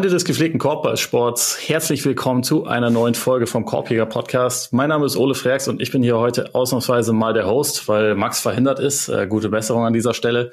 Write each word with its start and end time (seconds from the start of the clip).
Freunde 0.00 0.14
des 0.14 0.24
gepflegten 0.24 0.58
Korbballsports, 0.58 1.68
herzlich 1.68 2.02
willkommen 2.06 2.42
zu 2.42 2.64
einer 2.64 2.88
neuen 2.88 3.14
Folge 3.14 3.46
vom 3.46 3.66
Korbjäger 3.66 4.06
Podcast. 4.06 4.72
Mein 4.72 4.88
Name 4.88 5.04
ist 5.04 5.14
Ole 5.14 5.34
Freaks 5.34 5.68
und 5.68 5.82
ich 5.82 5.92
bin 5.92 6.02
hier 6.02 6.16
heute 6.16 6.54
ausnahmsweise 6.54 7.12
mal 7.12 7.34
der 7.34 7.46
Host, 7.46 7.86
weil 7.86 8.14
Max 8.14 8.40
verhindert 8.40 8.78
ist. 8.78 9.10
Äh, 9.10 9.26
gute 9.26 9.50
Besserung 9.50 9.84
an 9.84 9.92
dieser 9.92 10.14
Stelle. 10.14 10.52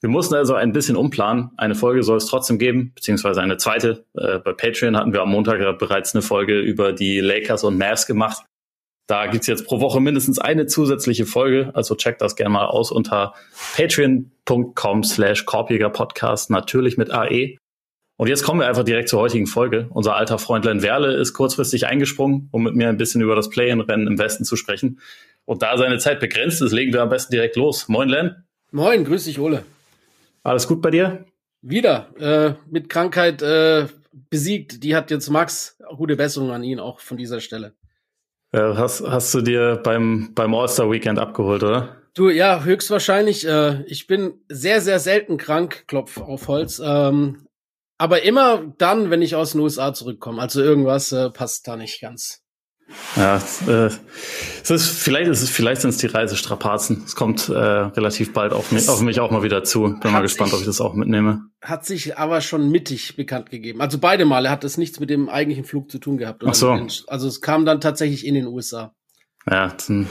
Wir 0.00 0.08
mussten 0.08 0.34
also 0.34 0.54
ein 0.54 0.72
bisschen 0.72 0.96
umplanen. 0.96 1.50
Eine 1.58 1.74
Folge 1.74 2.02
soll 2.02 2.16
es 2.16 2.24
trotzdem 2.24 2.58
geben, 2.58 2.92
beziehungsweise 2.94 3.42
eine 3.42 3.58
zweite. 3.58 4.06
Äh, 4.14 4.38
bei 4.38 4.54
Patreon 4.54 4.96
hatten 4.96 5.12
wir 5.12 5.20
am 5.20 5.28
Montag 5.28 5.78
bereits 5.78 6.14
eine 6.14 6.22
Folge 6.22 6.58
über 6.58 6.94
die 6.94 7.20
Lakers 7.20 7.64
und 7.64 7.76
Mavs 7.76 8.06
gemacht. 8.06 8.46
Da 9.08 9.26
gibt's 9.26 9.46
jetzt 9.46 9.66
pro 9.66 9.82
Woche 9.82 10.00
mindestens 10.00 10.38
eine 10.38 10.64
zusätzliche 10.64 11.26
Folge, 11.26 11.70
also 11.74 11.96
checkt 11.96 12.22
das 12.22 12.34
gerne 12.34 12.54
mal 12.54 12.64
aus 12.64 12.90
unter 12.90 13.34
patreon.com 13.76 15.04
slash 15.04 15.44
Korbjäger-Podcast, 15.44 16.48
natürlich 16.48 16.96
mit 16.96 17.10
AE. 17.10 17.58
Und 18.18 18.28
jetzt 18.28 18.44
kommen 18.44 18.60
wir 18.60 18.66
einfach 18.66 18.84
direkt 18.84 19.08
zur 19.08 19.20
heutigen 19.20 19.46
Folge. 19.46 19.88
Unser 19.90 20.16
alter 20.16 20.38
Freund 20.38 20.64
Len 20.64 20.82
Werle 20.82 21.14
ist 21.16 21.34
kurzfristig 21.34 21.86
eingesprungen, 21.86 22.48
um 22.50 22.62
mit 22.62 22.74
mir 22.74 22.88
ein 22.88 22.96
bisschen 22.96 23.20
über 23.20 23.36
das 23.36 23.50
Play-in-Rennen 23.50 24.06
im 24.06 24.18
Westen 24.18 24.44
zu 24.44 24.56
sprechen. 24.56 25.00
Und 25.44 25.62
da 25.62 25.76
seine 25.76 25.98
Zeit 25.98 26.20
begrenzt 26.20 26.62
ist, 26.62 26.72
legen 26.72 26.92
wir 26.92 27.02
am 27.02 27.10
besten 27.10 27.32
direkt 27.32 27.56
los. 27.56 27.88
Moin, 27.88 28.08
Len. 28.08 28.44
Moin, 28.72 29.04
grüß 29.04 29.24
dich, 29.24 29.38
Ole. 29.38 29.64
Alles 30.42 30.66
gut 30.66 30.80
bei 30.80 30.90
dir? 30.90 31.26
Wieder. 31.60 32.08
Äh, 32.18 32.54
mit 32.70 32.88
Krankheit 32.88 33.42
äh, 33.42 33.86
besiegt. 34.30 34.82
Die 34.82 34.96
hat 34.96 35.10
jetzt 35.10 35.28
Max. 35.28 35.78
Gute 35.96 36.16
Besserung 36.16 36.52
an 36.52 36.64
ihn 36.64 36.80
auch 36.80 37.00
von 37.00 37.16
dieser 37.16 37.40
Stelle. 37.40 37.74
Äh, 38.52 38.60
hast, 38.60 39.06
hast 39.06 39.34
du 39.34 39.42
dir 39.42 39.80
beim, 39.82 40.30
beim 40.34 40.54
All-Star-Weekend 40.54 41.18
abgeholt, 41.18 41.62
oder? 41.62 41.96
Du, 42.14 42.30
ja, 42.30 42.64
höchstwahrscheinlich. 42.64 43.46
Äh, 43.46 43.82
ich 43.84 44.06
bin 44.06 44.40
sehr, 44.48 44.80
sehr 44.80 45.00
selten 45.00 45.36
krank, 45.36 45.84
Klopf 45.86 46.18
auf 46.18 46.48
Holz. 46.48 46.80
Ähm, 46.82 47.45
aber 47.98 48.22
immer 48.22 48.74
dann, 48.78 49.10
wenn 49.10 49.22
ich 49.22 49.34
aus 49.34 49.52
den 49.52 49.60
USA 49.60 49.94
zurückkomme. 49.94 50.40
Also 50.40 50.62
irgendwas 50.62 51.12
äh, 51.12 51.30
passt 51.30 51.66
da 51.66 51.76
nicht 51.76 52.00
ganz. 52.00 52.42
Ja, 53.16 53.42
äh, 53.66 53.90
es 54.62 54.70
ist 54.70 54.88
vielleicht 54.88 55.28
ist 55.28 55.42
es 55.42 55.50
vielleicht 55.50 55.80
sind 55.80 55.90
es 55.90 55.96
die 55.96 56.06
Reisestrapazen. 56.06 57.02
Es 57.04 57.16
kommt 57.16 57.48
äh, 57.48 57.52
relativ 57.52 58.32
bald 58.32 58.52
auf 58.52 58.70
mich, 58.70 58.88
auf 58.88 59.00
mich 59.00 59.18
auch 59.18 59.32
mal 59.32 59.42
wieder 59.42 59.64
zu. 59.64 59.98
Bin 60.00 60.12
mal 60.12 60.20
gespannt, 60.20 60.50
sich, 60.50 60.54
ob 60.54 60.60
ich 60.60 60.66
das 60.66 60.80
auch 60.80 60.94
mitnehme. 60.94 61.48
Hat 61.60 61.84
sich 61.84 62.16
aber 62.16 62.40
schon 62.40 62.70
mittig 62.70 63.16
bekannt 63.16 63.50
gegeben. 63.50 63.80
Also 63.80 63.98
beide 63.98 64.24
Male 64.24 64.50
hat 64.50 64.62
es 64.62 64.76
nichts 64.76 65.00
mit 65.00 65.10
dem 65.10 65.28
eigentlichen 65.28 65.64
Flug 65.64 65.90
zu 65.90 65.98
tun 65.98 66.16
gehabt. 66.16 66.44
Ach 66.46 66.54
so. 66.54 66.70
Also 67.08 67.26
es 67.26 67.40
kam 67.40 67.64
dann 67.64 67.80
tatsächlich 67.80 68.24
in 68.24 68.34
den 68.34 68.46
USA. 68.46 68.94
Ja, 69.50 69.74
dann 69.88 70.08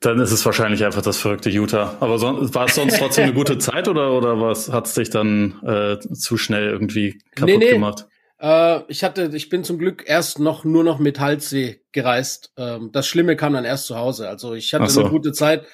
dann 0.00 0.18
ist 0.18 0.32
es 0.32 0.44
wahrscheinlich 0.46 0.84
einfach 0.84 1.02
das 1.02 1.18
verrückte 1.18 1.50
Utah. 1.50 1.96
Aber 2.00 2.18
so, 2.18 2.54
war 2.54 2.66
es 2.66 2.74
sonst 2.74 2.98
trotzdem 2.98 3.24
eine 3.24 3.34
gute 3.34 3.58
Zeit 3.58 3.86
oder, 3.86 4.12
oder 4.12 4.40
was 4.40 4.72
hat 4.72 4.86
es 4.86 4.94
dich 4.94 5.10
dann 5.10 5.60
äh, 5.62 5.98
zu 5.98 6.38
schnell 6.38 6.70
irgendwie 6.70 7.22
kaputt 7.34 7.46
nee, 7.46 7.56
nee. 7.58 7.72
gemacht? 7.72 8.06
Äh, 8.40 8.80
ich 8.88 9.04
hatte, 9.04 9.30
ich 9.34 9.50
bin 9.50 9.62
zum 9.62 9.78
Glück 9.78 10.04
erst 10.06 10.38
noch 10.38 10.64
nur 10.64 10.84
noch 10.84 10.98
mit 10.98 11.20
Halsweh 11.20 11.76
gereist. 11.92 12.52
Ähm, 12.56 12.90
das 12.92 13.06
Schlimme 13.06 13.36
kam 13.36 13.52
dann 13.52 13.66
erst 13.66 13.86
zu 13.86 13.96
Hause. 13.96 14.28
Also 14.28 14.54
ich 14.54 14.72
hatte 14.72 14.88
so. 14.88 15.02
eine 15.02 15.10
gute 15.10 15.32
Zeit. 15.32 15.66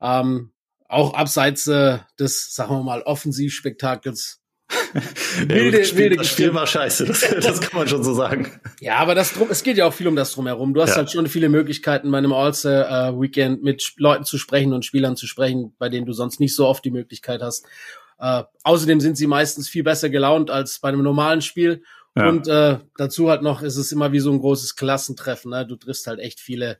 Ähm, 0.00 0.52
auch 0.88 1.14
abseits 1.14 1.66
äh, 1.66 1.98
des, 2.20 2.54
sagen 2.54 2.70
wir 2.72 2.82
mal, 2.82 3.02
Offensivspektakels 3.02 4.41
wilde, 5.46 5.78
ja, 5.78 5.84
Spiel, 5.84 5.98
wilde 5.98 6.16
das 6.16 6.28
Spiel 6.28 6.54
war 6.54 6.66
scheiße, 6.66 7.06
das, 7.06 7.20
das, 7.40 7.60
kann 7.60 7.78
man 7.78 7.88
schon 7.88 8.02
so 8.02 8.14
sagen. 8.14 8.50
Ja, 8.80 8.96
aber 8.96 9.14
das 9.14 9.32
drum, 9.32 9.48
es 9.50 9.62
geht 9.62 9.76
ja 9.76 9.86
auch 9.86 9.92
viel 9.92 10.08
um 10.08 10.16
das 10.16 10.32
drumherum. 10.32 10.74
Du 10.74 10.82
hast 10.82 10.90
ja. 10.90 10.96
halt 10.96 11.10
schon 11.10 11.26
viele 11.26 11.48
Möglichkeiten 11.48 12.10
bei 12.10 12.18
einem 12.18 12.32
All-Star-Weekend 12.32 13.60
äh, 13.60 13.64
mit 13.64 13.92
Leuten 13.96 14.24
zu 14.24 14.38
sprechen 14.38 14.72
und 14.72 14.84
Spielern 14.84 15.16
zu 15.16 15.26
sprechen, 15.26 15.74
bei 15.78 15.88
denen 15.88 16.06
du 16.06 16.12
sonst 16.12 16.40
nicht 16.40 16.54
so 16.54 16.66
oft 16.66 16.84
die 16.84 16.90
Möglichkeit 16.90 17.42
hast. 17.42 17.66
Äh, 18.18 18.44
außerdem 18.62 19.00
sind 19.00 19.16
sie 19.16 19.26
meistens 19.26 19.68
viel 19.68 19.82
besser 19.82 20.10
gelaunt 20.10 20.50
als 20.50 20.78
bei 20.78 20.88
einem 20.88 21.02
normalen 21.02 21.42
Spiel. 21.42 21.82
Ja. 22.14 22.28
Und 22.28 22.46
äh, 22.46 22.78
dazu 22.96 23.30
halt 23.30 23.42
noch 23.42 23.62
ist 23.62 23.76
es 23.76 23.90
immer 23.90 24.12
wie 24.12 24.20
so 24.20 24.30
ein 24.30 24.38
großes 24.38 24.76
Klassentreffen. 24.76 25.50
Ne? 25.50 25.66
Du 25.66 25.76
triffst 25.76 26.06
halt 26.06 26.20
echt 26.20 26.40
viele 26.40 26.78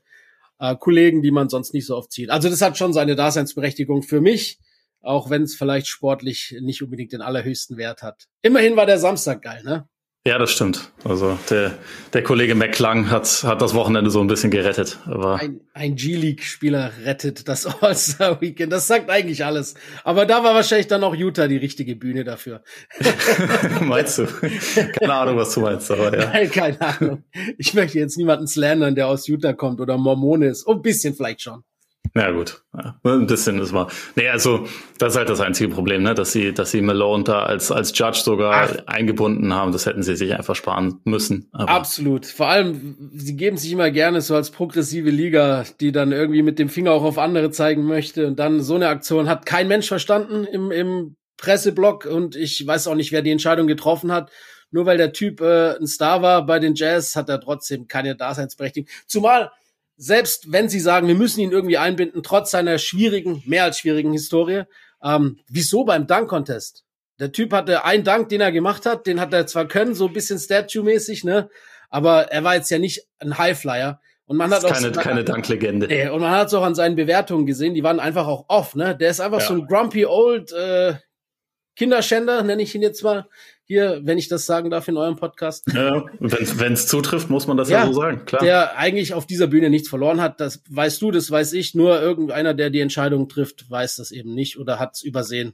äh, 0.59 0.75
Kollegen, 0.75 1.21
die 1.21 1.31
man 1.31 1.49
sonst 1.49 1.73
nicht 1.73 1.85
so 1.85 1.97
oft 1.97 2.11
sieht. 2.11 2.29
Also 2.29 2.49
das 2.49 2.61
hat 2.61 2.77
schon 2.77 2.93
seine 2.93 3.15
Daseinsberechtigung 3.15 4.03
für 4.03 4.21
mich 4.21 4.59
auch 5.03 5.29
wenn 5.29 5.43
es 5.43 5.55
vielleicht 5.55 5.87
sportlich 5.87 6.55
nicht 6.61 6.81
unbedingt 6.81 7.11
den 7.11 7.21
allerhöchsten 7.21 7.77
Wert 7.77 8.01
hat. 8.01 8.25
Immerhin 8.41 8.75
war 8.75 8.85
der 8.85 8.97
Samstag 8.97 9.41
geil, 9.43 9.61
ne? 9.63 9.87
Ja, 10.25 10.37
das 10.37 10.51
stimmt. 10.51 10.89
Also 11.03 11.37
der, 11.49 11.77
der 12.13 12.23
Kollege 12.23 12.55
McClung 12.55 13.11
hat, 13.11 13.43
hat 13.43 13.61
das 13.61 13.73
Wochenende 13.73 14.09
so 14.09 14.21
ein 14.21 14.27
bisschen 14.27 14.51
gerettet. 14.51 14.97
Aber 15.05 15.35
ein, 15.35 15.59
ein 15.73 15.97
G-League-Spieler 15.97 16.93
rettet 17.03 17.49
das 17.49 17.65
All-Star-Weekend. 17.81 18.71
Das 18.71 18.87
sagt 18.87 19.09
eigentlich 19.09 19.43
alles. 19.43 19.73
Aber 20.05 20.25
da 20.25 20.41
war 20.41 20.55
wahrscheinlich 20.55 20.87
dann 20.87 21.03
auch 21.03 21.13
Utah 21.13 21.49
die 21.49 21.57
richtige 21.57 21.97
Bühne 21.97 22.23
dafür. 22.23 22.63
meinst 23.81 24.19
du? 24.19 24.27
Keine 24.97 25.13
Ahnung, 25.13 25.35
was 25.35 25.53
du 25.55 25.59
meinst, 25.59 25.91
aber 25.91 26.17
ja. 26.17 26.29
Nein, 26.31 26.49
keine 26.49 26.79
Ahnung. 26.79 27.23
Ich 27.57 27.73
möchte 27.73 27.99
jetzt 27.99 28.17
niemanden 28.17 28.47
slandern, 28.47 28.95
der 28.95 29.09
aus 29.09 29.27
Utah 29.27 29.51
kommt 29.51 29.81
oder 29.81 29.97
Mormone 29.97 30.47
ist. 30.47 30.65
Oh, 30.65 30.71
ein 30.75 30.81
bisschen 30.81 31.15
vielleicht 31.15 31.41
schon. 31.41 31.63
Ja, 32.15 32.29
gut. 32.29 32.61
Ja, 32.77 32.95
ein 33.03 33.25
bisschen 33.25 33.59
ist 33.59 33.71
mal. 33.71 33.87
Nee, 34.15 34.27
also, 34.27 34.67
das 34.99 35.13
ist 35.13 35.17
halt 35.17 35.29
das 35.29 35.39
einzige 35.39 35.73
Problem, 35.73 36.03
ne, 36.03 36.13
dass 36.13 36.31
sie, 36.31 36.53
dass 36.53 36.69
sie 36.69 36.81
Malone 36.81 37.23
da 37.23 37.43
als, 37.43 37.71
als 37.71 37.97
Judge 37.97 38.19
sogar 38.23 38.69
Ach. 38.69 38.87
eingebunden 38.87 39.53
haben. 39.53 39.71
Das 39.71 39.87
hätten 39.87 40.03
sie 40.03 40.15
sich 40.15 40.35
einfach 40.35 40.55
sparen 40.55 40.99
müssen. 41.05 41.49
Aber 41.53 41.69
Absolut. 41.69 42.27
Vor 42.27 42.47
allem, 42.47 43.11
sie 43.13 43.35
geben 43.35 43.57
sich 43.57 43.71
immer 43.71 43.89
gerne 43.89 44.21
so 44.21 44.35
als 44.35 44.51
progressive 44.51 45.09
Liga, 45.09 45.65
die 45.79 45.91
dann 45.91 46.11
irgendwie 46.11 46.43
mit 46.43 46.59
dem 46.59 46.69
Finger 46.69 46.91
auch 46.91 47.03
auf 47.03 47.17
andere 47.17 47.49
zeigen 47.49 47.85
möchte. 47.85 48.27
Und 48.27 48.37
dann 48.37 48.61
so 48.61 48.75
eine 48.75 48.89
Aktion 48.89 49.27
hat 49.27 49.47
kein 49.47 49.67
Mensch 49.67 49.87
verstanden 49.87 50.43
im, 50.43 50.71
im 50.71 51.15
Presseblock. 51.37 52.05
Und 52.05 52.35
ich 52.35 52.65
weiß 52.65 52.87
auch 52.87 52.95
nicht, 52.95 53.11
wer 53.11 53.23
die 53.23 53.31
Entscheidung 53.31 53.65
getroffen 53.65 54.11
hat. 54.11 54.29
Nur 54.69 54.85
weil 54.85 54.97
der 54.97 55.13
Typ 55.13 55.41
äh, 55.41 55.77
ein 55.77 55.87
Star 55.87 56.21
war 56.21 56.45
bei 56.45 56.59
den 56.59 56.75
Jazz, 56.75 57.15
hat 57.15 57.29
er 57.29 57.39
trotzdem 57.39 57.87
keine 57.87 58.15
Daseinsberechtigung. 58.15 58.89
Zumal, 59.05 59.51
selbst 59.95 60.51
wenn 60.51 60.69
sie 60.69 60.79
sagen, 60.79 61.07
wir 61.07 61.15
müssen 61.15 61.39
ihn 61.39 61.51
irgendwie 61.51 61.77
einbinden, 61.77 62.23
trotz 62.23 62.51
seiner 62.51 62.77
schwierigen, 62.77 63.43
mehr 63.45 63.63
als 63.63 63.79
schwierigen 63.79 64.11
Historie, 64.11 64.63
ähm, 65.03 65.39
wieso 65.47 65.83
beim 65.83 66.07
Dunk-Contest? 66.07 66.83
Der 67.19 67.31
Typ 67.31 67.53
hatte 67.53 67.85
einen 67.85 68.03
Dank, 68.03 68.29
den 68.29 68.41
er 68.41 68.51
gemacht 68.51 68.85
hat, 68.85 69.05
den 69.05 69.19
hat 69.19 69.33
er 69.33 69.45
zwar 69.45 69.67
können, 69.67 69.93
so 69.93 70.07
ein 70.07 70.13
bisschen 70.13 70.39
Statue-mäßig, 70.39 71.23
ne? 71.23 71.49
Aber 71.89 72.31
er 72.31 72.43
war 72.43 72.55
jetzt 72.55 72.71
ja 72.71 72.79
nicht 72.79 73.07
ein 73.19 73.37
Highflyer. 73.37 73.99
Und 74.25 74.37
man 74.37 74.51
hat 74.51 74.65
auch 74.65 74.73
keine, 74.73 74.91
keine 74.91 75.23
Danklegende. 75.23 75.87
Nee, 75.87 76.07
und 76.07 76.21
man 76.21 76.31
hat 76.31 76.47
es 76.47 76.53
auch 76.53 76.63
an 76.63 76.75
seinen 76.75 76.95
Bewertungen 76.95 77.45
gesehen, 77.45 77.75
die 77.75 77.83
waren 77.83 77.99
einfach 77.99 78.25
auch 78.25 78.45
off, 78.47 78.75
ne? 78.75 78.97
Der 78.97 79.09
ist 79.09 79.19
einfach 79.19 79.41
ja. 79.41 79.47
so 79.47 79.53
ein 79.53 79.67
grumpy 79.67 80.05
old 80.05 80.51
äh, 80.53 80.95
Kinderschänder, 81.75 82.43
nenne 82.43 82.61
ich 82.61 82.75
ihn 82.75 82.81
jetzt 82.81 83.03
mal 83.03 83.27
hier, 83.65 84.01
wenn 84.03 84.17
ich 84.17 84.27
das 84.27 84.45
sagen 84.45 84.69
darf 84.69 84.87
in 84.87 84.97
eurem 84.97 85.15
Podcast. 85.15 85.65
Ja, 85.73 86.05
wenn 86.19 86.73
es 86.73 86.87
zutrifft, 86.87 87.29
muss 87.29 87.47
man 87.47 87.57
das 87.57 87.69
ja, 87.69 87.79
ja, 87.79 87.87
so 87.87 87.93
sagen, 87.93 88.25
klar. 88.25 88.43
Der 88.43 88.77
eigentlich 88.77 89.13
auf 89.13 89.25
dieser 89.25 89.47
Bühne 89.47 89.69
nichts 89.69 89.89
verloren 89.89 90.21
hat, 90.21 90.39
das 90.39 90.61
weißt 90.69 91.01
du, 91.01 91.11
das 91.11 91.31
weiß 91.31 91.53
ich, 91.53 91.73
nur 91.73 92.01
irgendeiner, 92.01 92.53
der 92.53 92.69
die 92.69 92.81
Entscheidung 92.81 93.29
trifft, 93.29 93.69
weiß 93.69 93.95
das 93.95 94.11
eben 94.11 94.33
nicht 94.33 94.59
oder 94.59 94.79
hat 94.79 94.95
es 94.95 95.03
übersehen. 95.03 95.53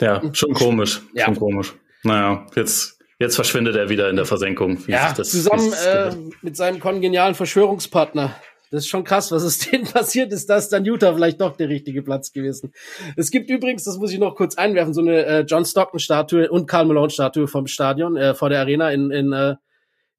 Ja, 0.00 0.22
schon 0.32 0.54
komisch, 0.54 1.02
ja. 1.14 1.24
schon 1.24 1.36
komisch. 1.36 1.74
Naja, 2.04 2.46
jetzt, 2.54 3.00
jetzt 3.18 3.34
verschwindet 3.34 3.74
er 3.74 3.88
wieder 3.88 4.08
in 4.10 4.16
der 4.16 4.26
Versenkung. 4.26 4.78
ja, 4.86 5.14
zusammen 5.14 5.72
äh, 5.72 6.14
mit 6.42 6.56
seinem 6.56 6.78
kongenialen 6.78 7.34
Verschwörungspartner 7.34 8.36
das 8.70 8.84
ist 8.84 8.88
schon 8.88 9.04
krass, 9.04 9.32
was 9.32 9.42
ist 9.42 9.72
denen 9.72 9.84
passiert 9.84 10.32
ist. 10.32 10.48
Das 10.48 10.68
dann 10.68 10.84
Utah 10.84 11.14
vielleicht 11.14 11.40
doch 11.40 11.56
der 11.56 11.68
richtige 11.68 12.02
Platz 12.02 12.32
gewesen. 12.32 12.72
Es 13.16 13.30
gibt 13.30 13.50
übrigens, 13.50 13.84
das 13.84 13.98
muss 13.98 14.12
ich 14.12 14.18
noch 14.18 14.34
kurz 14.34 14.56
einwerfen, 14.56 14.94
so 14.94 15.00
eine 15.00 15.24
äh, 15.24 15.40
John 15.40 15.64
Stockton-Statue 15.64 16.50
und 16.50 16.66
Karl 16.66 16.86
Malone-Statue 16.86 17.48
vom 17.48 17.66
Stadion, 17.66 18.16
äh, 18.16 18.34
vor 18.34 18.50
der 18.50 18.60
Arena 18.60 18.90
in, 18.90 19.10
in, 19.10 19.32
äh, 19.32 19.56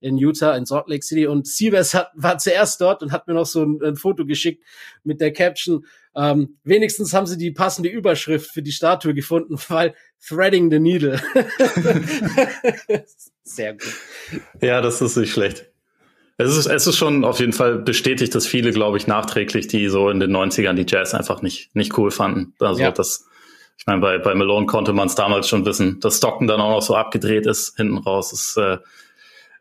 in 0.02 0.18
Utah, 0.18 0.56
in 0.56 0.66
Salt 0.66 0.88
Lake 0.88 1.04
City. 1.04 1.28
Und 1.28 1.48
Siebes 1.48 1.94
hat, 1.94 2.12
war 2.16 2.38
zuerst 2.38 2.82
dort 2.82 3.04
und 3.04 3.12
hat 3.12 3.28
mir 3.28 3.34
noch 3.34 3.46
so 3.46 3.64
ein, 3.64 3.80
ein 3.84 3.96
Foto 3.96 4.26
geschickt 4.26 4.64
mit 5.04 5.22
der 5.22 5.34
Caption. 5.34 5.86
Ähm, 6.16 6.58
wenigstens 6.64 7.14
haben 7.14 7.28
sie 7.28 7.38
die 7.38 7.52
passende 7.52 7.90
Überschrift 7.90 8.50
für 8.52 8.64
die 8.64 8.72
Statue 8.72 9.14
gefunden, 9.14 9.58
weil 9.68 9.94
Threading 10.28 10.72
the 10.72 10.80
Needle. 10.80 11.22
Sehr 13.44 13.74
gut. 13.74 13.94
Ja, 14.62 14.82
das 14.82 15.02
ist 15.02 15.16
nicht 15.18 15.32
schlecht. 15.32 15.69
Es 16.42 16.56
ist, 16.56 16.68
es 16.68 16.88
ist 16.88 16.96
schon 16.96 17.26
auf 17.26 17.42
jeden 17.42 17.52
Fall 17.52 17.80
bestätigt, 17.80 18.34
dass 18.34 18.48
viele, 18.48 18.72
glaube 18.72 18.96
ich, 18.96 19.08
nachträglich, 19.08 19.68
die 19.68 19.90
so 19.90 20.10
in 20.10 20.22
den 20.22 20.34
90ern 20.34 20.74
die 20.74 20.86
Jazz 20.88 21.14
einfach 21.14 21.42
nicht, 21.42 21.76
nicht 21.76 21.98
cool 21.98 22.12
fanden. 22.12 22.54
Also 22.60 22.82
ja. 22.82 22.92
das, 22.92 23.28
ich 23.78 23.86
meine, 23.86 24.00
bei, 24.00 24.20
bei 24.20 24.34
Malone 24.34 24.66
konnte 24.66 24.94
man 24.94 25.08
es 25.08 25.16
damals 25.16 25.50
schon 25.50 25.66
wissen, 25.66 26.00
dass 26.00 26.16
Stockton 26.16 26.48
dann 26.48 26.62
auch 26.62 26.72
noch 26.72 26.82
so 26.82 26.96
abgedreht 26.96 27.46
ist, 27.46 27.76
hinten 27.76 27.98
raus. 27.98 28.32
Es, 28.32 28.56
äh, 28.56 28.78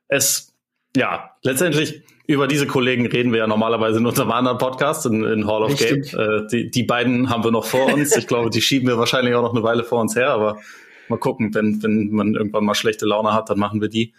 es 0.06 0.54
ja, 0.96 1.32
letztendlich 1.42 2.02
über 2.28 2.46
diese 2.46 2.68
Kollegen 2.68 3.06
reden 3.06 3.32
wir 3.32 3.40
ja 3.40 3.48
normalerweise 3.48 3.98
in 3.98 4.06
unserem 4.06 4.30
anderen 4.30 4.58
Podcast, 4.58 5.04
in, 5.04 5.24
in 5.24 5.48
Hall 5.48 5.64
of 5.64 5.72
Richtig. 5.72 6.12
Game. 6.12 6.20
Äh, 6.20 6.46
die, 6.46 6.70
die 6.70 6.84
beiden 6.84 7.28
haben 7.28 7.42
wir 7.42 7.50
noch 7.50 7.64
vor 7.64 7.92
uns. 7.92 8.16
Ich 8.16 8.28
glaube, 8.28 8.50
die 8.50 8.60
schieben 8.60 8.86
wir 8.86 8.98
wahrscheinlich 8.98 9.34
auch 9.34 9.42
noch 9.42 9.52
eine 9.52 9.64
Weile 9.64 9.82
vor 9.82 10.00
uns 10.00 10.14
her, 10.14 10.30
aber 10.30 10.60
mal 11.10 11.18
gucken, 11.18 11.54
wenn, 11.54 11.82
wenn 11.82 12.10
man 12.10 12.34
irgendwann 12.34 12.64
mal 12.64 12.74
schlechte 12.74 13.06
Laune 13.06 13.32
hat, 13.32 13.50
dann 13.50 13.58
machen 13.58 13.80
wir 13.80 13.88
die. 13.88 14.12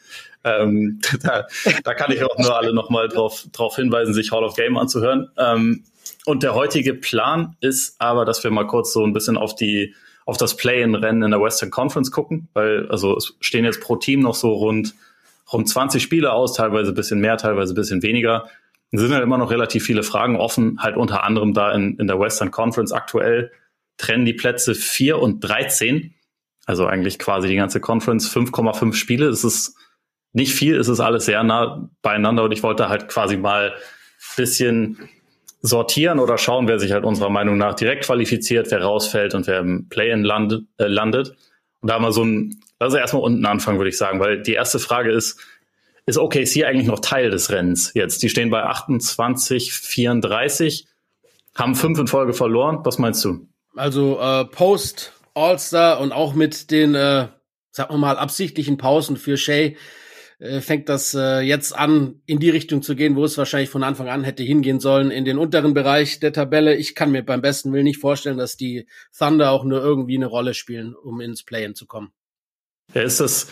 Ähm, 0.44 1.00
da, 1.22 1.48
da 1.84 1.94
kann 1.94 2.12
ich 2.12 2.24
auch 2.24 2.38
nur 2.38 2.58
alle 2.58 2.74
nochmal 2.74 3.08
drauf, 3.08 3.46
drauf 3.52 3.76
hinweisen, 3.76 4.14
sich 4.14 4.32
Hall 4.32 4.44
of 4.44 4.56
Game 4.56 4.78
anzuhören. 4.78 5.30
Ähm, 5.38 5.84
und 6.26 6.44
der 6.44 6.56
heutige 6.56 6.94
Plan 6.94 7.56
ist 7.62 7.96
aber, 8.00 8.26
dass 8.26 8.44
wir 8.44 8.52
mal 8.52 8.68
kurz 8.68 8.94
so 8.94 9.04
ein 9.04 9.14
bisschen 9.14 9.38
auf 9.38 9.56
die 9.56 9.96
auf 10.26 10.38
das 10.38 10.56
Play-in-Rennen 10.56 11.24
in 11.24 11.32
der 11.32 11.42
Western 11.42 11.72
Conference 11.72 12.12
gucken, 12.12 12.50
weil 12.54 12.88
also 12.90 13.18
es 13.18 13.36
stehen 13.40 13.66
jetzt 13.66 13.82
pro 13.82 13.96
Team 13.96 14.20
noch 14.20 14.36
so 14.36 14.54
rund, 14.54 14.94
rund 15.52 15.68
20 15.68 16.04
Spiele 16.04 16.32
aus, 16.32 16.54
teilweise 16.54 16.92
ein 16.92 16.96
bisschen 16.96 17.20
mehr, 17.20 17.38
teilweise 17.38 17.74
ein 17.74 17.76
bisschen 17.76 18.04
weniger. 18.04 18.48
Es 18.92 19.02
sind 19.02 19.12
halt 19.12 19.24
immer 19.24 19.40
noch 19.40 19.50
relativ 19.50 19.84
viele 19.84 20.04
Fragen 20.04 20.36
offen, 20.36 20.78
halt 20.84 20.98
unter 20.98 21.24
anderem 21.24 21.56
da 21.56 21.72
in, 21.72 21.98
in 21.98 22.06
der 22.06 22.20
Western 22.20 22.52
Conference 22.52 22.92
aktuell 22.92 23.52
trennen 23.98 24.26
die 24.26 24.34
Plätze 24.34 24.74
4 24.74 25.20
und 25.20 25.42
13. 25.42 26.14
Also 26.70 26.86
eigentlich 26.86 27.18
quasi 27.18 27.48
die 27.48 27.56
ganze 27.56 27.80
Conference 27.80 28.32
5,5 28.32 28.94
Spiele. 28.94 29.26
Das 29.26 29.44
ist 29.44 29.76
nicht 30.34 30.54
viel, 30.54 30.78
es 30.78 30.88
ist 30.88 31.00
alles 31.00 31.26
sehr 31.26 31.42
nah 31.44 31.90
beieinander 32.04 32.44
und 32.44 32.52
ich 32.52 32.62
wollte 32.62 32.90
halt 32.90 33.08
quasi 33.08 33.38
mal 33.38 33.74
bisschen 34.38 35.10
sortieren 35.64 36.20
oder 36.20 36.38
schauen, 36.38 36.68
wer 36.68 36.78
sich 36.78 36.92
halt 36.92 37.06
unserer 37.06 37.32
Meinung 37.32 37.58
nach 37.58 37.74
direkt 37.74 38.06
qualifiziert, 38.06 38.70
wer 38.70 38.84
rausfällt 38.84 39.34
und 39.34 39.48
wer 39.48 39.62
im 39.62 39.90
Play-in 39.90 40.24
landet, 40.24 40.68
äh, 40.78 40.86
landet. 40.86 41.36
Und 41.82 41.90
da 41.90 41.98
mal 41.98 42.12
so 42.12 42.24
ein, 42.24 42.62
also 42.78 42.98
erstmal 42.98 43.24
unten 43.24 43.48
anfangen, 43.48 43.80
würde 43.80 43.90
ich 43.90 43.98
sagen, 43.98 44.20
weil 44.20 44.44
die 44.44 44.54
erste 44.54 44.78
Frage 44.78 45.12
ist, 45.12 45.40
ist 46.06 46.20
OKC 46.20 46.66
eigentlich 46.66 46.86
noch 46.86 47.00
Teil 47.00 47.32
des 47.32 47.50
Rennens 47.50 47.96
jetzt? 47.96 48.22
Die 48.22 48.30
stehen 48.30 48.52
bei 48.52 48.62
28, 48.62 49.74
34, 49.74 50.86
haben 51.56 51.74
fünf 51.74 51.98
in 51.98 52.06
Folge 52.06 52.34
verloren. 52.34 52.82
Was 52.84 53.00
meinst 53.00 53.26
du? 53.26 53.48
Also 53.76 54.20
äh, 54.22 54.46
Post, 54.46 55.14
All-Star 55.40 56.00
und 56.00 56.12
auch 56.12 56.34
mit 56.34 56.72
den, 56.72 56.96
äh, 56.96 57.28
sagen 57.72 57.94
wir 57.94 57.98
mal, 57.98 58.18
absichtlichen 58.18 58.78
Pausen 58.78 59.18
für 59.18 59.38
Shay 59.38 59.78
äh, 60.40 60.62
fängt 60.62 60.88
das 60.90 61.14
äh, 61.14 61.40
jetzt 61.42 61.76
an, 61.76 62.22
in 62.26 62.40
die 62.40 62.50
Richtung 62.50 62.82
zu 62.82 62.96
gehen, 62.96 63.16
wo 63.16 63.26
es 63.26 63.38
wahrscheinlich 63.38 63.70
von 63.70 63.84
Anfang 63.84 64.08
an 64.08 64.24
hätte 64.24 64.44
hingehen 64.44 64.80
sollen, 64.80 65.12
in 65.12 65.26
den 65.26 65.38
unteren 65.38 65.74
Bereich 65.74 66.20
der 66.20 66.34
Tabelle. 66.34 66.76
Ich 66.76 66.96
kann 66.96 67.12
mir 67.12 67.24
beim 67.24 67.42
besten 67.42 67.74
Willen 67.74 67.84
nicht 67.84 68.00
vorstellen, 68.00 68.38
dass 68.38 68.56
die 68.56 68.88
Thunder 69.18 69.52
auch 69.52 69.64
nur 69.64 69.82
irgendwie 69.82 70.16
eine 70.16 70.28
Rolle 70.28 70.54
spielen, 70.54 70.96
um 70.96 71.20
ins 71.20 71.44
Play-In 71.44 71.76
zu 71.76 71.88
kommen. 71.88 72.12
Ja, 72.94 73.02
ist 73.02 73.20
das, 73.20 73.48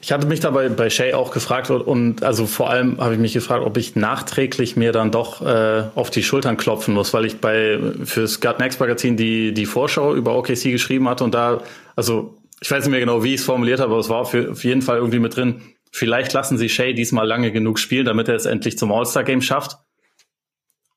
ich 0.00 0.12
hatte 0.12 0.26
mich 0.26 0.40
dabei 0.40 0.68
bei 0.68 0.90
Shay 0.90 1.14
auch 1.14 1.32
gefragt 1.32 1.70
und 1.70 2.22
also 2.22 2.46
vor 2.46 2.70
allem 2.70 3.00
habe 3.00 3.14
ich 3.14 3.20
mich 3.20 3.32
gefragt, 3.32 3.64
ob 3.64 3.76
ich 3.76 3.96
nachträglich 3.96 4.76
mir 4.76 4.92
dann 4.92 5.10
doch 5.10 5.40
äh, 5.44 5.84
auf 5.94 6.10
die 6.10 6.22
Schultern 6.22 6.56
klopfen 6.56 6.94
muss, 6.94 7.12
weil 7.14 7.24
ich 7.24 7.40
bei 7.40 7.78
fürs 8.04 8.40
Gut 8.40 8.58
Next 8.58 8.78
Magazin 8.78 9.16
die 9.16 9.52
die 9.52 9.66
Vorschau 9.66 10.14
über 10.14 10.36
OKC 10.36 10.64
geschrieben 10.64 11.08
hatte 11.08 11.24
und 11.24 11.34
da 11.34 11.62
also 11.96 12.38
ich 12.60 12.70
weiß 12.70 12.84
nicht 12.84 12.90
mehr 12.90 13.00
genau, 13.00 13.22
wie 13.22 13.34
ich 13.34 13.40
es 13.40 13.46
formuliert 13.46 13.80
habe, 13.80 13.92
aber 13.92 14.00
es 14.00 14.08
war 14.08 14.24
für, 14.24 14.52
auf 14.52 14.64
jeden 14.64 14.80
Fall 14.82 14.96
irgendwie 14.96 15.18
mit 15.18 15.36
drin 15.36 15.60
Vielleicht 15.96 16.34
lassen 16.34 16.58
sie 16.58 16.68
Shay 16.68 16.92
diesmal 16.92 17.26
lange 17.26 17.52
genug 17.52 17.78
spielen, 17.78 18.04
damit 18.04 18.28
er 18.28 18.34
es 18.34 18.44
endlich 18.44 18.76
zum 18.76 18.92
All-Star-Game 18.92 19.40
schafft. 19.40 19.78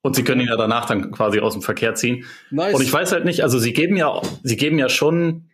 Und 0.01 0.17
sie 0.17 0.25
können 0.25 0.41
ihn 0.41 0.47
ja 0.47 0.57
danach 0.57 0.85
dann 0.87 1.11
quasi 1.11 1.39
aus 1.39 1.53
dem 1.53 1.61
Verkehr 1.61 1.95
ziehen. 1.95 2.25
Nice. 2.51 2.73
Und 2.73 2.81
ich 2.81 2.91
weiß 2.91 3.13
halt 3.13 3.23
nicht, 3.23 3.43
also 3.43 3.59
sie 3.59 3.71
geben 3.71 3.95
ja, 3.95 4.21
sie 4.43 4.57
geben 4.57 4.77
ja 4.77 4.89
schon 4.89 5.48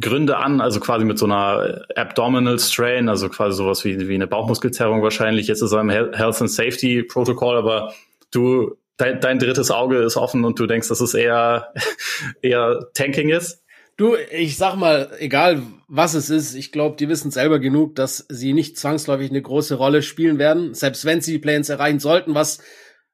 Gründe 0.00 0.38
an, 0.38 0.60
also 0.60 0.80
quasi 0.80 1.04
mit 1.04 1.18
so 1.18 1.26
einer 1.26 1.86
Abdominal 1.94 2.58
Strain, 2.58 3.08
also 3.08 3.28
quasi 3.28 3.56
sowas 3.56 3.84
wie, 3.84 4.08
wie 4.08 4.14
eine 4.14 4.26
Bauchmuskelzerrung 4.26 5.02
wahrscheinlich. 5.02 5.46
Jetzt 5.46 5.62
ist 5.62 5.72
er 5.72 5.80
im 5.80 5.90
Health 5.90 6.40
and 6.40 6.50
Safety 6.50 7.04
Protocol, 7.04 7.56
aber 7.56 7.94
du, 8.32 8.76
dein, 8.96 9.20
dein 9.20 9.38
drittes 9.38 9.70
Auge 9.70 9.98
ist 9.98 10.16
offen 10.16 10.44
und 10.44 10.58
du 10.58 10.66
denkst, 10.66 10.88
dass 10.88 11.00
es 11.00 11.14
eher, 11.14 11.72
eher 12.42 12.88
Tanking 12.94 13.28
ist. 13.28 13.62
Du, 13.96 14.16
ich 14.32 14.56
sag 14.56 14.74
mal, 14.74 15.12
egal 15.20 15.62
was 15.86 16.14
es 16.14 16.28
ist, 16.28 16.54
ich 16.54 16.72
glaube, 16.72 16.96
die 16.96 17.08
wissen 17.08 17.30
selber 17.30 17.60
genug, 17.60 17.94
dass 17.94 18.26
sie 18.28 18.52
nicht 18.52 18.76
zwangsläufig 18.76 19.30
eine 19.30 19.42
große 19.42 19.76
Rolle 19.76 20.02
spielen 20.02 20.40
werden. 20.40 20.74
Selbst 20.74 21.04
wenn 21.04 21.20
sie 21.20 21.32
die 21.32 21.38
Play-ins 21.38 21.68
erreichen 21.68 22.00
sollten, 22.00 22.34
was 22.34 22.58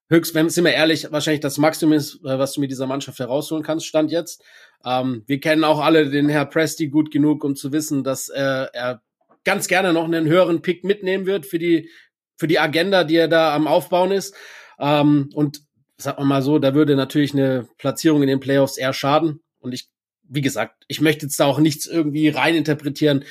höchst, 0.08 0.34
wenn, 0.34 0.48
sind 0.48 0.64
wir 0.64 0.72
ehrlich, 0.72 1.12
wahrscheinlich 1.12 1.42
das 1.42 1.58
Maximum 1.58 1.92
ist, 1.92 2.16
äh, 2.24 2.38
was 2.38 2.54
du 2.54 2.62
mit 2.62 2.70
dieser 2.70 2.86
Mannschaft 2.86 3.18
herausholen 3.18 3.62
kannst, 3.62 3.86
stand 3.86 4.10
jetzt. 4.10 4.42
Ähm, 4.84 5.24
wir 5.26 5.40
kennen 5.40 5.64
auch 5.64 5.80
alle 5.80 6.10
den 6.10 6.28
Herr 6.28 6.46
Presti 6.46 6.88
gut 6.88 7.10
genug, 7.10 7.44
um 7.44 7.56
zu 7.56 7.72
wissen, 7.72 8.04
dass 8.04 8.28
äh, 8.28 8.66
er 8.72 9.02
ganz 9.44 9.68
gerne 9.68 9.92
noch 9.92 10.04
einen 10.04 10.26
höheren 10.26 10.62
Pick 10.62 10.84
mitnehmen 10.84 11.26
wird 11.26 11.46
für 11.46 11.58
die, 11.58 11.90
für 12.36 12.46
die 12.46 12.58
Agenda, 12.58 13.04
die 13.04 13.16
er 13.16 13.28
da 13.28 13.54
am 13.54 13.66
Aufbauen 13.66 14.12
ist. 14.12 14.34
Ähm, 14.78 15.30
und 15.34 15.62
sag 15.96 16.18
mal 16.18 16.42
so, 16.42 16.58
da 16.58 16.74
würde 16.74 16.96
natürlich 16.96 17.34
eine 17.34 17.68
Platzierung 17.78 18.22
in 18.22 18.28
den 18.28 18.40
Playoffs 18.40 18.78
eher 18.78 18.92
schaden. 18.92 19.42
Und 19.58 19.72
ich 19.72 19.90
wie 20.30 20.40
gesagt, 20.40 20.84
ich 20.88 21.00
möchte 21.00 21.26
jetzt 21.26 21.38
da 21.40 21.44
auch 21.44 21.58
nichts 21.58 21.86
irgendwie 21.86 22.28
reininterpretieren. 22.28 23.24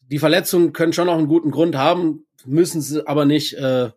Die 0.00 0.18
Verletzungen 0.18 0.72
können 0.72 0.92
schon 0.92 1.08
auch 1.08 1.16
einen 1.16 1.28
guten 1.28 1.52
Grund 1.52 1.76
haben, 1.76 2.26
müssen 2.44 2.82
sie 2.82 3.06
aber 3.06 3.24
nicht. 3.24 3.54
Äh, 3.54 3.90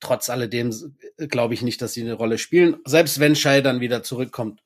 trotz 0.00 0.28
alledem 0.28 0.74
glaube 1.16 1.54
ich 1.54 1.62
nicht, 1.62 1.80
dass 1.80 1.92
sie 1.92 2.00
eine 2.00 2.14
Rolle 2.14 2.38
spielen, 2.38 2.76
selbst 2.84 3.20
wenn 3.20 3.36
Shai 3.36 3.60
dann 3.60 3.80
wieder 3.80 4.02
zurückkommt. 4.02 4.60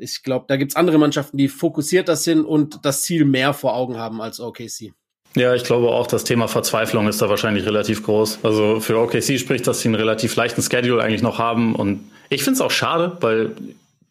Ich 0.00 0.22
glaube, 0.22 0.46
da 0.48 0.56
gibt's 0.56 0.76
andere 0.76 0.98
Mannschaften, 0.98 1.36
die 1.36 1.48
fokussierter 1.48 2.16
sind 2.16 2.44
und 2.44 2.84
das 2.84 3.02
Ziel 3.02 3.24
mehr 3.24 3.52
vor 3.52 3.74
Augen 3.74 3.98
haben 3.98 4.20
als 4.20 4.40
OKC. 4.40 4.92
Ja, 5.36 5.54
ich 5.54 5.62
glaube 5.62 5.90
auch, 5.90 6.06
das 6.08 6.24
Thema 6.24 6.48
Verzweiflung 6.48 7.06
ist 7.06 7.22
da 7.22 7.28
wahrscheinlich 7.28 7.64
relativ 7.64 8.02
groß. 8.02 8.40
Also 8.42 8.80
für 8.80 8.98
OKC 8.98 9.38
spricht, 9.38 9.66
dass 9.66 9.80
sie 9.80 9.88
einen 9.88 9.94
relativ 9.94 10.34
leichten 10.34 10.62
Schedule 10.62 11.02
eigentlich 11.02 11.22
noch 11.22 11.38
haben. 11.38 11.76
Und 11.76 12.10
ich 12.30 12.42
finde 12.42 12.56
es 12.56 12.60
auch 12.60 12.72
schade, 12.72 13.16
weil 13.20 13.54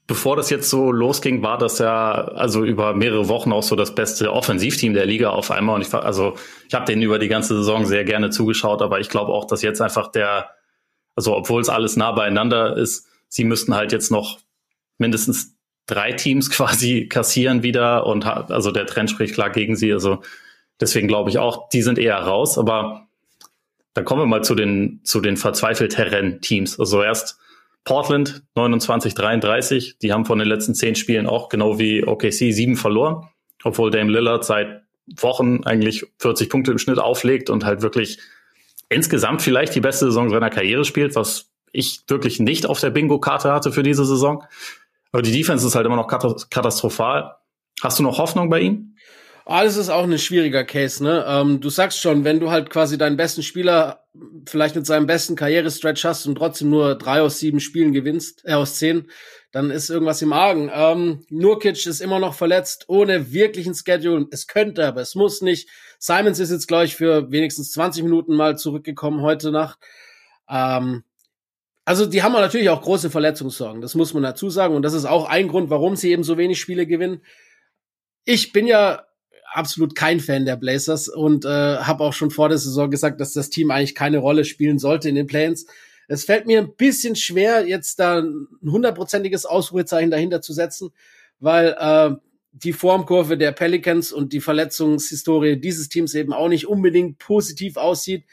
bevor 0.08 0.38
das 0.38 0.50
jetzt 0.50 0.70
so 0.70 0.92
losging, 0.92 1.44
war 1.44 1.58
das 1.58 1.80
ja 1.80 2.12
also 2.14 2.64
über 2.64 2.94
mehrere 2.94 3.28
Wochen 3.28 3.52
auch 3.52 3.64
so 3.64 3.76
das 3.76 3.94
beste 3.96 4.32
Offensivteam 4.32 4.94
der 4.94 5.06
Liga 5.06 5.32
auf 5.32 5.52
einmal. 5.52 5.76
Und 5.76 5.82
ich 5.82 5.94
also 5.94 6.36
ich 6.68 6.74
habe 6.74 6.86
denen 6.86 7.02
über 7.02 7.20
die 7.20 7.28
ganze 7.28 7.56
Saison 7.58 7.86
sehr 7.86 8.06
gerne 8.06 8.30
zugeschaut, 8.30 8.82
aber 8.82 9.02
ich 9.02 9.10
glaube 9.10 9.34
auch, 9.34 9.46
dass 9.46 9.62
jetzt 9.62 9.82
einfach 9.82 10.12
der, 10.12 10.50
also 11.16 11.36
obwohl 11.36 11.62
es 11.62 11.70
alles 11.70 11.98
nah 11.98 12.14
beieinander 12.14 12.78
ist, 12.78 13.08
sie 13.28 13.44
müssten 13.44 13.76
halt 13.76 13.92
jetzt 13.92 14.10
noch 14.10 14.40
mindestens 14.98 15.59
drei 15.90 16.14
Teams 16.14 16.50
quasi 16.52 17.08
kassieren 17.08 17.64
wieder 17.64 18.06
und 18.06 18.26
also 18.26 18.72
der 18.72 18.86
Trend 18.86 19.10
spricht 19.10 19.34
klar 19.34 19.50
gegen 19.50 19.76
sie. 19.76 19.92
Also 19.92 20.22
deswegen 20.80 21.08
glaube 21.08 21.30
ich 21.30 21.38
auch, 21.38 21.70
die 21.70 21.82
sind 21.82 22.00
eher 22.00 22.18
raus. 22.18 22.58
Aber 22.58 23.08
dann 23.94 24.06
kommen 24.06 24.22
wir 24.22 24.28
mal 24.28 24.44
zu 24.44 24.56
den 24.56 25.02
zu 25.04 25.20
den 25.20 25.38
verzweifelteren 25.38 26.42
Teams. 26.42 26.80
Also 26.80 27.02
erst 27.04 27.38
Portland 27.84 28.44
29-33, 28.56 29.96
die 30.02 30.14
haben 30.14 30.26
von 30.26 30.40
den 30.40 30.48
letzten 30.48 30.76
zehn 30.76 30.96
Spielen 30.96 31.28
auch 31.28 31.50
genau 31.50 31.80
wie 31.80 32.06
OKC 32.06 32.54
sieben 32.54 32.76
verloren, 32.76 33.28
obwohl 33.64 33.90
Dame 33.90 34.12
Lillard 34.12 34.46
seit 34.46 34.84
Wochen 35.18 35.64
eigentlich 35.64 36.06
40 36.20 36.50
Punkte 36.50 36.72
im 36.72 36.78
Schnitt 36.78 37.00
auflegt 37.00 37.50
und 37.50 37.66
halt 37.66 37.82
wirklich 37.82 38.20
insgesamt 38.90 39.42
vielleicht 39.42 39.74
die 39.76 39.82
beste 39.82 40.06
Saison 40.06 40.30
seiner 40.30 40.50
Karriere 40.50 40.86
spielt, 40.86 41.16
was 41.16 41.50
ich 41.72 42.02
wirklich 42.08 42.40
nicht 42.40 42.66
auf 42.66 42.80
der 42.80 42.90
Bingo-Karte 42.90 43.52
hatte 43.52 43.72
für 43.72 43.84
diese 43.84 44.06
Saison. 44.06 44.44
Aber 45.12 45.22
die 45.22 45.32
Defense 45.32 45.66
ist 45.66 45.76
halt 45.76 45.86
immer 45.86 45.96
noch 45.96 46.08
katastrophal. 46.08 47.36
Hast 47.82 48.00
du 48.00 48.04
noch 48.04 48.18
Hoffnung 48.18 48.50
bei 48.50 48.60
ihm? 48.62 48.96
Ah, 49.46 49.64
das 49.64 49.78
ist 49.78 49.90
auch 49.90 50.04
ein 50.04 50.20
schwieriger 50.20 50.64
Case, 50.64 51.04
ne? 51.04 51.26
Ähm, 51.28 51.60
du 51.60 51.72
sagst 51.72 52.00
schon, 52.00 52.24
wenn 52.24 52.40
du 52.40 52.52
halt 52.52 52.70
quasi 52.70 53.00
deinen 53.00 53.18
besten 53.18 53.42
Spieler 53.42 54.06
vielleicht 54.48 54.76
mit 54.76 54.86
seinem 54.86 55.08
besten 55.08 55.36
Karrierestretch 55.36 56.06
hast 56.06 56.28
und 56.28 56.36
trotzdem 56.36 56.70
nur 56.70 56.96
drei 56.96 57.22
aus 57.22 57.40
sieben 57.40 57.60
Spielen 57.60 57.92
gewinnst, 57.92 58.44
äh, 58.46 58.54
aus 58.54 58.76
zehn, 58.76 59.10
dann 59.52 59.72
ist 59.72 59.90
irgendwas 59.90 60.22
im 60.22 60.34
Argen. 60.34 60.70
Ähm, 60.72 61.26
Nurkic 61.30 61.84
ist 61.88 62.00
immer 62.00 62.20
noch 62.20 62.36
verletzt, 62.36 62.86
ohne 62.90 63.32
wirklichen 63.32 63.74
Schedule. 63.74 64.28
Es 64.30 64.46
könnte, 64.46 64.86
aber 64.86 65.02
es 65.02 65.16
muss 65.16 65.42
nicht. 65.42 65.68
Simons 65.98 66.40
ist 66.40 66.52
jetzt, 66.52 66.68
glaube 66.68 66.86
ich, 66.86 66.96
für 66.96 67.32
wenigstens 67.32 67.72
20 67.72 68.04
Minuten 68.04 68.36
mal 68.36 68.56
zurückgekommen 68.56 69.22
heute 69.22 69.52
Nacht. 69.52 69.80
Ähm, 70.48 71.04
also 71.90 72.06
die 72.06 72.22
haben 72.22 72.34
natürlich 72.34 72.70
auch 72.70 72.84
große 72.84 73.10
Verletzungssorgen, 73.10 73.82
das 73.82 73.96
muss 73.96 74.14
man 74.14 74.22
dazu 74.22 74.52
sagen. 74.52 74.76
Und 74.76 74.84
das 74.84 74.94
ist 74.94 75.06
auch 75.06 75.28
ein 75.28 75.48
Grund, 75.48 75.72
warum 75.72 75.96
sie 75.96 76.12
eben 76.12 76.22
so 76.22 76.38
wenig 76.38 76.60
Spiele 76.60 76.86
gewinnen. 76.86 77.24
Ich 78.26 78.54
bin 78.54 78.68
ja 78.68 79.08
absolut 79.52 79.96
kein 79.96 80.20
Fan 80.20 80.46
der 80.46 80.56
Blazers 80.56 81.08
und 81.08 81.46
äh, 81.46 81.48
habe 81.78 82.04
auch 82.04 82.14
schon 82.14 82.30
vor 82.30 82.48
der 82.48 82.60
Saison 82.60 82.92
gesagt, 82.92 83.20
dass 83.20 83.34
das 83.34 83.50
Team 83.50 83.72
eigentlich 83.72 83.96
keine 83.96 84.20
Rolle 84.20 84.46
spielen 84.46 84.78
sollte 84.78 85.10
in 85.10 85.16
den 85.16 85.26
Plans. 85.26 85.66
Es 86.08 86.26
fällt 86.26 86.46
mir 86.46 86.60
ein 86.60 86.76
bisschen 86.76 87.16
schwer, 87.16 87.68
jetzt 87.68 88.00
da 88.00 88.20
ein 88.20 88.48
hundertprozentiges 88.64 89.48
Ausruhezeichen 89.48 90.12
dahinter 90.12 90.44
zu 90.44 90.54
setzen, 90.54 90.92
weil 91.40 91.76
äh, 91.80 92.12
die 92.52 92.74
Formkurve 92.74 93.36
der 93.36 93.52
Pelicans 93.52 94.12
und 94.12 94.32
die 94.32 94.42
Verletzungshistorie 94.42 95.60
dieses 95.60 95.90
Teams 95.90 96.14
eben 96.14 96.34
auch 96.34 96.50
nicht 96.50 96.68
unbedingt 96.68 97.18
positiv 97.18 97.78
aussieht. 97.78 98.26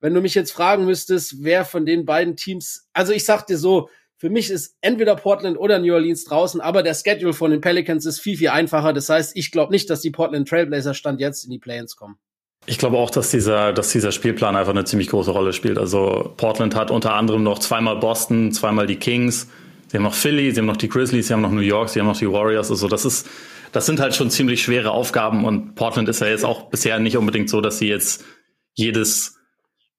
Wenn 0.00 0.14
du 0.14 0.20
mich 0.20 0.34
jetzt 0.34 0.52
fragen 0.52 0.84
müsstest, 0.84 1.42
wer 1.42 1.64
von 1.64 1.84
den 1.84 2.04
beiden 2.04 2.36
Teams, 2.36 2.88
also 2.92 3.12
ich 3.12 3.24
sag 3.24 3.46
dir 3.46 3.58
so, 3.58 3.88
für 4.16 4.30
mich 4.30 4.50
ist 4.50 4.76
entweder 4.80 5.14
Portland 5.14 5.58
oder 5.58 5.78
New 5.78 5.94
Orleans 5.94 6.24
draußen, 6.24 6.60
aber 6.60 6.82
der 6.82 6.94
Schedule 6.94 7.32
von 7.32 7.52
den 7.52 7.60
Pelicans 7.60 8.04
ist 8.04 8.20
viel, 8.20 8.36
viel 8.36 8.48
einfacher. 8.48 8.92
Das 8.92 9.08
heißt, 9.08 9.36
ich 9.36 9.52
glaube 9.52 9.72
nicht, 9.72 9.88
dass 9.90 10.00
die 10.00 10.10
Portland 10.10 10.48
Trailblazer 10.48 10.94
Stand 10.94 11.20
jetzt 11.20 11.44
in 11.44 11.50
die 11.50 11.58
Play-ins 11.58 11.94
kommen. 11.94 12.16
Ich 12.66 12.78
glaube 12.78 12.98
auch, 12.98 13.10
dass 13.10 13.30
dieser, 13.30 13.72
dass 13.72 13.92
dieser 13.92 14.12
Spielplan 14.12 14.56
einfach 14.56 14.72
eine 14.72 14.84
ziemlich 14.84 15.08
große 15.08 15.30
Rolle 15.30 15.52
spielt. 15.52 15.78
Also 15.78 16.34
Portland 16.36 16.74
hat 16.74 16.90
unter 16.90 17.14
anderem 17.14 17.44
noch 17.44 17.60
zweimal 17.60 17.96
Boston, 17.96 18.52
zweimal 18.52 18.86
die 18.86 18.96
Kings, 18.96 19.48
sie 19.86 19.96
haben 19.96 20.04
noch 20.04 20.14
Philly, 20.14 20.50
sie 20.50 20.58
haben 20.58 20.66
noch 20.66 20.76
die 20.76 20.88
Grizzlies, 20.88 21.28
sie 21.28 21.32
haben 21.32 21.40
noch 21.40 21.52
New 21.52 21.60
York, 21.60 21.88
sie 21.88 22.00
haben 22.00 22.08
noch 22.08 22.18
die 22.18 22.30
Warriors. 22.30 22.70
Also 22.70 22.88
das 22.88 23.04
ist, 23.04 23.26
das 23.72 23.86
sind 23.86 24.00
halt 24.00 24.16
schon 24.16 24.30
ziemlich 24.30 24.62
schwere 24.62 24.90
Aufgaben 24.90 25.44
und 25.44 25.76
Portland 25.76 26.08
ist 26.08 26.20
ja 26.20 26.26
jetzt 26.26 26.44
auch 26.44 26.68
bisher 26.68 26.98
nicht 26.98 27.16
unbedingt 27.16 27.48
so, 27.48 27.60
dass 27.60 27.78
sie 27.78 27.88
jetzt 27.88 28.24
jedes 28.74 29.37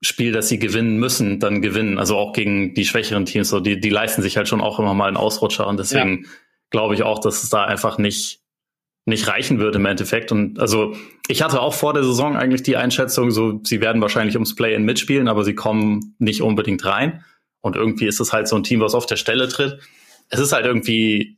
Spiel, 0.01 0.31
das 0.31 0.47
sie 0.47 0.59
gewinnen 0.59 0.97
müssen, 0.97 1.39
dann 1.39 1.61
gewinnen. 1.61 1.99
Also 1.99 2.15
auch 2.15 2.33
gegen 2.33 2.73
die 2.73 2.85
schwächeren 2.85 3.25
Teams. 3.25 3.49
So, 3.49 3.59
die, 3.59 3.79
die 3.79 3.89
leisten 3.89 4.21
sich 4.21 4.37
halt 4.37 4.47
schon 4.47 4.61
auch 4.61 4.79
immer 4.79 4.93
mal 4.93 5.07
einen 5.07 5.17
Ausrutscher 5.17 5.67
und 5.67 5.77
deswegen 5.77 6.23
ja. 6.23 6.29
glaube 6.69 6.95
ich 6.95 7.03
auch, 7.03 7.19
dass 7.19 7.43
es 7.43 7.49
da 7.49 7.65
einfach 7.65 7.97
nicht, 7.97 8.41
nicht 9.05 9.27
reichen 9.27 9.59
würde 9.59 9.77
im 9.77 9.85
Endeffekt. 9.85 10.31
Und 10.31 10.59
also 10.59 10.95
ich 11.27 11.41
hatte 11.41 11.61
auch 11.61 11.73
vor 11.73 11.93
der 11.93 12.03
Saison 12.03 12.37
eigentlich 12.37 12.63
die 12.63 12.77
Einschätzung, 12.77 13.31
so 13.31 13.59
sie 13.63 13.81
werden 13.81 14.01
wahrscheinlich 14.01 14.35
ums 14.35 14.55
Play-in 14.55 14.83
mitspielen, 14.83 15.27
aber 15.27 15.43
sie 15.43 15.55
kommen 15.55 16.15
nicht 16.17 16.41
unbedingt 16.41 16.85
rein. 16.85 17.25
Und 17.61 17.75
irgendwie 17.75 18.07
ist 18.07 18.21
es 18.21 18.31
halt 18.31 18.47
so 18.47 18.55
ein 18.55 18.63
Team, 18.63 18.79
was 18.79 18.95
auf 18.95 19.05
der 19.05 19.17
Stelle 19.17 19.49
tritt. 19.49 19.79
Es 20.29 20.39
ist 20.39 20.53
halt 20.53 20.65
irgendwie 20.65 21.37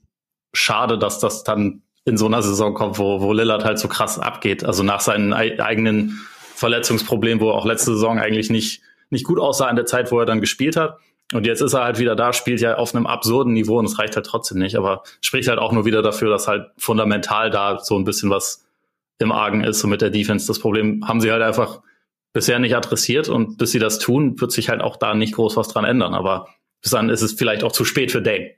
schade, 0.54 1.00
dass 1.00 1.20
das 1.20 1.44
dann 1.44 1.82
in 2.06 2.18
so 2.18 2.26
einer 2.26 2.42
Saison 2.42 2.74
kommt, 2.74 3.00
wo, 3.00 3.22
wo 3.22 3.34
Lillard 3.34 3.64
halt 3.64 3.80
so 3.80 3.88
krass 3.88 4.20
abgeht. 4.20 4.64
Also 4.64 4.84
nach 4.84 5.02
seinen 5.02 5.34
eigenen 5.34 6.20
Verletzungsproblemen, 6.62 7.42
wo 7.42 7.50
er 7.50 7.56
auch 7.56 7.66
letzte 7.66 7.92
Saison 7.92 8.20
eigentlich 8.20 8.50
nicht, 8.50 8.82
nicht 9.10 9.26
gut 9.26 9.40
aussah 9.40 9.70
in 9.70 9.76
der 9.76 9.86
Zeit, 9.86 10.12
wo 10.12 10.20
er 10.20 10.26
dann 10.26 10.40
gespielt 10.40 10.78
hat. 10.78 10.98
Und 11.34 11.46
jetzt 11.46 11.62
ist 11.62 11.74
er 11.74 11.84
halt 11.84 11.98
wieder 11.98 12.16
da, 12.16 12.34
spielt 12.34 12.62
ja 12.62 12.76
auf 12.76 12.94
einem 12.94 13.08
absurden 13.08 13.54
Niveau 13.54 13.80
und 13.80 13.86
es 13.86 13.98
reicht 13.98 14.16
halt 14.16 14.26
trotzdem 14.26 14.60
nicht. 14.60 14.76
Aber 14.76 15.04
spricht 15.22 15.50
halt 15.50 15.60
auch 15.60 15.72
nur 15.72 15.86
wieder 15.86 16.02
dafür, 16.02 16.30
dass 16.30 16.48
halt 16.48 16.68
fundamental 16.78 17.50
da 17.50 17.80
so 17.80 17.98
ein 17.98 18.04
bisschen 18.04 18.30
was 18.30 18.66
im 19.18 19.32
Argen 19.32 19.64
ist. 19.64 19.84
Und 19.84 19.90
mit 19.90 20.02
der 20.02 20.10
Defense 20.12 20.48
das 20.48 20.60
Problem 20.60 21.08
haben 21.08 21.20
sie 21.20 21.32
halt 21.32 21.42
einfach 21.42 21.82
bisher 22.34 22.60
nicht 22.60 22.76
adressiert. 22.76 23.28
Und 23.28 23.58
bis 23.58 23.72
sie 23.72 23.80
das 23.80 23.98
tun, 24.00 24.40
wird 24.40 24.52
sich 24.52 24.70
halt 24.70 24.82
auch 24.82 24.98
da 24.98 25.16
nicht 25.16 25.34
groß 25.34 25.58
was 25.58 25.70
dran 25.70 25.86
ändern. 25.86 26.14
Aber 26.14 26.48
bis 26.82 26.92
dann 26.92 27.10
ist 27.10 27.22
es 27.22 27.34
vielleicht 27.34 27.64
auch 27.64 27.72
zu 27.72 27.86
spät 27.86 28.12
für 28.12 28.22
Dame. 28.22 28.52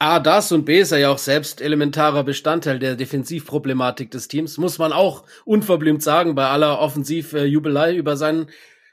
A, 0.00 0.20
das 0.20 0.52
und 0.52 0.64
B 0.64 0.80
ist 0.80 0.92
er 0.92 0.98
ja 0.98 1.10
auch 1.10 1.18
selbst 1.18 1.60
elementarer 1.60 2.22
Bestandteil 2.22 2.78
der 2.78 2.94
Defensivproblematik 2.94 4.12
des 4.12 4.28
Teams, 4.28 4.56
muss 4.56 4.78
man 4.78 4.92
auch 4.92 5.24
unverblümt 5.44 6.02
sagen, 6.02 6.36
bei 6.36 6.46
aller 6.46 6.78
Offensivjubelei 6.78 7.96
über, 7.96 8.16
seinen, 8.16 8.48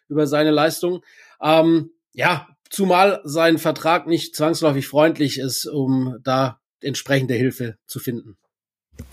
über 0.10 0.26
seine 0.26 0.50
Leistung. 0.50 1.04
Ähm, 1.42 1.92
ja, 2.14 2.48
zumal 2.70 3.22
sein 3.24 3.60
Vertrag 3.60 4.08
nicht 4.08 4.36
zwangsläufig 4.36 4.88
freundlich 4.88 5.38
ist, 5.38 5.68
um 5.68 6.18
da 6.24 6.60
entsprechende 6.82 7.36
Hilfe 7.36 7.78
zu 7.86 8.00
finden. 8.00 8.38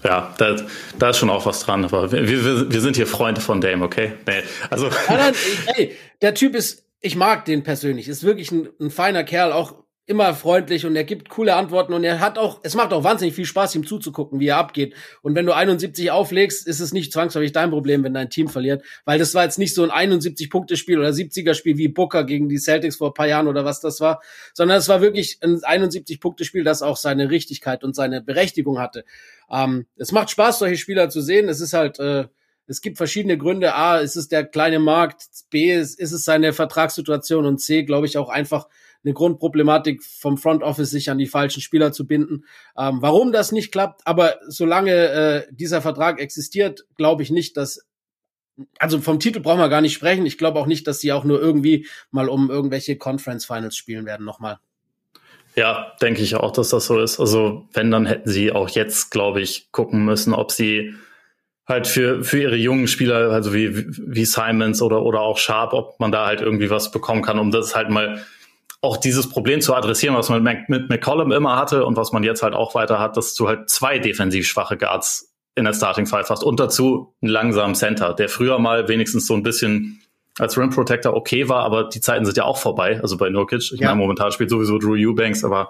Ja, 0.03 0.35
da, 0.39 0.57
da 0.99 1.11
ist 1.11 1.19
schon 1.19 1.31
auch 1.31 1.45
was 1.45 1.61
dran, 1.61 1.85
aber 1.85 2.11
wir, 2.11 2.27
wir, 2.27 2.73
wir 2.73 2.81
sind 2.81 2.97
hier 2.97 3.07
Freunde 3.07 3.41
von 3.41 3.61
Dame, 3.61 3.85
okay? 3.85 4.13
Nee, 4.27 4.43
also. 4.71 4.89
Nein, 5.09 5.19
nein, 5.19 5.35
ey, 5.75 5.97
der 6.23 6.35
Typ 6.35 6.55
ist, 6.55 6.87
ich 7.01 7.17
mag 7.17 7.45
den 7.45 7.65
persönlich, 7.65 8.09
ist 8.09 8.23
wirklich 8.23 8.51
ein, 8.53 8.69
ein 8.81 8.91
feiner 8.91 9.25
Kerl, 9.25 9.53
auch 9.53 9.82
immer 10.07 10.35
freundlich 10.35 10.85
und 10.85 10.97
er 10.97 11.05
gibt 11.05 11.29
coole 11.29 11.55
Antworten 11.55 11.93
und 11.93 12.03
er 12.03 12.19
hat 12.19 12.37
auch, 12.37 12.61
es 12.65 12.75
macht 12.75 12.93
auch 12.93 13.05
wahnsinnig 13.05 13.35
viel 13.35 13.45
Spaß, 13.45 13.77
ihm 13.77 13.87
zuzugucken, 13.87 14.41
wie 14.41 14.49
er 14.49 14.57
abgeht. 14.57 14.95
Und 15.23 15.37
wenn 15.37 15.47
du 15.47 15.55
71 15.55 16.11
auflegst, 16.11 16.67
ist 16.67 16.81
es 16.81 16.93
nicht 16.93 17.13
zwangsläufig 17.13 17.53
dein 17.53 17.71
Problem, 17.71 18.03
wenn 18.03 18.13
dein 18.13 18.29
Team 18.29 18.49
verliert, 18.49 18.83
weil 19.05 19.21
das 19.21 19.35
war 19.35 19.45
jetzt 19.45 19.59
nicht 19.59 19.75
so 19.75 19.89
ein 19.89 19.91
71-Punkte-Spiel 19.91 20.99
oder 20.99 21.11
70er-Spiel 21.11 21.79
wie 21.79 21.87
Booker 21.87 22.25
gegen 22.25 22.49
die 22.49 22.59
Celtics 22.59 22.97
vor 22.97 23.11
ein 23.11 23.15
paar 23.15 23.29
Jahren 23.29 23.47
oder 23.47 23.65
was 23.65 23.81
das 23.81 24.01
war, 24.01 24.21
sondern 24.55 24.79
es 24.79 24.89
war 24.89 25.01
wirklich 25.01 25.39
ein 25.41 25.59
71-Punkte-Spiel, 25.59 26.65
das 26.65 26.83
auch 26.83 26.97
seine 26.97 27.31
Richtigkeit 27.31 27.85
und 27.85 27.95
seine 27.95 28.21
Berechtigung 28.21 28.81
hatte. 28.81 29.05
Ähm, 29.51 29.87
es 29.97 30.11
macht 30.11 30.31
Spaß, 30.31 30.59
solche 30.59 30.79
Spieler 30.79 31.11
zu 31.11 31.21
sehen. 31.21 31.49
Es 31.49 31.61
ist 31.61 31.75
halt, 31.75 32.01
äh, 32.01 32.27
es 32.67 32.81
gibt 32.81 32.97
verschiedene 32.97 33.39
Gründe. 33.39 33.75
A, 33.75 33.99
ist 33.99 34.17
es 34.17 34.29
der 34.29 34.45
kleine 34.45 34.79
Markt. 34.79 35.27
B, 35.51 35.73
ist, 35.73 35.99
ist 35.99 36.13
es 36.13 36.25
seine 36.25 36.53
Vertragssituation. 36.53 37.47
Und 37.47 37.59
C, 37.59 37.83
glaube 37.83 38.07
ich, 38.07 38.19
auch 38.19 38.29
einfach 38.29 38.67
eine 39.05 39.15
Grundproblematik 39.15 40.03
vom 40.03 40.39
Front 40.39 40.63
Office, 40.63 40.91
sich 40.91 41.11
an 41.11 41.19
die 41.19 41.27
falschen 41.27 41.61
Spieler 41.61 41.93
zu 41.93 42.07
binden. 42.07 42.45
Ähm, 42.77 42.99
warum 43.01 43.33
das 43.33 43.53
nicht 43.53 43.73
klappt, 43.73 44.07
aber 44.07 44.37
solange 44.47 44.93
äh, 44.93 45.47
dieser 45.51 45.83
Vertrag 45.83 46.21
existiert, 46.21 46.87
glaube 46.97 47.23
ich 47.23 47.31
nicht, 47.31 47.57
dass 47.57 47.87
also 48.79 49.01
vom 49.01 49.19
Titel 49.19 49.41
brauchen 49.41 49.61
wir 49.61 49.69
gar 49.69 49.81
nicht 49.81 49.95
sprechen. 49.95 50.27
Ich 50.27 50.39
glaube 50.39 50.59
auch 50.59 50.67
nicht, 50.67 50.87
dass 50.87 51.01
sie 51.01 51.13
auch 51.13 51.25
nur 51.25 51.41
irgendwie 51.41 51.87
mal 52.11 52.29
um 52.29 52.51
irgendwelche 52.51 52.97
Conference 52.97 53.47
Finals 53.47 53.77
spielen 53.77 54.05
werden 54.05 54.27
nochmal. 54.27 54.59
Ja, 55.55 55.93
denke 56.01 56.23
ich 56.23 56.35
auch, 56.35 56.53
dass 56.53 56.71
das 56.71 56.87
so 56.87 56.99
ist. 57.01 57.21
Also 57.21 57.67
wenn, 57.73 57.91
dann 57.91 58.07
hätten 58.07 58.29
sie 58.29 58.53
auch 58.53 58.69
jetzt, 58.71 59.11
glaube 59.11 59.41
ich, 59.41 59.71
gucken 59.71 60.05
müssen, 60.05 60.33
ob 60.33 60.51
sie 60.51 60.95
halt 61.67 61.87
für, 61.87 62.25
für 62.25 62.41
ihre 62.41 62.57
jungen 62.57 62.89
Spieler, 62.89 63.31
also 63.31 63.53
wie, 63.53 63.87
wie 63.87 64.25
Simons 64.25 64.83
oder, 64.83 65.03
oder 65.03 65.21
auch 65.21 65.39
Sharp, 65.39 65.73
ob 65.75 66.01
man 66.01 66.11
da 66.11 66.27
halt 66.27 66.41
irgendwie 66.41 66.71
was 66.71 66.91
bekommen 66.91 67.23
kann, 67.23 67.39
um 67.39 67.51
das 67.51 67.75
halt 67.75 67.91
mal 67.91 68.25
auch 68.83 68.97
dieses 68.97 69.29
Problem 69.29 69.61
zu 69.61 69.75
adressieren, 69.75 70.17
was 70.17 70.29
man 70.29 70.43
mit, 70.43 70.91
McCollum 70.91 71.31
immer 71.31 71.57
hatte 71.57 71.87
und 71.87 71.97
was 71.97 72.13
man 72.13 72.25
jetzt 72.25 72.43
halt 72.43 72.55
auch 72.55 72.75
weiter 72.75 72.99
hat, 72.99 73.17
dass 73.17 73.35
du 73.35 73.49
halt 73.49 73.71
zwei 73.71 73.99
defensiv 73.99 74.47
schwache 74.47 74.77
Guards 74.77 75.33
in 75.55 75.65
der 75.65 75.73
Starting 75.73 76.07
Five 76.07 76.29
hast 76.29 76.43
und 76.43 76.59
dazu 76.59 77.15
einen 77.23 77.31
langsamen 77.31 77.77
Center, 77.77 78.13
der 78.13 78.29
früher 78.29 78.59
mal 78.59 78.89
wenigstens 78.89 79.27
so 79.27 79.35
ein 79.35 79.45
bisschen 79.45 80.03
als 80.39 80.59
Rim 80.59 80.71
Protector 80.71 81.15
okay 81.15 81.49
war, 81.49 81.63
aber 81.63 81.85
die 81.85 82.01
Zeiten 82.01 82.25
sind 82.25 82.37
ja 82.37 82.45
auch 82.45 82.57
vorbei. 82.57 82.99
Also 83.03 83.17
bei 83.17 83.29
Nurkic, 83.29 83.71
ich 83.73 83.81
ja. 83.81 83.89
meine, 83.89 84.01
momentan 84.01 84.33
spielt 84.33 84.51
sowieso 84.51 84.79
Drew 84.79 84.97
Eubanks, 84.97 85.45
aber 85.45 85.69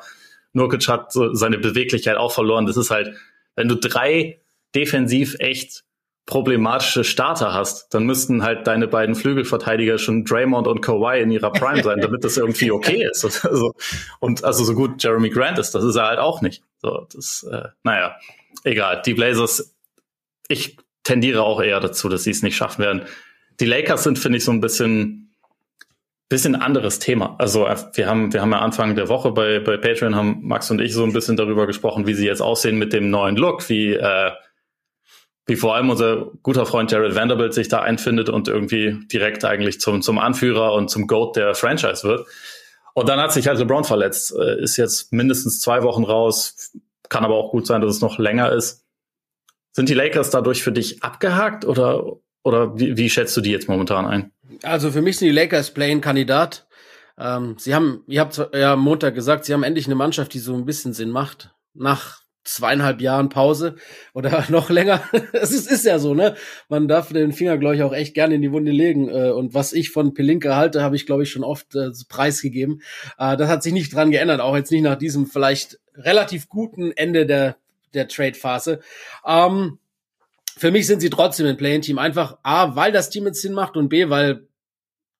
Nurkic 0.52 0.88
hat 0.88 1.12
so 1.12 1.34
seine 1.34 1.58
Beweglichkeit 1.58 2.16
auch 2.16 2.32
verloren. 2.32 2.64
Das 2.64 2.76
ist 2.76 2.90
halt, 2.90 3.14
wenn 3.56 3.68
du 3.68 3.74
drei 3.74 4.40
defensiv 4.74 5.36
echt 5.38 5.84
problematische 6.26 7.04
Starter 7.04 7.52
hast, 7.52 7.92
dann 7.94 8.04
müssten 8.04 8.42
halt 8.42 8.66
deine 8.66 8.86
beiden 8.86 9.14
Flügelverteidiger 9.14 9.98
schon 9.98 10.24
Draymond 10.24 10.68
und 10.68 10.80
Kawhi 10.80 11.20
in 11.20 11.30
ihrer 11.30 11.52
Prime 11.52 11.82
sein, 11.82 11.98
damit 12.00 12.24
das 12.24 12.36
irgendwie 12.36 12.70
okay 12.70 13.08
ist. 13.10 13.24
Also, 13.44 13.74
und 14.20 14.44
also 14.44 14.64
so 14.64 14.74
gut 14.74 15.02
Jeremy 15.02 15.30
Grant 15.30 15.58
ist, 15.58 15.74
das 15.74 15.84
ist 15.84 15.96
er 15.96 16.06
halt 16.06 16.18
auch 16.18 16.40
nicht. 16.40 16.62
So, 16.80 17.06
das, 17.12 17.46
äh, 17.50 17.68
naja, 17.82 18.16
egal. 18.64 19.02
Die 19.04 19.14
Blazers, 19.14 19.74
ich 20.48 20.76
tendiere 21.02 21.42
auch 21.42 21.60
eher 21.60 21.80
dazu, 21.80 22.08
dass 22.08 22.24
sie 22.24 22.30
es 22.30 22.42
nicht 22.42 22.56
schaffen 22.56 22.84
werden. 22.84 23.02
Die 23.60 23.66
Lakers 23.66 24.04
sind, 24.04 24.18
finde 24.18 24.38
ich, 24.38 24.44
so 24.44 24.52
ein 24.52 24.60
bisschen, 24.60 25.34
bisschen 26.28 26.54
anderes 26.54 27.00
Thema. 27.00 27.34
Also 27.38 27.66
wir 27.94 28.06
haben, 28.06 28.32
wir 28.32 28.40
haben 28.40 28.52
ja 28.52 28.60
Anfang 28.60 28.94
der 28.94 29.08
Woche 29.08 29.32
bei, 29.32 29.58
bei 29.58 29.76
Patreon 29.76 30.14
haben 30.14 30.38
Max 30.42 30.70
und 30.70 30.80
ich 30.80 30.94
so 30.94 31.02
ein 31.02 31.12
bisschen 31.12 31.36
darüber 31.36 31.66
gesprochen, 31.66 32.06
wie 32.06 32.14
sie 32.14 32.26
jetzt 32.26 32.40
aussehen 32.40 32.78
mit 32.78 32.92
dem 32.92 33.10
neuen 33.10 33.36
Look, 33.36 33.68
wie 33.68 33.94
äh, 33.94 34.30
wie 35.46 35.56
vor 35.56 35.74
allem 35.74 35.90
unser 35.90 36.30
guter 36.42 36.66
Freund 36.66 36.90
Jared 36.92 37.14
Vanderbilt 37.14 37.54
sich 37.54 37.68
da 37.68 37.80
einfindet 37.80 38.28
und 38.28 38.48
irgendwie 38.48 38.98
direkt 39.12 39.44
eigentlich 39.44 39.80
zum, 39.80 40.02
zum 40.02 40.18
Anführer 40.18 40.72
und 40.74 40.88
zum 40.88 41.06
GOAT 41.06 41.36
der 41.36 41.54
Franchise 41.54 42.04
wird. 42.04 42.26
Und 42.94 43.08
dann 43.08 43.18
hat 43.18 43.32
sich 43.32 43.48
halt 43.48 43.58
LeBron 43.58 43.84
verletzt, 43.84 44.34
äh, 44.38 44.60
ist 44.60 44.76
jetzt 44.76 45.12
mindestens 45.12 45.60
zwei 45.60 45.82
Wochen 45.82 46.04
raus, 46.04 46.72
kann 47.08 47.24
aber 47.24 47.34
auch 47.34 47.50
gut 47.50 47.66
sein, 47.66 47.80
dass 47.80 47.94
es 47.96 48.00
noch 48.00 48.18
länger 48.18 48.52
ist. 48.52 48.84
Sind 49.72 49.88
die 49.88 49.94
Lakers 49.94 50.30
dadurch 50.30 50.62
für 50.62 50.72
dich 50.72 51.02
abgehakt 51.02 51.64
oder, 51.64 52.04
oder 52.42 52.78
wie, 52.78 52.96
wie 52.96 53.10
schätzt 53.10 53.36
du 53.36 53.40
die 53.40 53.50
jetzt 53.50 53.68
momentan 53.68 54.06
ein? 54.06 54.32
Also 54.62 54.90
für 54.90 55.00
mich 55.00 55.18
sind 55.18 55.28
die 55.28 55.34
Lakers 55.34 55.72
Play-in-Kandidat. 55.72 56.66
Ähm, 57.18 57.56
sie 57.58 57.74
haben, 57.74 58.04
ihr 58.06 58.20
habt 58.20 58.40
ja 58.54 58.76
Montag 58.76 59.14
gesagt, 59.14 59.46
sie 59.46 59.54
haben 59.54 59.62
endlich 59.62 59.86
eine 59.86 59.94
Mannschaft, 59.94 60.34
die 60.34 60.38
so 60.38 60.54
ein 60.54 60.66
bisschen 60.66 60.92
Sinn 60.92 61.10
macht. 61.10 61.54
Nach 61.74 62.21
zweieinhalb 62.44 63.00
Jahren 63.00 63.28
Pause 63.28 63.76
oder 64.14 64.44
noch 64.50 64.70
länger. 64.70 65.02
Es 65.32 65.52
ist, 65.52 65.70
ist 65.70 65.84
ja 65.84 65.98
so, 65.98 66.14
ne? 66.14 66.34
Man 66.68 66.88
darf 66.88 67.12
den 67.12 67.32
Finger, 67.32 67.58
glaube 67.58 67.76
ich, 67.76 67.82
auch 67.82 67.92
echt 67.92 68.14
gerne 68.14 68.34
in 68.34 68.42
die 68.42 68.52
Wunde 68.52 68.72
legen. 68.72 69.08
Äh, 69.08 69.30
und 69.30 69.54
was 69.54 69.72
ich 69.72 69.90
von 69.90 70.14
Pelinka 70.14 70.56
halte, 70.56 70.82
habe 70.82 70.96
ich, 70.96 71.06
glaube 71.06 71.22
ich, 71.22 71.30
schon 71.30 71.44
oft 71.44 71.74
äh, 71.74 71.90
preisgegeben. 72.08 72.82
Äh, 73.18 73.36
das 73.36 73.48
hat 73.48 73.62
sich 73.62 73.72
nicht 73.72 73.94
dran 73.94 74.10
geändert, 74.10 74.40
auch 74.40 74.56
jetzt 74.56 74.72
nicht 74.72 74.82
nach 74.82 74.96
diesem 74.96 75.26
vielleicht 75.26 75.78
relativ 75.94 76.48
guten 76.48 76.92
Ende 76.92 77.26
der, 77.26 77.56
der 77.94 78.08
Trade-Phase. 78.08 78.80
Ähm, 79.26 79.78
für 80.56 80.70
mich 80.70 80.86
sind 80.86 81.00
sie 81.00 81.10
trotzdem 81.10 81.46
ein 81.46 81.56
Play-In-Team. 81.56 81.98
Einfach 81.98 82.38
A, 82.42 82.76
weil 82.76 82.92
das 82.92 83.10
Team 83.10 83.26
jetzt 83.26 83.40
Sinn 83.40 83.54
macht 83.54 83.76
und 83.76 83.88
B, 83.88 84.10
weil 84.10 84.46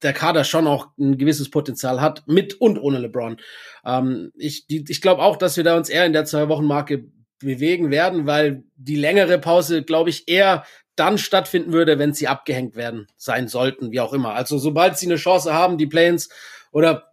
der 0.02 0.12
Kader 0.12 0.44
schon 0.44 0.66
auch 0.66 0.88
ein 0.98 1.18
gewisses 1.18 1.50
Potenzial 1.50 2.00
hat, 2.00 2.26
mit 2.26 2.60
und 2.60 2.78
ohne 2.78 2.98
LeBron. 2.98 3.36
Ähm, 3.84 4.32
ich 4.36 4.66
ich 4.68 5.00
glaube 5.00 5.22
auch, 5.22 5.36
dass 5.36 5.56
wir 5.56 5.64
da 5.64 5.76
uns 5.76 5.88
eher 5.88 6.06
in 6.06 6.12
der 6.12 6.24
Zwei-Wochen-Marke 6.24 7.04
bewegen 7.38 7.90
werden, 7.90 8.26
weil 8.26 8.64
die 8.76 8.96
längere 8.96 9.38
Pause, 9.38 9.82
glaube 9.82 10.10
ich, 10.10 10.28
eher 10.28 10.64
dann 10.96 11.18
stattfinden 11.18 11.72
würde, 11.72 11.98
wenn 11.98 12.12
sie 12.12 12.28
abgehängt 12.28 12.76
werden 12.76 13.06
sein 13.16 13.48
sollten, 13.48 13.92
wie 13.92 14.00
auch 14.00 14.12
immer. 14.12 14.34
Also 14.34 14.58
sobald 14.58 14.98
sie 14.98 15.06
eine 15.06 15.16
Chance 15.16 15.52
haben, 15.52 15.78
die 15.78 15.86
Planes 15.86 16.28
oder 16.70 17.12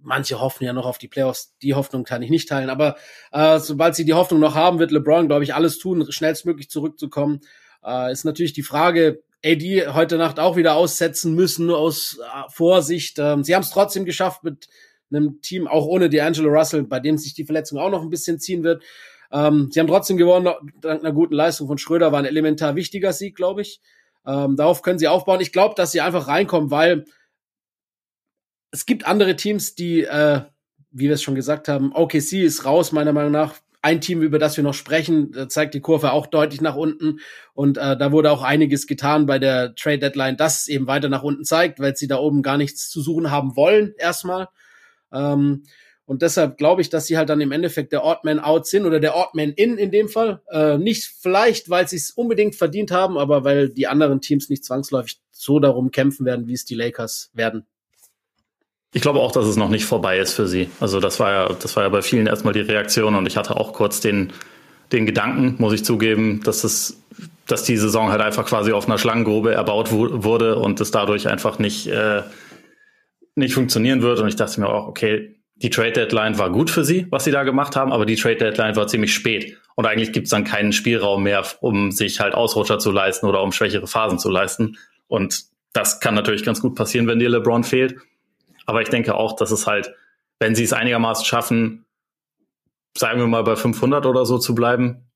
manche 0.00 0.40
hoffen 0.40 0.64
ja 0.64 0.72
noch 0.72 0.86
auf 0.86 0.98
die 0.98 1.08
Playoffs, 1.08 1.56
die 1.60 1.74
Hoffnung 1.74 2.04
kann 2.04 2.22
ich 2.22 2.30
nicht 2.30 2.48
teilen, 2.48 2.70
aber 2.70 2.96
äh, 3.32 3.58
sobald 3.58 3.96
sie 3.96 4.04
die 4.04 4.14
Hoffnung 4.14 4.40
noch 4.40 4.54
haben, 4.54 4.78
wird 4.78 4.92
LeBron, 4.92 5.26
glaube 5.26 5.44
ich, 5.44 5.54
alles 5.54 5.78
tun, 5.78 6.10
schnellstmöglich 6.10 6.70
zurückzukommen. 6.70 7.40
Äh, 7.84 8.12
ist 8.12 8.24
natürlich 8.24 8.52
die 8.52 8.62
Frage, 8.62 9.22
AD 9.44 9.88
heute 9.88 10.18
Nacht 10.18 10.40
auch 10.40 10.56
wieder 10.56 10.74
aussetzen 10.74 11.34
müssen, 11.34 11.70
aus 11.70 12.18
äh, 12.20 12.50
Vorsicht. 12.50 13.18
Ähm, 13.18 13.44
sie 13.44 13.54
haben 13.54 13.62
es 13.62 13.70
trotzdem 13.70 14.04
geschafft 14.04 14.42
mit 14.44 14.68
einem 15.10 15.40
Team, 15.40 15.68
auch 15.68 15.86
ohne 15.86 16.08
D'Angelo 16.08 16.48
Russell, 16.48 16.84
bei 16.84 17.00
dem 17.00 17.18
sich 17.18 17.34
die 17.34 17.44
Verletzung 17.44 17.78
auch 17.78 17.90
noch 17.90 18.02
ein 18.02 18.10
bisschen 18.10 18.40
ziehen 18.40 18.62
wird. 18.64 18.82
Ähm, 19.30 19.68
sie 19.70 19.80
haben 19.80 19.86
trotzdem 19.86 20.16
gewonnen, 20.16 20.52
dank 20.80 21.00
einer 21.00 21.12
guten 21.12 21.34
Leistung 21.34 21.66
von 21.66 21.78
Schröder, 21.78 22.12
war 22.12 22.18
ein 22.18 22.24
elementar 22.24 22.76
wichtiger 22.76 23.12
Sieg, 23.12 23.36
glaube 23.36 23.62
ich. 23.62 23.80
Ähm, 24.26 24.56
darauf 24.56 24.82
können 24.82 24.98
sie 24.98 25.08
aufbauen. 25.08 25.40
Ich 25.40 25.52
glaube, 25.52 25.74
dass 25.74 25.92
sie 25.92 26.00
einfach 26.00 26.28
reinkommen, 26.28 26.70
weil 26.70 27.04
es 28.70 28.86
gibt 28.86 29.06
andere 29.06 29.36
Teams, 29.36 29.74
die, 29.74 30.02
äh, 30.02 30.42
wie 30.90 31.06
wir 31.06 31.14
es 31.14 31.22
schon 31.22 31.34
gesagt 31.34 31.68
haben, 31.68 31.92
OKC 31.94 32.44
ist 32.44 32.64
raus, 32.64 32.92
meiner 32.92 33.12
Meinung 33.12 33.32
nach, 33.32 33.54
ein 33.82 34.00
Team, 34.00 34.22
über 34.22 34.38
das 34.38 34.56
wir 34.56 34.64
noch 34.64 34.74
sprechen, 34.74 35.32
zeigt 35.48 35.74
die 35.74 35.80
Kurve 35.80 36.12
auch 36.12 36.26
deutlich 36.26 36.60
nach 36.60 36.76
unten. 36.76 37.20
Und 37.54 37.78
äh, 37.78 37.96
da 37.96 38.12
wurde 38.12 38.30
auch 38.32 38.42
einiges 38.42 38.86
getan 38.86 39.26
bei 39.26 39.38
der 39.38 39.74
Trade 39.74 39.98
Deadline, 39.98 40.36
das 40.36 40.68
eben 40.68 40.86
weiter 40.86 41.08
nach 41.08 41.22
unten 41.22 41.44
zeigt, 41.44 41.78
weil 41.78 41.96
sie 41.96 42.08
da 42.08 42.18
oben 42.18 42.42
gar 42.42 42.56
nichts 42.56 42.90
zu 42.90 43.00
suchen 43.00 43.30
haben 43.30 43.56
wollen, 43.56 43.94
erstmal. 43.98 44.48
Ähm, 45.12 45.62
Und 46.04 46.22
deshalb 46.22 46.56
glaube 46.56 46.80
ich, 46.80 46.88
dass 46.88 47.06
sie 47.06 47.18
halt 47.18 47.28
dann 47.28 47.42
im 47.42 47.52
Endeffekt 47.52 47.92
der 47.92 48.02
Oddman 48.02 48.40
out 48.40 48.66
sind 48.66 48.86
oder 48.86 48.98
der 48.98 49.14
Oddman 49.14 49.52
in 49.52 49.76
in 49.76 49.90
dem 49.90 50.08
Fall. 50.08 50.40
Äh, 50.50 50.78
nicht 50.78 51.04
vielleicht, 51.04 51.68
weil 51.68 51.86
sie 51.86 51.96
es 51.96 52.10
unbedingt 52.10 52.56
verdient 52.56 52.90
haben, 52.90 53.18
aber 53.18 53.44
weil 53.44 53.68
die 53.68 53.86
anderen 53.86 54.22
Teams 54.22 54.48
nicht 54.48 54.64
zwangsläufig 54.64 55.20
so 55.30 55.60
darum 55.60 55.90
kämpfen 55.90 56.24
werden, 56.24 56.46
wie 56.46 56.54
es 56.54 56.64
die 56.64 56.74
Lakers 56.76 57.30
werden. 57.34 57.66
Ich 58.92 59.02
glaube 59.02 59.20
auch, 59.20 59.32
dass 59.32 59.46
es 59.46 59.56
noch 59.56 59.68
nicht 59.68 59.84
vorbei 59.84 60.18
ist 60.18 60.32
für 60.32 60.46
sie. 60.46 60.70
Also 60.80 60.98
das 60.98 61.20
war 61.20 61.30
ja, 61.30 61.48
das 61.48 61.76
war 61.76 61.82
ja 61.82 61.88
bei 61.90 62.02
vielen 62.02 62.26
erstmal 62.26 62.54
die 62.54 62.60
Reaktion 62.60 63.14
und 63.14 63.26
ich 63.26 63.36
hatte 63.36 63.56
auch 63.56 63.72
kurz 63.72 64.00
den, 64.00 64.32
den 64.92 65.04
Gedanken, 65.04 65.56
muss 65.58 65.74
ich 65.74 65.84
zugeben, 65.84 66.40
dass 66.42 66.64
es, 66.64 67.02
dass 67.46 67.64
die 67.64 67.76
Saison 67.76 68.10
halt 68.10 68.22
einfach 68.22 68.46
quasi 68.46 68.72
auf 68.72 68.86
einer 68.86 68.98
Schlangengrube 68.98 69.52
erbaut 69.52 69.92
wurde 69.92 70.58
und 70.58 70.80
es 70.80 70.90
dadurch 70.90 71.28
einfach 71.28 71.58
nicht, 71.58 71.86
äh, 71.88 72.22
nicht 73.34 73.52
funktionieren 73.52 74.00
wird. 74.00 74.20
Und 74.20 74.28
ich 74.28 74.36
dachte 74.36 74.60
mir 74.60 74.68
auch, 74.68 74.88
okay, 74.88 75.34
die 75.56 75.70
Trade 75.70 75.92
Deadline 75.92 76.38
war 76.38 76.50
gut 76.50 76.70
für 76.70 76.84
sie, 76.84 77.06
was 77.10 77.24
sie 77.24 77.30
da 77.30 77.42
gemacht 77.42 77.76
haben, 77.76 77.92
aber 77.92 78.06
die 78.06 78.16
Trade 78.16 78.36
Deadline 78.36 78.76
war 78.76 78.86
ziemlich 78.86 79.12
spät. 79.12 79.58
Und 79.74 79.86
eigentlich 79.86 80.12
gibt 80.12 80.26
es 80.26 80.30
dann 80.30 80.44
keinen 80.44 80.72
Spielraum 80.72 81.24
mehr, 81.24 81.44
um 81.60 81.92
sich 81.92 82.20
halt 82.20 82.34
Ausrutscher 82.34 82.78
zu 82.78 82.90
leisten 82.90 83.26
oder 83.26 83.42
um 83.42 83.52
schwächere 83.52 83.86
Phasen 83.86 84.18
zu 84.18 84.30
leisten. 84.30 84.78
Und 85.08 85.44
das 85.72 86.00
kann 86.00 86.14
natürlich 86.14 86.44
ganz 86.44 86.60
gut 86.60 86.74
passieren, 86.74 87.06
wenn 87.06 87.18
dir 87.18 87.28
LeBron 87.28 87.64
fehlt. 87.64 87.96
Aber 88.68 88.82
ich 88.82 88.90
denke 88.90 89.14
auch, 89.14 89.34
dass 89.34 89.50
es 89.50 89.66
halt, 89.66 89.94
wenn 90.40 90.54
sie 90.54 90.62
es 90.62 90.74
einigermaßen 90.74 91.24
schaffen, 91.24 91.86
sagen 92.94 93.18
wir 93.18 93.26
mal 93.26 93.42
bei 93.42 93.56
500 93.56 94.04
oder 94.04 94.26
so 94.26 94.36
zu 94.36 94.54
bleiben, 94.54 95.08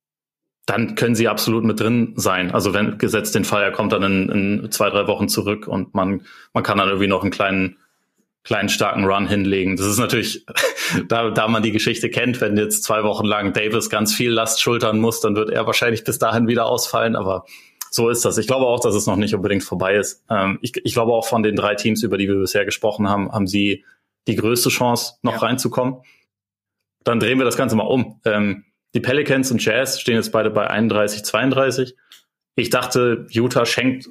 dann 0.65 0.95
können 0.95 1.15
sie 1.15 1.29
absolut 1.29 1.63
mit 1.63 1.79
drin 1.79 2.15
sein. 2.17 2.51
Also 2.51 2.73
wenn 2.73 2.97
gesetzt 2.97 3.35
den 3.35 3.45
Fall, 3.45 3.63
er 3.63 3.73
kommt 3.73 3.93
dann 3.93 4.03
in, 4.05 4.29
in 4.31 4.73
zwei, 4.73 4.89
drei 4.89 5.07
Wochen 5.07 5.29
zurück 5.29 5.69
und 5.69 5.95
man, 5.95 6.23
man 6.55 6.65
kann 6.65 6.79
dann 6.79 6.89
irgendwie 6.89 7.09
noch 7.09 7.21
einen 7.21 7.31
kleinen, 7.31 7.77
kleinen 8.43 8.71
starken 8.71 9.05
Run 9.05 9.29
hinlegen. 9.29 9.77
Das 9.77 9.85
ist 9.85 9.99
natürlich, 9.99 10.47
da, 11.09 11.29
da 11.29 11.47
man 11.47 11.63
die 11.63 11.73
Geschichte 11.73 12.09
kennt, 12.09 12.41
wenn 12.41 12.57
jetzt 12.57 12.85
zwei 12.85 13.05
Wochen 13.05 13.27
lang 13.27 13.53
Davis 13.53 13.91
ganz 13.91 14.15
viel 14.15 14.31
Last 14.31 14.63
schultern 14.63 14.99
muss, 14.99 15.21
dann 15.21 15.37
wird 15.37 15.51
er 15.51 15.67
wahrscheinlich 15.67 16.05
bis 16.05 16.19
dahin 16.19 16.49
wieder 16.49 16.65
ausfallen. 16.65 17.17
Aber 17.17 17.45
so 17.95 18.09
ist 18.09 18.25
das. 18.25 18.39
Ich 18.39 18.47
glaube 18.47 18.67
auch, 18.67 18.81
dass 18.81 18.95
es 18.95 19.07
noch 19.07 19.17
nicht 19.17 19.35
unbedingt 19.35 19.65
vorbei 19.65 19.97
ist. 19.97 20.25
Ähm, 20.31 20.59
ich, 20.63 20.73
ich, 20.83 20.95
glaube 20.95 21.13
auch 21.13 21.27
von 21.27 21.43
den 21.43 21.57
drei 21.57 21.75
Teams, 21.75 22.03
über 22.03 22.17
die 22.17 22.27
wir 22.27 22.37
bisher 22.37 22.65
gesprochen 22.65 23.09
haben, 23.09 23.31
haben 23.31 23.47
sie 23.47 23.85
die 24.27 24.37
größte 24.37 24.71
Chance, 24.71 25.15
noch 25.23 25.35
ja. 25.35 25.39
reinzukommen. 25.41 25.97
Dann 27.05 27.21
drehen 27.21 27.39
wir 27.39 27.45
das 27.45 27.57
Ganze 27.57 27.77
mal 27.77 27.83
um. 27.83 28.21
Ähm, 28.25 28.65
die 28.95 29.01
Pelicans 29.01 29.51
und 29.51 29.63
Jazz 29.63 30.01
stehen 30.01 30.15
jetzt 30.15 30.33
beide 30.33 30.51
bei 30.51 30.69
31, 30.69 31.23
32. 31.25 31.95
Ich 32.57 32.71
dachte, 32.71 33.27
Utah 33.31 33.67
schenkt 33.67 34.09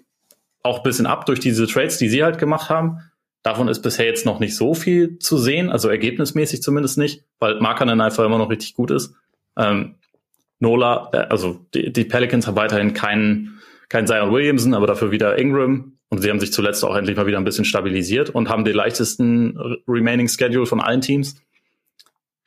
auch 0.62 0.78
ein 0.78 0.84
bisschen 0.84 1.08
ab 1.08 1.26
durch 1.26 1.40
diese 1.40 1.66
Trades, 1.66 1.98
die 1.98 2.10
sie 2.10 2.24
halt 2.24 2.38
gemacht 2.38 2.70
haben. 2.70 3.00
Davon 3.42 3.68
ist 3.68 3.82
bisher 3.82 4.06
jetzt 4.06 4.28
noch 4.28 4.40
nicht 4.40 4.56
so 4.56 4.76
viel 4.76 5.18
zu 5.18 5.40
sehen, 5.40 5.72
also 5.72 5.90
ergebnismäßig 5.90 6.62
zumindest 6.62 7.00
nicht, 7.00 7.24
weil 7.40 7.60
Markanen 7.60 8.00
einfach 8.00 8.24
immer 8.26 8.38
noch 8.38 8.52
richtig 8.52 8.76
gut 8.76 8.92
ist. 8.92 9.16
Ähm, 9.58 9.96
Nola, 10.60 11.10
äh, 11.14 11.18
also 11.18 11.66
die, 11.74 11.92
die 11.92 12.06
Pelicans 12.06 12.46
haben 12.46 12.56
weiterhin 12.56 12.94
keinen 12.94 13.58
kein 13.92 14.08
Zion 14.08 14.32
Williamson, 14.32 14.74
aber 14.74 14.88
dafür 14.88 15.12
wieder 15.12 15.38
Ingram. 15.38 15.98
Und 16.08 16.22
sie 16.22 16.30
haben 16.30 16.40
sich 16.40 16.54
zuletzt 16.54 16.84
auch 16.86 16.96
endlich 16.96 17.18
mal 17.18 17.28
wieder 17.28 17.38
ein 17.38 17.44
bisschen 17.44 17.66
stabilisiert 17.66 18.30
und 18.30 18.48
haben 18.48 18.64
den 18.64 18.74
leichtesten 18.74 19.58
Remaining 19.86 20.30
Schedule 20.30 20.66
von 20.66 20.80
allen 20.80 21.02
Teams. 21.02 21.36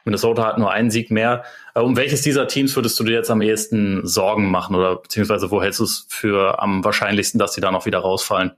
Minnesota 0.06 0.46
hat 0.46 0.58
nur 0.58 0.70
einen 0.70 0.90
Sieg 0.90 1.10
mehr. 1.10 1.44
Äh, 1.74 1.80
um 1.80 1.96
welches 1.96 2.22
dieser 2.22 2.46
Teams 2.46 2.74
würdest 2.76 2.98
du 2.98 3.04
dir 3.04 3.12
jetzt 3.12 3.30
am 3.30 3.42
ehesten 3.42 4.06
Sorgen 4.06 4.50
machen 4.50 4.74
oder 4.74 4.96
beziehungsweise 4.96 5.50
wo 5.50 5.62
hältst 5.62 5.80
du 5.80 5.84
es 5.84 6.06
für 6.08 6.62
am 6.62 6.82
wahrscheinlichsten, 6.82 7.38
dass 7.38 7.52
sie 7.52 7.60
da 7.60 7.70
noch 7.70 7.84
wieder 7.84 7.98
rausfallen? 7.98 8.52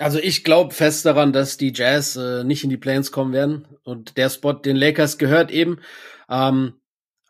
Also 0.00 0.18
ich 0.18 0.42
glaube 0.42 0.74
fest 0.74 1.06
daran, 1.06 1.32
dass 1.32 1.56
die 1.56 1.72
Jazz 1.72 2.16
äh, 2.16 2.42
nicht 2.42 2.64
in 2.64 2.70
die 2.70 2.76
Plains 2.76 3.12
kommen 3.12 3.32
werden 3.32 3.68
und 3.84 4.16
der 4.16 4.28
Spot 4.28 4.54
den 4.54 4.74
Lakers 4.74 5.18
gehört 5.18 5.52
eben. 5.52 5.78
Ähm, 6.28 6.74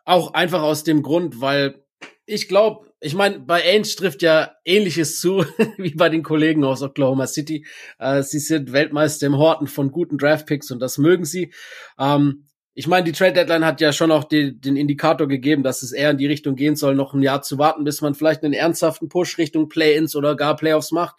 auch 0.03 0.33
einfach 0.33 0.63
aus 0.63 0.83
dem 0.83 1.03
Grund, 1.03 1.41
weil 1.41 1.84
ich 2.25 2.47
glaube, 2.47 2.87
ich 2.99 3.13
meine, 3.13 3.39
bei 3.39 3.63
Ainge 3.63 3.87
trifft 3.87 4.21
ja 4.21 4.55
ähnliches 4.65 5.19
zu 5.19 5.45
wie 5.77 5.93
bei 5.93 6.09
den 6.09 6.23
Kollegen 6.23 6.63
aus 6.63 6.81
Oklahoma 6.81 7.27
City. 7.27 7.65
Äh, 7.99 8.23
sie 8.23 8.39
sind 8.39 8.71
Weltmeister 8.71 9.27
im 9.27 9.37
Horten 9.37 9.67
von 9.67 9.91
guten 9.91 10.17
Draftpicks 10.17 10.71
und 10.71 10.79
das 10.79 10.97
mögen 10.97 11.25
sie. 11.25 11.53
Ähm, 11.99 12.45
ich 12.73 12.87
meine, 12.87 13.05
die 13.05 13.13
Trade 13.13 13.33
Deadline 13.33 13.65
hat 13.65 13.79
ja 13.79 13.93
schon 13.93 14.11
auch 14.11 14.25
die, 14.25 14.59
den 14.59 14.75
Indikator 14.75 15.27
gegeben, 15.27 15.63
dass 15.63 15.81
es 15.81 15.93
eher 15.93 16.11
in 16.11 16.17
die 16.17 16.25
Richtung 16.25 16.55
gehen 16.55 16.75
soll, 16.75 16.93
noch 16.95 17.13
ein 17.13 17.21
Jahr 17.21 17.41
zu 17.41 17.57
warten, 17.57 17.85
bis 17.85 18.01
man 18.01 18.15
vielleicht 18.15 18.43
einen 18.43 18.53
ernsthaften 18.53 19.07
Push 19.07 19.37
Richtung 19.37 19.69
Play-ins 19.69 20.15
oder 20.15 20.35
gar 20.35 20.57
Playoffs 20.57 20.91
macht. 20.91 21.15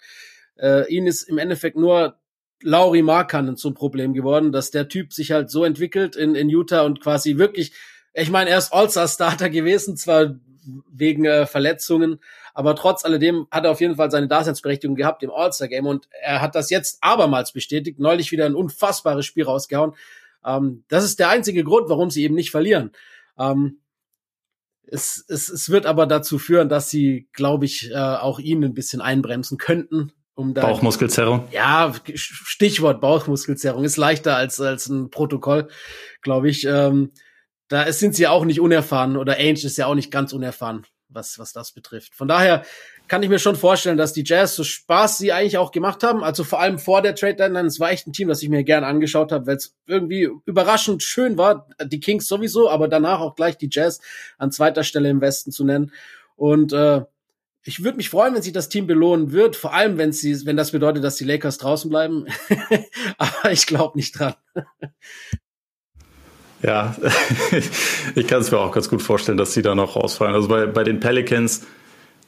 Äh, 0.57 0.93
ihnen 0.93 1.07
ist 1.07 1.23
im 1.23 1.39
Endeffekt 1.39 1.77
nur 1.77 2.19
Lauri 2.63 3.03
Markkanen 3.03 3.57
zum 3.57 3.75
Problem 3.75 4.13
geworden, 4.13 4.53
dass 4.53 4.71
der 4.71 4.89
Typ 4.89 5.13
sich 5.13 5.31
halt 5.31 5.51
so 5.51 5.65
entwickelt 5.65 6.17
in, 6.17 6.35
in 6.35 6.49
Utah 6.49 6.83
und 6.83 7.01
quasi 7.01 7.39
wirklich, 7.39 7.73
ich 8.13 8.31
meine, 8.31 8.51
er 8.51 8.59
ist 8.59 8.73
All-Star-Starter 8.73 9.49
gewesen, 9.51 9.97
zwar 9.97 10.37
wegen 10.93 11.25
äh, 11.25 11.47
Verletzungen. 11.47 12.21
Aber 12.55 12.75
trotz 12.75 13.05
alledem 13.05 13.47
hat 13.51 13.65
er 13.65 13.71
auf 13.71 13.81
jeden 13.81 13.97
Fall 13.97 14.11
seine 14.11 14.29
Daseinsberechtigung 14.29 14.97
gehabt 14.97 15.23
im 15.23 15.31
All-Star-Game 15.31 15.87
und 15.87 16.09
er 16.23 16.41
hat 16.41 16.55
das 16.55 16.71
jetzt 16.71 16.99
abermals 17.01 17.53
bestätigt, 17.53 17.99
neulich 17.99 18.33
wieder 18.33 18.47
ein 18.47 18.55
unfassbares 18.55 19.27
Spiel 19.27 19.45
rausgehauen. 19.45 19.93
Ähm, 20.45 20.85
das 20.89 21.05
ist 21.05 21.19
der 21.19 21.29
einzige 21.29 21.65
Grund, 21.65 21.89
warum 21.89 22.11
sie 22.11 22.23
eben 22.23 22.35
nicht 22.35 22.51
verlieren. 22.51 22.93
Ähm, 23.39 23.81
es, 24.87 25.25
es, 25.29 25.49
es 25.49 25.71
wird 25.71 25.87
aber 25.87 26.07
dazu 26.07 26.39
führen, 26.39 26.69
dass 26.69 26.91
sie, 26.91 27.29
glaube 27.33 27.65
ich, 27.65 27.91
äh, 27.91 27.97
auch 27.97 28.39
ihn 28.39 28.65
ein 28.65 28.75
bisschen 28.75 29.01
einbremsen 29.01 29.59
könnten. 29.59 30.13
Um 30.35 30.53
da, 30.53 30.63
Bauchmuskelzerrung? 30.63 31.49
Ja, 31.51 31.95
Stichwort 32.15 33.01
Bauchmuskelzerrung 33.01 33.85
ist 33.85 33.97
leichter 33.97 34.37
als, 34.37 34.61
als 34.61 34.87
ein 34.87 35.11
Protokoll, 35.11 35.69
glaube 36.21 36.51
ich. 36.51 36.65
Ähm, 36.67 37.13
da 37.69 37.91
sind 37.93 38.15
sie 38.15 38.27
auch 38.27 38.45
nicht 38.45 38.61
unerfahren 38.61 39.17
oder 39.17 39.35
Ainge 39.35 39.65
ist 39.65 39.77
ja 39.77 39.87
auch 39.87 39.95
nicht 39.95 40.11
ganz 40.11 40.33
unerfahren, 40.33 40.87
was, 41.09 41.39
was 41.39 41.53
das 41.53 41.73
betrifft. 41.73 42.15
Von 42.15 42.29
daher 42.29 42.65
kann 43.09 43.23
ich 43.23 43.29
mir 43.29 43.39
schon 43.39 43.57
vorstellen, 43.57 43.97
dass 43.97 44.13
die 44.13 44.25
Jazz 44.25 44.57
so 44.57 44.65
Spaß 44.65 45.19
sie 45.19 45.33
eigentlich 45.33 45.59
auch 45.59 45.71
gemacht 45.71 46.03
haben. 46.03 46.25
Also 46.25 46.45
vor 46.45 46.61
allem 46.61 46.79
vor 46.79 47.03
der 47.03 47.15
Trade 47.15 47.37
Deadline. 47.37 47.67
Es 47.67 47.81
war 47.81 47.91
echt 47.91 48.07
ein 48.07 48.13
Team, 48.13 48.29
das 48.29 48.43
ich 48.43 48.49
mir 48.49 48.65
gerne 48.65 48.87
angeschaut 48.87 49.33
habe, 49.33 49.47
weil 49.47 49.57
es 49.57 49.75
irgendwie 49.87 50.29
überraschend 50.45 51.03
schön 51.03 51.39
war. 51.39 51.69
Die 51.85 52.01
Kings 52.01 52.27
sowieso, 52.27 52.69
aber 52.69 52.89
danach 52.89 53.21
auch 53.21 53.35
gleich 53.35 53.57
die 53.57 53.69
Jazz 53.71 54.01
an 54.39 54.51
zweiter 54.51 54.85
Stelle 54.85 55.09
im 55.09 55.21
Westen 55.21 55.53
zu 55.53 55.65
nennen. 55.65 55.93
Und 56.35 56.73
äh, 56.73 57.03
ich 57.63 57.83
würde 57.83 57.97
mich 57.97 58.11
freuen, 58.11 58.35
wenn 58.35 58.43
sich 58.43 58.53
das 58.53 58.69
Team 58.69 58.87
belohnen 58.87 59.33
wird, 59.33 59.57
vor 59.57 59.75
allem 59.75 59.99
wenn 59.99 60.13
sie, 60.13 60.47
wenn 60.47 60.57
das 60.57 60.71
bedeutet, 60.71 61.03
dass 61.03 61.17
die 61.17 61.25
Lakers 61.25 61.59
draußen 61.59 61.91
bleiben. 61.91 62.27
aber 63.19 63.51
ich 63.51 63.67
glaube 63.67 63.99
nicht 63.99 64.19
dran. 64.19 64.35
Ja, 66.63 66.97
ich 68.15 68.27
kann 68.27 68.41
es 68.41 68.51
mir 68.51 68.59
auch 68.59 68.73
ganz 68.73 68.89
gut 68.89 69.03
vorstellen, 69.03 69.39
dass 69.39 69.53
sie 69.53 69.63
da 69.63 69.75
noch 69.75 69.97
rausfallen. 69.97 70.35
Also 70.35 70.49
bei, 70.49 70.67
bei 70.67 70.85
den 70.85 71.01
Pelicans, 71.01 71.67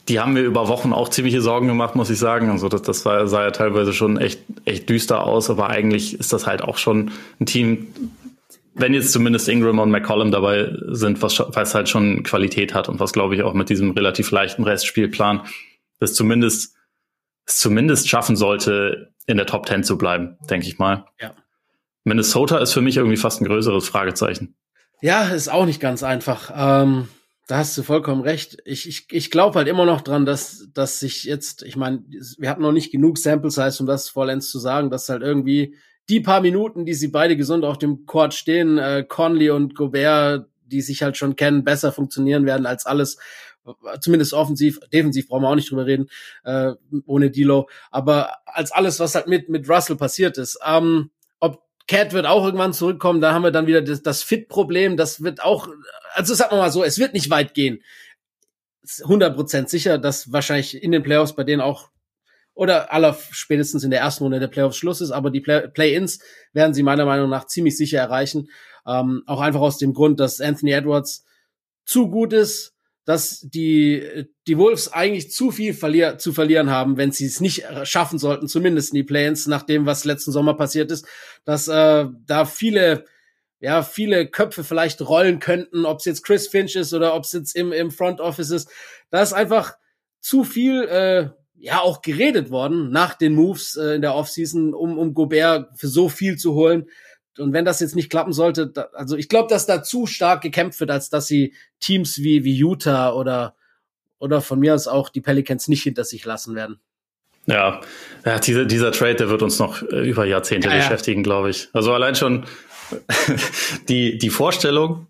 die 0.09 0.21
haben 0.21 0.35
mir 0.35 0.43
über 0.43 0.69
Wochen 0.69 0.93
auch 0.93 1.09
ziemliche 1.09 1.41
Sorgen 1.41 1.67
gemacht, 1.67 1.97
muss 1.97 2.11
ich 2.11 2.19
sagen. 2.19 2.51
Also 2.51 2.69
das, 2.69 2.83
das 2.83 3.03
sah, 3.03 3.27
sah 3.27 3.43
ja 3.43 3.51
teilweise 3.51 3.93
schon 3.93 4.19
echt, 4.19 4.41
echt 4.65 4.89
düster 4.89 5.25
aus, 5.25 5.51
aber 5.51 5.71
eigentlich 5.71 6.19
ist 6.19 6.33
das 6.33 6.47
halt 6.47 6.63
auch 6.63 6.79
schon 6.79 7.11
ein 7.41 7.47
Team, 7.47 7.89
wenn 8.75 8.95
jetzt 8.95 9.13
zumindest 9.13 9.49
Ingram 9.49 9.79
und 9.79 9.91
McCollum 9.91 10.31
dabei 10.31 10.73
sind, 10.89 11.21
was, 11.21 11.41
was 11.41 11.75
halt 11.75 11.89
schon 11.89 12.23
Qualität 12.23 12.75
hat 12.75 12.89
und 12.89 13.01
was, 13.01 13.13
glaube 13.13 13.35
ich, 13.35 13.43
auch 13.43 13.55
mit 13.55 13.71
diesem 13.71 13.91
relativ 13.91 14.31
leichten 14.31 14.63
Restspielplan 14.63 15.43
das 15.99 16.15
zumindest, 16.15 16.77
es 17.45 17.59
zumindest 17.59 18.09
schaffen 18.09 18.37
sollte, 18.37 19.13
in 19.27 19.37
der 19.37 19.47
Top 19.47 19.67
Ten 19.67 19.85
zu 19.85 19.99
bleiben, 19.99 20.39
denke 20.49 20.67
ich 20.67 20.79
mal. 20.79 21.05
Ja. 21.21 21.35
Minnesota 22.05 22.59
ist 22.59 22.73
für 22.73 22.81
mich 22.81 22.97
irgendwie 22.97 23.17
fast 23.17 23.41
ein 23.41 23.47
größeres 23.47 23.89
Fragezeichen. 23.89 24.57
Ja, 25.01 25.29
ist 25.29 25.49
auch 25.49 25.67
nicht 25.67 25.81
ganz 25.81 26.03
einfach. 26.03 26.51
Ähm, 26.55 27.09
da 27.47 27.59
hast 27.59 27.77
du 27.79 27.83
vollkommen 27.83 28.23
recht. 28.23 28.59
Ich, 28.65 28.89
ich, 28.89 29.07
ich 29.11 29.31
glaube 29.31 29.59
halt 29.59 29.69
immer 29.69 29.87
noch 29.87 30.01
dran, 30.01 30.27
dass, 30.27 30.69
dass 30.75 31.01
sich 31.01 31.25
jetzt, 31.25 31.63
ich 31.63 31.77
meine, 31.77 32.05
wir 32.39 32.51
hatten 32.51 32.63
noch 32.63 32.73
nicht 32.73 32.93
genug 32.93 33.19
Sample 33.19 33.51
Size, 33.51 33.77
um 33.81 33.87
das 33.87 34.09
vollends 34.09 34.51
zu 34.51 34.59
sagen, 34.59 34.91
dass 34.91 35.09
halt 35.09 35.23
irgendwie 35.23 35.77
die 36.09 36.21
paar 36.21 36.41
Minuten, 36.41 36.85
die 36.85 36.95
sie 36.95 37.09
beide 37.09 37.37
gesund 37.37 37.65
auf 37.65 37.79
dem 37.79 38.07
Court 38.07 38.35
stehen, 38.35 38.79
äh, 38.79 39.05
Conley 39.07 39.51
und 39.51 39.75
Gobert, 39.75 40.49
die 40.67 40.83
sich 40.83 41.03
halt 41.03 41.17
schon 41.17 41.37
kennen, 41.37 41.65
besser 41.65 41.93
funktionieren 41.93 42.45
werden 42.47 42.67
als 42.67 42.87
alles, 42.87 43.19
zumindest 44.01 44.33
offensiv, 44.33 44.81
defensiv 44.93 45.29
brauchen 45.29 45.43
wir 45.43 45.49
auch 45.49 45.55
nicht 45.55 45.71
drüber 45.71 45.87
reden, 45.87 46.09
äh, 46.45 46.73
ohne 47.07 47.31
Dilo, 47.31 47.69
aber 47.91 48.37
als 48.47 48.73
alles, 48.73 49.01
was 49.01 49.15
halt 49.15 49.27
mit, 49.27 49.49
mit 49.49 49.69
Russell 49.69 49.97
passiert 49.97 50.39
ist. 50.39 50.59
Ähm, 50.67 51.11
Cat 51.89 52.13
wird 52.13 52.27
auch 52.27 52.45
irgendwann 52.45 52.73
zurückkommen, 52.73 53.21
da 53.21 53.33
haben 53.33 53.43
wir 53.43 53.51
dann 53.51 53.67
wieder 53.67 53.83
das, 53.83 54.03
das 54.03 54.23
Fit-Problem, 54.23 54.97
das 54.97 55.23
wird 55.23 55.43
auch, 55.43 55.69
also 56.13 56.35
sagen 56.35 56.53
wir 56.53 56.59
mal 56.59 56.71
so, 56.71 56.85
es 56.85 56.99
wird 56.99 57.15
nicht 57.15 57.31
weit 57.31 57.55
gehen. 57.55 57.83
100% 58.87 59.69
sicher, 59.69 59.99
dass 59.99 60.33
wahrscheinlich 60.33 60.83
in 60.83 60.93
den 60.93 61.03
Playoffs 61.03 61.35
bei 61.35 61.45
denen 61.45 61.61
auch 61.61 61.91
oder 62.55 62.93
aller 62.93 63.17
spätestens 63.31 63.85
in 63.85 63.91
der 63.91 64.01
ersten 64.01 64.25
Runde 64.25 64.41
der 64.41 64.49
Playoffs 64.49 64.77
Schluss 64.77 65.01
ist, 65.01 65.13
aber 65.13 65.31
die 65.31 65.41
Play-ins 65.41 66.19
werden 66.53 66.75
sie 66.75 66.83
meiner 66.83 67.05
Meinung 67.05 67.31
nach 67.31 67.47
ziemlich 67.47 67.77
sicher 67.77 67.99
erreichen. 67.99 68.51
Ähm, 68.85 69.23
auch 69.27 69.41
einfach 69.41 69.61
aus 69.61 69.79
dem 69.79 69.95
Grund, 69.95 70.19
dass 70.19 70.41
Anthony 70.41 70.73
Edwards 70.73 71.25
zu 71.85 72.11
gut 72.11 72.33
ist, 72.33 72.75
dass 73.09 73.41
die, 73.41 74.27
die 74.47 74.59
Wolves 74.59 74.93
eigentlich 74.93 75.31
zu 75.31 75.51
viel 75.51 75.73
verlier 75.73 76.19
zu 76.19 76.35
verlieren 76.35 76.69
haben, 76.69 76.99
wenn 76.99 77.11
sie 77.11 77.25
es 77.25 77.41
nicht 77.41 77.65
schaffen 77.85 78.19
sollten, 78.19 78.49
zumindest 78.49 78.93
in 78.93 78.97
die 78.97 79.03
Play-ins, 79.03 79.47
nach 79.47 79.63
dem, 79.63 79.87
was 79.87 80.05
letzten 80.05 80.31
Sommer 80.31 80.53
passiert 80.53 80.91
ist, 80.91 81.07
dass 81.47 81.69
äh, 81.69 82.05
da 82.27 82.45
viele 82.45 83.07
ja, 83.61 83.83
viele 83.83 84.29
Köpfe 84.29 84.63
vielleicht 84.63 85.01
rollen 85.01 85.39
könnten, 85.39 85.87
ob 85.87 86.01
es 86.01 86.05
jetzt 86.05 86.23
Chris 86.23 86.49
Finch 86.49 86.77
ist 86.77 86.93
oder 86.93 87.15
ob 87.15 87.25
es 87.25 87.33
jetzt 87.33 87.57
im, 87.57 87.73
im 87.73 87.91
Front 87.91 88.21
Office 88.21 88.51
ist. 88.51 88.71
Da 89.09 89.23
ist 89.23 89.33
einfach 89.33 89.79
zu 90.21 90.45
viel, 90.45 90.83
äh, 90.83 91.31
ja, 91.55 91.81
auch 91.81 92.03
geredet 92.03 92.51
worden 92.51 92.91
nach 92.91 93.15
den 93.15 93.33
Moves 93.33 93.79
äh, 93.79 93.95
in 93.95 94.03
der 94.03 94.17
Offseason, 94.17 94.75
um, 94.75 94.99
um 94.99 95.15
Gobert 95.15 95.71
für 95.79 95.89
so 95.89 96.11
viel 96.11 96.37
zu 96.37 96.53
holen. 96.53 96.91
Und 97.41 97.53
wenn 97.53 97.65
das 97.65 97.81
jetzt 97.81 97.97
nicht 97.97 98.11
klappen 98.11 98.33
sollte, 98.33 98.67
da, 98.69 98.89
also 98.93 99.17
ich 99.17 99.29
glaube, 99.29 99.49
dass 99.49 99.67
da 99.67 99.83
zu 99.83 100.07
stark 100.07 100.43
gekämpft 100.43 100.81
wird, 100.81 100.91
als 100.91 101.11
dass 101.11 101.27
sie 101.27 101.55
Teams 101.81 102.19
wie, 102.19 102.45
wie 102.45 102.55
Utah 102.55 103.13
oder, 103.13 103.55
oder 104.19 104.41
von 104.41 104.59
mir 104.59 104.75
aus 104.75 104.89
auch 104.89 105.09
die 105.09 105.21
Pelicans 105.21 105.69
nicht 105.69 105.83
hinter 105.83 106.05
sich 106.05 106.25
lassen 106.25 106.55
werden. 106.55 106.81
Ja, 107.47 107.81
ja 108.25 108.39
diese, 108.39 108.67
dieser 108.67 108.93
Trade, 108.93 109.15
der 109.15 109.31
wird 109.31 109.43
uns 109.43 109.59
noch 109.59 109.83
äh, 109.83 110.09
über 110.09 110.25
Jahrzehnte 110.27 110.69
ja, 110.69 110.77
beschäftigen, 110.77 111.21
ja. 111.21 111.25
glaube 111.25 111.51
ich. 111.51 111.69
Also 111.73 111.93
allein 111.93 112.15
schon 112.15 112.45
die, 113.89 114.19
die 114.19 114.31
Vorstellung, 114.31 115.07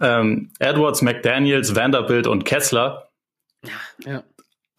ähm, 0.00 0.52
Edwards, 0.58 1.02
McDaniels, 1.02 1.74
Vanderbilt 1.74 2.26
und 2.26 2.44
Kessler, 2.44 3.10
ja, 3.64 4.10
ja. 4.10 4.22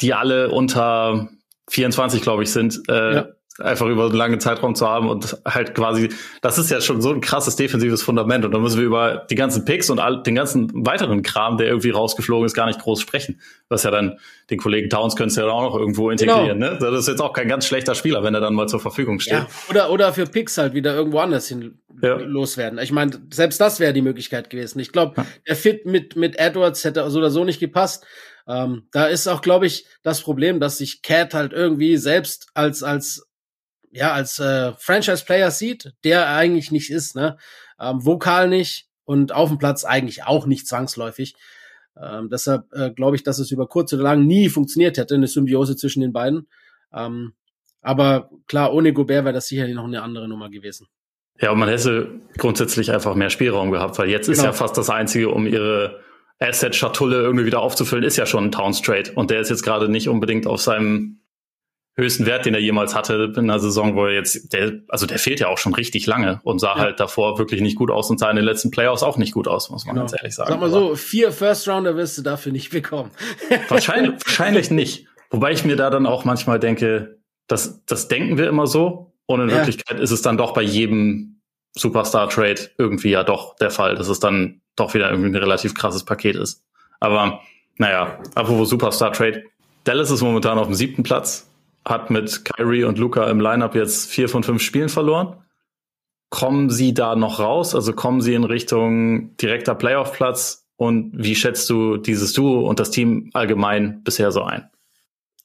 die 0.02 0.14
alle 0.14 0.52
unter 0.52 1.30
24, 1.70 2.22
glaube 2.22 2.44
ich, 2.44 2.52
sind, 2.52 2.82
äh, 2.88 3.24
einfach 3.60 3.88
über 3.88 4.06
einen 4.06 4.16
langen 4.16 4.40
Zeitraum 4.40 4.76
zu 4.76 4.88
haben 4.88 5.10
und 5.10 5.38
halt 5.46 5.76
quasi, 5.76 6.10
das 6.42 6.58
ist 6.58 6.72
ja 6.72 6.80
schon 6.82 7.02
so 7.02 7.12
ein 7.12 7.22
krasses 7.22 7.56
defensives 7.56 8.02
Fundament 8.02 8.46
und 8.46 8.52
da 8.52 8.60
müssen 8.60 8.80
wir 8.80 8.86
über 8.86 9.26
die 9.30 9.36
ganzen 9.36 9.66
Picks 9.66 9.90
und 9.90 10.00
all, 10.00 10.24
den 10.24 10.36
ganzen 10.36 10.72
weiteren 10.86 11.22
Kram, 11.22 11.58
der 11.58 11.68
irgendwie 11.68 11.90
rausgeflogen 11.90 12.46
ist, 12.46 12.54
gar 12.54 12.68
nicht 12.68 12.80
groß 12.80 13.02
sprechen. 13.02 13.42
Was 13.68 13.84
ja 13.84 13.92
dann 13.92 14.20
den 14.50 14.58
Kollegen 14.58 14.90
Towns 14.90 15.16
könntest 15.16 15.38
du 15.38 15.42
ja 15.42 15.48
auch 15.50 15.64
noch 15.64 15.76
irgendwo 15.78 16.10
integrieren, 16.10 16.60
genau. 16.60 16.74
ne? 16.74 16.78
Das 16.80 17.00
ist 17.00 17.08
jetzt 17.08 17.22
auch 17.22 17.34
kein 17.34 17.48
ganz 17.48 17.66
schlechter 17.66 17.96
Spieler, 17.96 18.24
wenn 18.24 18.34
er 18.34 18.42
dann 18.42 18.54
mal 18.54 18.68
zur 18.68 18.80
Verfügung 18.80 19.20
steht. 19.20 19.34
Ja, 19.34 19.48
oder, 19.70 19.92
oder 19.92 20.14
für 20.14 20.26
Picks 20.26 20.58
halt 20.58 20.74
wieder 20.74 20.96
irgendwo 20.96 21.20
anders 21.20 21.48
hin 21.48 21.80
ja. 22.02 22.16
loswerden. 22.16 22.80
Ich 22.80 22.92
meine, 22.92 23.12
selbst 23.32 23.60
das 23.60 23.80
wäre 23.80 23.94
die 23.94 24.02
Möglichkeit 24.02 24.50
gewesen. 24.50 24.80
Ich 24.80 24.92
glaube, 24.92 25.14
ja. 25.18 25.26
der 25.48 25.56
Fit 25.56 25.86
mit, 25.86 26.16
mit 26.16 26.38
Edwards 26.38 26.84
hätte 26.84 27.10
so 27.10 27.20
oder 27.20 27.30
so 27.30 27.44
nicht 27.44 27.60
gepasst. 27.60 28.06
Ähm, 28.48 28.88
da 28.92 29.06
ist 29.06 29.28
auch, 29.28 29.42
glaube 29.42 29.68
ich, 29.68 29.86
das 30.04 30.22
Problem, 30.22 30.60
dass 30.60 30.78
sich 30.78 31.02
Cat 31.02 31.34
halt 31.34 31.54
irgendwie 31.54 31.98
selbst 31.98 32.48
als, 32.54 32.84
als 32.84 33.31
ja, 33.92 34.14
als 34.14 34.40
äh, 34.40 34.74
Franchise-Player 34.74 35.52
sieht, 35.52 35.94
der 36.04 36.30
eigentlich 36.30 36.72
nicht 36.72 36.90
ist, 36.90 37.16
ne? 37.16 37.38
Ähm, 37.80 38.06
vokal 38.06 38.48
nicht 38.48 38.88
und 39.06 39.32
auf 39.34 39.50
dem 39.50 39.58
Platz 39.58 39.84
eigentlich 39.84 40.24
auch 40.24 40.46
nicht 40.46 40.68
zwangsläufig. 40.68 41.36
Ähm, 42.02 42.30
deshalb 42.30 42.72
äh, 42.74 42.92
glaube 42.92 43.16
ich, 43.16 43.24
dass 43.24 43.40
es 43.40 43.52
über 43.52 43.68
kurz 43.68 43.92
oder 43.94 44.04
lang 44.04 44.26
nie 44.26 44.50
funktioniert 44.50 44.98
hätte, 44.98 45.16
eine 45.16 45.28
Symbiose 45.28 45.76
zwischen 45.76 46.02
den 46.02 46.14
beiden. 46.14 46.48
Ähm, 46.94 47.34
aber 47.82 48.30
klar, 48.48 48.74
ohne 48.74 48.94
Gobert 48.94 49.26
wäre 49.26 49.34
das 49.34 49.48
sicherlich 49.48 49.76
noch 49.76 49.86
eine 49.86 50.02
andere 50.04 50.28
Nummer 50.28 50.50
gewesen. 50.50 50.88
Ja, 51.40 51.52
und 51.52 51.60
man 51.60 51.70
hätte 51.70 52.20
grundsätzlich 52.38 52.92
einfach 52.92 53.16
mehr 53.16 53.32
Spielraum 53.32 53.72
gehabt, 53.72 53.98
weil 53.98 54.10
jetzt 54.10 54.28
genau. 54.28 54.38
ist 54.38 54.44
ja 54.44 54.54
fast 54.54 54.78
das 54.78 54.90
Einzige, 54.90 55.30
um 55.30 55.48
ihre 55.48 56.00
Asset-Schatulle 56.40 57.22
irgendwie 57.22 57.46
wieder 57.46 57.62
aufzufüllen, 57.62 58.04
ist 58.04 58.18
ja 58.18 58.26
schon 58.26 58.46
ein 58.46 58.52
Towns 58.52 58.82
Trade. 58.82 59.12
Und 59.16 59.32
der 59.32 59.42
ist 59.42 59.50
jetzt 59.50 59.64
gerade 59.64 59.90
nicht 59.90 60.08
unbedingt 60.08 60.46
auf 60.46 60.62
seinem 60.62 61.21
höchsten 61.96 62.26
Wert, 62.26 62.46
den 62.46 62.54
er 62.54 62.62
jemals 62.62 62.96
hatte 62.96 63.34
in 63.36 63.50
einer 63.50 63.60
Saison, 63.60 63.96
wo 63.96 64.06
er 64.06 64.14
jetzt, 64.14 64.54
der, 64.54 64.80
also 64.88 65.06
der 65.06 65.20
fehlt 65.20 65.40
ja 65.40 65.48
auch 65.48 65.58
schon 65.58 65.74
richtig 65.74 66.06
lange 66.06 66.40
und 66.44 66.60
sah 66.60 66.76
ja. 66.76 66.80
halt 66.80 67.00
davor 67.00 67.38
wirklich 67.38 67.62
nicht 67.62 67.76
gut 67.76 67.92
aus 67.92 68.10
und 68.10 68.20
sah 68.20 68.30
in 68.30 68.38
den 68.38 68.46
letzten 68.46 68.72
Playoffs 68.72 69.04
auch 69.04 69.18
nicht 69.18 69.34
gut 69.34 69.48
aus, 69.48 69.70
muss 69.70 69.86
man 69.86 69.96
genau. 69.96 70.06
ganz 70.06 70.14
ehrlich 70.18 70.36
sagen. 70.36 70.52
Sag 70.52 70.60
mal 70.60 70.70
so, 70.70 70.96
vier 70.96 71.32
First 71.32 71.68
Rounder 71.68 71.98
wirst 71.98 72.18
du 72.18 72.22
dafür 72.22 72.52
nicht 72.52 72.72
bekommen. 72.72 73.12
wahrscheinlich, 73.70 74.14
wahrscheinlich 74.26 74.72
nicht. 74.72 75.08
Wobei 75.30 75.52
ich 75.52 75.66
mir 75.66 75.76
da 75.76 75.90
dann 75.90 76.06
auch 76.06 76.24
manchmal 76.26 76.60
denke, 76.60 77.20
das, 77.48 77.84
das 77.86 78.08
denken 78.08 78.38
wir 78.38 78.48
immer 78.48 78.68
so 78.68 79.14
und 79.26 79.42
in 79.42 79.50
ja. 79.50 79.58
Wirklichkeit 79.58 80.00
ist 80.00 80.12
es 80.12 80.22
dann 80.22 80.38
doch 80.38 80.54
bei 80.54 80.62
jedem 80.62 81.42
Superstar-Trade 81.74 82.72
irgendwie 82.78 83.12
ja 83.12 83.24
doch 83.24 83.56
der 83.56 83.72
Fall, 83.72 83.96
dass 83.96 84.08
es 84.08 84.20
dann 84.20 84.62
doch 84.76 84.94
wieder 84.94 85.10
irgendwie 85.10 85.30
ein 85.30 85.36
relativ 85.36 85.74
krasses 85.74 86.04
Paket 86.04 86.36
ist. 86.36 86.64
Aber 87.00 87.42
naja, 87.78 88.20
apropos 88.36 88.70
Superstar-Trade, 88.70 89.44
Dallas 89.84 90.12
ist 90.12 90.22
momentan 90.22 90.58
auf 90.58 90.68
dem 90.68 90.76
siebten 90.76 91.04
Platz 91.04 91.51
hat 91.86 92.10
mit 92.10 92.46
Kyrie 92.46 92.84
und 92.84 92.98
Luca 92.98 93.30
im 93.30 93.40
Lineup 93.40 93.76
jetzt 93.76 94.10
vier 94.10 94.30
von 94.30 94.44
fünf 94.44 94.62
Spielen 94.62 94.90
verloren. 94.90 95.36
Kommen 96.30 96.70
Sie 96.70 96.94
da 96.94 97.16
noch 97.16 97.40
raus? 97.40 97.76
Also 97.76 97.94
kommen 97.94 98.22
Sie 98.22 98.34
in 98.34 98.46
Richtung 98.46 99.36
direkter 99.38 99.76
Playoff-Platz? 99.76 100.68
Und 100.78 101.12
wie 101.14 101.36
schätzt 101.36 101.70
du 101.70 101.98
dieses 101.98 102.34
Duo 102.34 102.68
und 102.68 102.80
das 102.80 102.90
Team 102.90 103.30
allgemein 103.34 104.04
bisher 104.04 104.32
so 104.32 104.42
ein? 104.42 104.71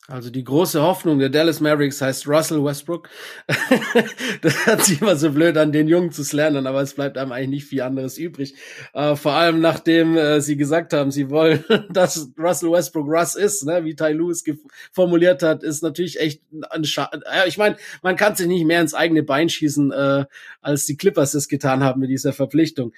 Also 0.09 0.31
die 0.31 0.45
große 0.45 0.81
Hoffnung 0.81 1.19
der 1.19 1.31
Dallas 1.31 1.61
Mavericks 1.61 2.01
heißt 2.01 2.29
Russell 2.29 2.63
Westbrook. 2.63 3.09
das 4.41 4.67
hört 4.67 4.85
sich 4.85 5.01
immer 5.03 5.17
so 5.17 5.33
blöd 5.33 5.57
an, 5.57 5.73
den 5.73 5.89
Jungen 5.89 6.13
zu 6.13 6.23
lernen, 6.37 6.69
aber 6.69 6.81
es 6.81 6.95
bleibt 6.95 7.19
einem 7.19 7.33
eigentlich 7.33 7.49
nicht 7.49 7.65
viel 7.65 7.83
anderes 7.83 8.17
übrig. 8.17 8.55
Äh, 8.95 9.17
vor 9.17 9.33
allem 9.33 9.61
nachdem 9.61 10.17
äh, 10.17 10.41
sie 10.41 10.57
gesagt 10.57 10.93
haben, 10.93 11.11
sie 11.11 11.29
wollen, 11.29 11.65
dass 11.91 12.31
Russell 12.39 12.71
Westbrook 12.71 13.09
Russ 13.09 13.35
ist, 13.35 13.65
ne, 13.65 13.85
wie 13.85 13.97
Ty 13.97 14.13
Lewis 14.13 14.45
formuliert 14.93 15.43
hat, 15.43 15.65
ist 15.65 15.83
natürlich 15.83 16.21
echt 16.21 16.41
ein 16.71 16.85
Schaden. 16.85 17.25
Ich 17.49 17.59
meine, 17.59 17.77
man 18.03 18.15
kann 18.15 18.37
sich 18.37 18.47
nicht 18.47 18.65
mehr 18.65 18.81
ins 18.81 18.95
eigene 18.95 19.25
Bein 19.25 19.49
schießen, 19.49 19.91
äh, 19.91 20.25
als 20.61 20.87
die 20.87 20.97
Clippers 20.97 21.35
es 21.35 21.49
getan 21.49 21.83
haben 21.83 22.01
mit 22.01 22.11
dieser 22.11 22.33
Verpflichtung. 22.33 22.93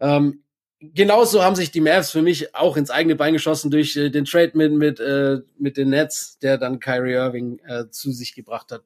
Ähm, 0.00 0.42
genauso 0.80 1.42
haben 1.42 1.56
sich 1.56 1.70
die 1.70 1.80
Mavs 1.80 2.10
für 2.10 2.22
mich 2.22 2.54
auch 2.54 2.76
ins 2.76 2.90
eigene 2.90 3.16
Bein 3.16 3.32
geschossen 3.32 3.70
durch 3.70 3.96
äh, 3.96 4.10
den 4.10 4.24
Trade 4.24 4.52
mit, 4.54 4.72
mit, 4.72 5.00
äh, 5.00 5.38
mit 5.58 5.76
den 5.76 5.90
Nets, 5.90 6.38
der 6.40 6.58
dann 6.58 6.80
Kyrie 6.80 7.14
Irving 7.14 7.58
äh, 7.66 7.88
zu 7.90 8.12
sich 8.12 8.34
gebracht 8.34 8.70
hat. 8.70 8.84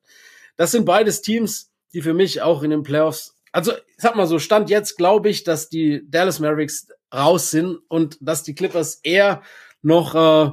Das 0.56 0.70
sind 0.70 0.84
beides 0.84 1.22
Teams, 1.22 1.70
die 1.92 2.02
für 2.02 2.14
mich 2.14 2.42
auch 2.42 2.62
in 2.62 2.70
den 2.70 2.82
Playoffs, 2.82 3.36
also 3.52 3.72
ich 3.72 3.94
sag 3.98 4.16
mal 4.16 4.26
so, 4.26 4.38
Stand 4.38 4.70
jetzt 4.70 4.96
glaube 4.96 5.28
ich, 5.28 5.44
dass 5.44 5.68
die 5.68 6.02
Dallas 6.08 6.40
Mavericks 6.40 6.88
raus 7.14 7.50
sind 7.50 7.78
und 7.88 8.16
dass 8.20 8.42
die 8.42 8.54
Clippers 8.54 9.00
eher 9.02 9.42
noch 9.82 10.14
äh, 10.14 10.50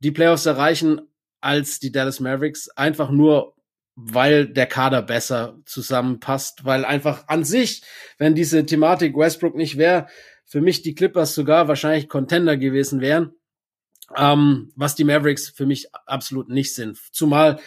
die 0.00 0.10
Playoffs 0.10 0.46
erreichen 0.46 1.00
als 1.40 1.78
die 1.78 1.92
Dallas 1.92 2.18
Mavericks, 2.18 2.68
einfach 2.70 3.10
nur 3.10 3.54
weil 3.94 4.46
der 4.46 4.66
Kader 4.66 5.00
besser 5.00 5.58
zusammenpasst, 5.64 6.64
weil 6.64 6.84
einfach 6.84 7.28
an 7.28 7.44
sich, 7.44 7.82
wenn 8.18 8.34
diese 8.34 8.66
Thematik 8.66 9.16
Westbrook 9.16 9.54
nicht 9.54 9.78
wäre, 9.78 10.06
für 10.46 10.60
mich 10.60 10.82
die 10.82 10.94
Clippers 10.94 11.34
sogar 11.34 11.68
wahrscheinlich 11.68 12.08
Contender 12.08 12.56
gewesen 12.56 13.00
wären, 13.00 13.34
ähm, 14.16 14.72
was 14.76 14.94
die 14.94 15.04
Mavericks 15.04 15.50
für 15.50 15.66
mich 15.66 15.92
absolut 16.06 16.48
nicht 16.48 16.74
sind. 16.74 16.98
Zumal 17.12 17.60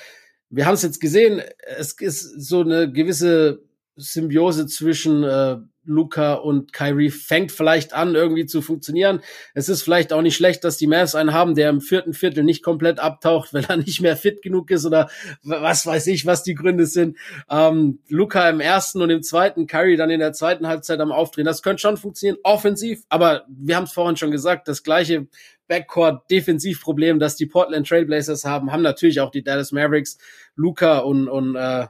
wir 0.49 0.65
haben 0.65 0.73
es 0.73 0.81
jetzt 0.81 0.99
gesehen, 0.99 1.41
es 1.77 1.93
ist 1.93 2.41
so 2.41 2.61
eine 2.61 2.91
gewisse 2.91 3.61
Symbiose 3.95 4.65
zwischen 4.67 5.23
äh, 5.23 5.57
Luca 5.89 6.35
und 6.35 6.71
Kyrie 6.71 7.09
fängt 7.09 7.51
vielleicht 7.51 7.93
an, 7.93 8.15
irgendwie 8.15 8.45
zu 8.45 8.61
funktionieren. 8.61 9.21
Es 9.53 9.69
ist 9.69 9.81
vielleicht 9.81 10.13
auch 10.13 10.21
nicht 10.21 10.35
schlecht, 10.35 10.63
dass 10.63 10.77
die 10.77 10.87
Mavs 10.87 11.15
einen 11.15 11.33
haben, 11.33 11.55
der 11.55 11.69
im 11.69 11.81
vierten 11.81 12.13
Viertel 12.13 12.43
nicht 12.43 12.63
komplett 12.63 12.99
abtaucht, 12.99 13.53
weil 13.53 13.65
er 13.67 13.77
nicht 13.77 14.01
mehr 14.01 14.15
fit 14.15 14.41
genug 14.41 14.71
ist 14.71 14.85
oder 14.85 15.09
was 15.43 15.85
weiß 15.85 16.07
ich, 16.07 16.25
was 16.25 16.43
die 16.43 16.55
Gründe 16.55 16.85
sind. 16.85 17.17
Ähm, 17.49 17.99
Luca 18.07 18.47
im 18.49 18.59
ersten 18.59 19.01
und 19.01 19.09
im 19.09 19.23
zweiten, 19.23 19.67
Kyrie 19.67 19.97
dann 19.97 20.09
in 20.09 20.19
der 20.19 20.33
zweiten 20.33 20.67
Halbzeit 20.67 20.99
am 20.99 21.11
Aufdrehen. 21.11 21.45
Das 21.45 21.61
könnte 21.61 21.81
schon 21.81 21.97
funktionieren, 21.97 22.37
offensiv, 22.43 23.03
aber 23.09 23.45
wir 23.49 23.75
haben 23.75 23.85
es 23.85 23.91
vorhin 23.91 24.15
schon 24.17 24.31
gesagt, 24.31 24.67
das 24.67 24.83
gleiche 24.83 25.27
Backcourt-Defensivproblem, 25.67 27.19
das 27.19 27.35
die 27.35 27.45
Portland 27.45 27.87
Trailblazers 27.87 28.45
haben, 28.45 28.71
haben 28.71 28.81
natürlich 28.81 29.21
auch 29.21 29.31
die 29.31 29.43
Dallas 29.43 29.71
Mavericks. 29.71 30.17
Luca 30.55 30.99
und, 30.99 31.29
und 31.29 31.55
äh, 31.55 31.87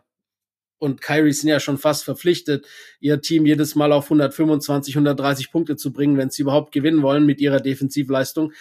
und 0.80 1.02
Kyrie 1.02 1.34
sind 1.34 1.50
ja 1.50 1.60
schon 1.60 1.78
fast 1.78 2.04
verpflichtet, 2.04 2.66
ihr 3.00 3.22
Team 3.22 3.46
jedes 3.46 3.76
Mal 3.76 3.92
auf 3.92 4.06
125, 4.06 4.96
130 4.96 5.52
Punkte 5.52 5.76
zu 5.76 5.94
bringen, 5.94 6.18
wenn 6.18 6.30
sie 6.30 6.42
überhaupt 6.42 6.72
gewinnen 6.72 7.02
wollen 7.02 7.26
mit 7.26 7.42
ihrer 7.42 7.60
Defensivleistung. 7.60 8.54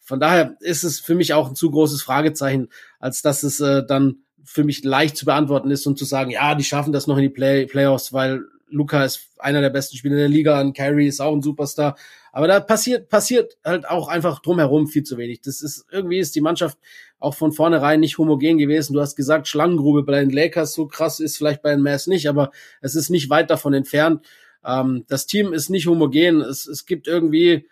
Von 0.00 0.20
daher 0.20 0.56
ist 0.60 0.82
es 0.82 1.00
für 1.00 1.14
mich 1.14 1.32
auch 1.32 1.48
ein 1.48 1.54
zu 1.54 1.70
großes 1.70 2.02
Fragezeichen, 2.02 2.68
als 2.98 3.22
dass 3.22 3.42
es 3.44 3.60
äh, 3.60 3.84
dann 3.86 4.16
für 4.42 4.64
mich 4.64 4.82
leicht 4.82 5.16
zu 5.16 5.24
beantworten 5.24 5.70
ist 5.70 5.86
und 5.86 5.98
zu 5.98 6.04
sagen, 6.04 6.30
ja, 6.30 6.54
die 6.54 6.64
schaffen 6.64 6.92
das 6.92 7.06
noch 7.06 7.16
in 7.16 7.22
die 7.22 7.28
Play 7.28 7.66
Playoffs, 7.66 8.12
weil 8.12 8.42
Luca 8.70 9.04
ist 9.04 9.28
einer 9.38 9.60
der 9.60 9.70
besten 9.70 9.96
Spieler 9.96 10.16
der 10.16 10.28
Liga 10.28 10.60
und 10.60 10.76
Kyrie 10.76 11.06
ist 11.06 11.20
auch 11.20 11.34
ein 11.34 11.42
Superstar. 11.42 11.96
Aber 12.32 12.46
da 12.46 12.60
passiert, 12.60 13.08
passiert 13.08 13.58
halt 13.64 13.88
auch 13.88 14.08
einfach 14.08 14.40
drumherum 14.40 14.86
viel 14.86 15.02
zu 15.02 15.18
wenig. 15.18 15.40
Das 15.40 15.62
ist, 15.62 15.86
irgendwie 15.90 16.18
ist 16.18 16.34
die 16.34 16.40
Mannschaft 16.40 16.78
auch 17.18 17.34
von 17.34 17.52
vornherein 17.52 18.00
nicht 18.00 18.18
homogen 18.18 18.58
gewesen. 18.58 18.94
Du 18.94 19.00
hast 19.00 19.16
gesagt, 19.16 19.48
Schlangengrube 19.48 20.04
bei 20.04 20.20
den 20.20 20.30
Lakers, 20.30 20.72
so 20.72 20.86
krass 20.86 21.20
ist 21.20 21.36
vielleicht 21.36 21.62
bei 21.62 21.70
den 21.70 21.82
Mavs 21.82 22.06
nicht, 22.06 22.28
aber 22.28 22.50
es 22.80 22.94
ist 22.94 23.10
nicht 23.10 23.30
weit 23.30 23.50
davon 23.50 23.74
entfernt. 23.74 24.24
Ähm, 24.64 25.04
das 25.08 25.26
Team 25.26 25.52
ist 25.52 25.70
nicht 25.70 25.86
homogen. 25.86 26.40
Es, 26.40 26.66
es 26.66 26.86
gibt 26.86 27.08
irgendwie, 27.08 27.68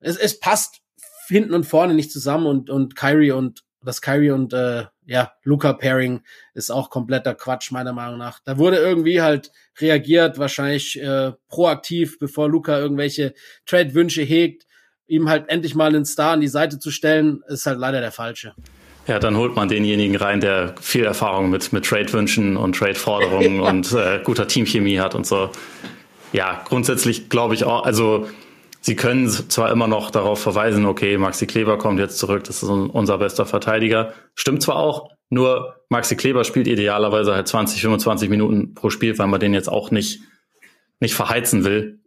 es, 0.00 0.16
es 0.16 0.38
passt 0.38 0.82
hinten 1.28 1.54
und 1.54 1.64
vorne 1.64 1.94
nicht 1.94 2.12
zusammen 2.12 2.46
und, 2.46 2.70
und 2.70 2.96
Kyrie 2.96 3.32
und 3.32 3.64
das 3.84 4.00
Kyrie 4.00 4.30
und 4.30 4.52
äh, 4.52 4.84
ja, 5.06 5.32
Luca 5.42 5.72
Pairing 5.72 6.22
ist 6.54 6.70
auch 6.70 6.90
kompletter 6.90 7.34
Quatsch, 7.34 7.70
meiner 7.70 7.92
Meinung 7.92 8.18
nach. 8.18 8.40
Da 8.44 8.58
wurde 8.58 8.76
irgendwie 8.78 9.20
halt 9.20 9.52
reagiert, 9.78 10.38
wahrscheinlich 10.38 11.00
äh, 11.00 11.32
proaktiv, 11.48 12.18
bevor 12.18 12.48
Luca 12.48 12.78
irgendwelche 12.78 13.34
Trade-Wünsche 13.66 14.22
hegt, 14.22 14.66
ihm 15.06 15.28
halt 15.28 15.48
endlich 15.48 15.74
mal 15.74 15.88
einen 15.88 16.04
Star 16.04 16.32
an 16.32 16.40
die 16.40 16.48
Seite 16.48 16.78
zu 16.78 16.90
stellen, 16.90 17.42
ist 17.48 17.66
halt 17.66 17.78
leider 17.78 18.00
der 18.00 18.12
falsche. 18.12 18.54
Ja, 19.06 19.18
dann 19.18 19.36
holt 19.36 19.54
man 19.54 19.68
denjenigen 19.68 20.16
rein, 20.16 20.40
der 20.40 20.74
viel 20.80 21.04
Erfahrung 21.04 21.50
mit, 21.50 21.74
mit 21.74 21.84
Trade-Wünschen 21.84 22.56
und 22.56 22.76
Trade-Forderungen 22.76 23.62
ja. 23.62 23.68
und 23.70 23.92
äh, 23.92 24.20
guter 24.24 24.48
Teamchemie 24.48 24.98
hat 24.98 25.14
und 25.14 25.26
so. 25.26 25.50
ja, 26.32 26.62
grundsätzlich 26.66 27.28
glaube 27.28 27.54
ich 27.54 27.64
auch, 27.64 27.84
also 27.84 28.26
sie 28.84 28.96
können 28.96 29.28
zwar 29.28 29.70
immer 29.72 29.88
noch 29.88 30.10
darauf 30.10 30.42
verweisen, 30.42 30.84
okay, 30.84 31.16
Maxi 31.16 31.46
Kleber 31.46 31.78
kommt 31.78 31.98
jetzt 31.98 32.18
zurück, 32.18 32.44
das 32.44 32.62
ist 32.62 32.68
unser 32.68 33.16
bester 33.16 33.46
Verteidiger. 33.46 34.12
Stimmt 34.34 34.62
zwar 34.62 34.76
auch, 34.76 35.08
nur 35.30 35.76
Maxi 35.88 36.16
Kleber 36.16 36.44
spielt 36.44 36.66
idealerweise 36.66 37.34
halt 37.34 37.48
20, 37.48 37.80
25 37.80 38.28
Minuten 38.28 38.74
pro 38.74 38.90
Spiel, 38.90 39.16
weil 39.18 39.26
man 39.26 39.40
den 39.40 39.54
jetzt 39.54 39.70
auch 39.70 39.90
nicht, 39.90 40.20
nicht 41.00 41.14
verheizen 41.14 41.64
will. 41.64 42.00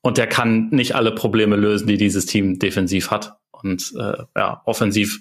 Und 0.00 0.16
der 0.16 0.26
kann 0.26 0.70
nicht 0.70 0.94
alle 0.94 1.12
Probleme 1.12 1.56
lösen, 1.56 1.86
die 1.86 1.98
dieses 1.98 2.24
Team 2.24 2.58
defensiv 2.58 3.10
hat. 3.10 3.36
Und 3.50 3.92
äh, 3.98 4.24
ja, 4.34 4.62
offensiv 4.64 5.20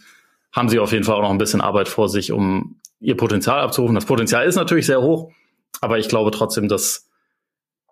haben 0.54 0.70
sie 0.70 0.80
auf 0.80 0.94
jeden 0.94 1.04
Fall 1.04 1.16
auch 1.16 1.24
noch 1.24 1.32
ein 1.32 1.38
bisschen 1.38 1.60
Arbeit 1.60 1.90
vor 1.90 2.08
sich, 2.08 2.32
um 2.32 2.80
ihr 3.02 3.18
Potenzial 3.18 3.60
abzurufen. 3.60 3.96
Das 3.96 4.06
Potenzial 4.06 4.46
ist 4.46 4.56
natürlich 4.56 4.86
sehr 4.86 5.02
hoch, 5.02 5.30
aber 5.82 6.00
ich 6.00 6.08
glaube 6.08 6.32
trotzdem, 6.32 6.70
dass, 6.70 7.10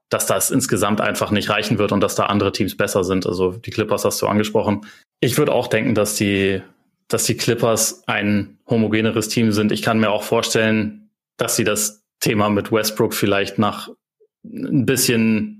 dass 0.10 0.26
das 0.26 0.52
insgesamt 0.52 1.02
einfach 1.02 1.32
nicht 1.32 1.50
reichen 1.50 1.78
wird 1.78 1.92
und 1.92 2.02
dass 2.02 2.16
da 2.16 2.26
andere 2.26 2.52
Teams 2.52 2.76
besser 2.76 3.04
sind. 3.04 3.28
Also 3.28 3.52
die 3.52 3.70
Clippers 3.70 4.06
hast 4.06 4.22
du 4.22 4.28
angesprochen. 4.28 4.82
Ich 5.20 5.38
würde 5.38 5.54
auch 5.54 5.68
denken, 5.68 5.94
dass 5.94 6.16
die, 6.16 6.62
dass 7.08 7.26
die 7.26 7.38
Clippers 7.38 8.04
ein 8.08 8.58
homogeneres 8.68 9.30
Team 9.30 9.52
sind. 9.52 9.72
Ich 9.72 9.82
kann 9.82 10.00
mir 10.00 10.10
auch 10.10 10.24
vorstellen, 10.24 11.10
dass 11.38 11.56
sie 11.56 11.64
das 11.64 12.04
Thema 12.20 12.50
mit 12.50 12.72
Westbrook 12.72 13.14
vielleicht 13.14 13.60
nach 13.60 13.90
ein 14.44 14.86
bisschen 14.86 15.60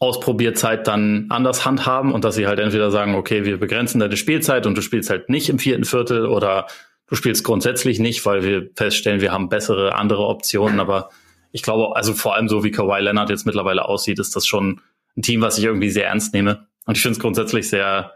Ausprobierzeit 0.00 0.88
dann 0.88 1.26
anders 1.28 1.64
handhaben 1.64 2.12
und 2.12 2.24
dass 2.24 2.34
sie 2.34 2.46
halt 2.46 2.58
entweder 2.58 2.90
sagen, 2.90 3.14
okay, 3.14 3.44
wir 3.44 3.58
begrenzen 3.58 4.00
deine 4.00 4.16
Spielzeit 4.16 4.66
und 4.66 4.76
du 4.76 4.82
spielst 4.82 5.08
halt 5.08 5.28
nicht 5.28 5.48
im 5.48 5.58
vierten 5.58 5.84
Viertel 5.84 6.26
oder 6.26 6.66
du 7.06 7.14
spielst 7.14 7.44
grundsätzlich 7.44 8.00
nicht, 8.00 8.26
weil 8.26 8.42
wir 8.42 8.70
feststellen, 8.74 9.20
wir 9.20 9.32
haben 9.32 9.48
bessere 9.48 9.94
andere 9.94 10.26
Optionen. 10.26 10.80
Aber 10.80 11.10
ich 11.54 11.62
glaube, 11.62 11.96
also 11.96 12.12
vor 12.12 12.34
allem 12.34 12.48
so 12.48 12.64
wie 12.64 12.70
Kawhi 12.70 13.00
Leonard 13.00 13.30
jetzt 13.30 13.46
mittlerweile 13.46 13.86
aussieht, 13.86 14.18
ist 14.18 14.36
das 14.36 14.46
schon 14.46 14.80
ein 15.16 15.22
Team, 15.22 15.40
was 15.40 15.56
ich 15.56 15.64
irgendwie 15.64 15.90
sehr 15.90 16.08
ernst 16.08 16.34
nehme. 16.34 16.66
Und 16.84 16.96
ich 16.96 17.02
finde 17.02 17.16
es 17.16 17.20
grundsätzlich 17.20 17.68
sehr 17.68 18.12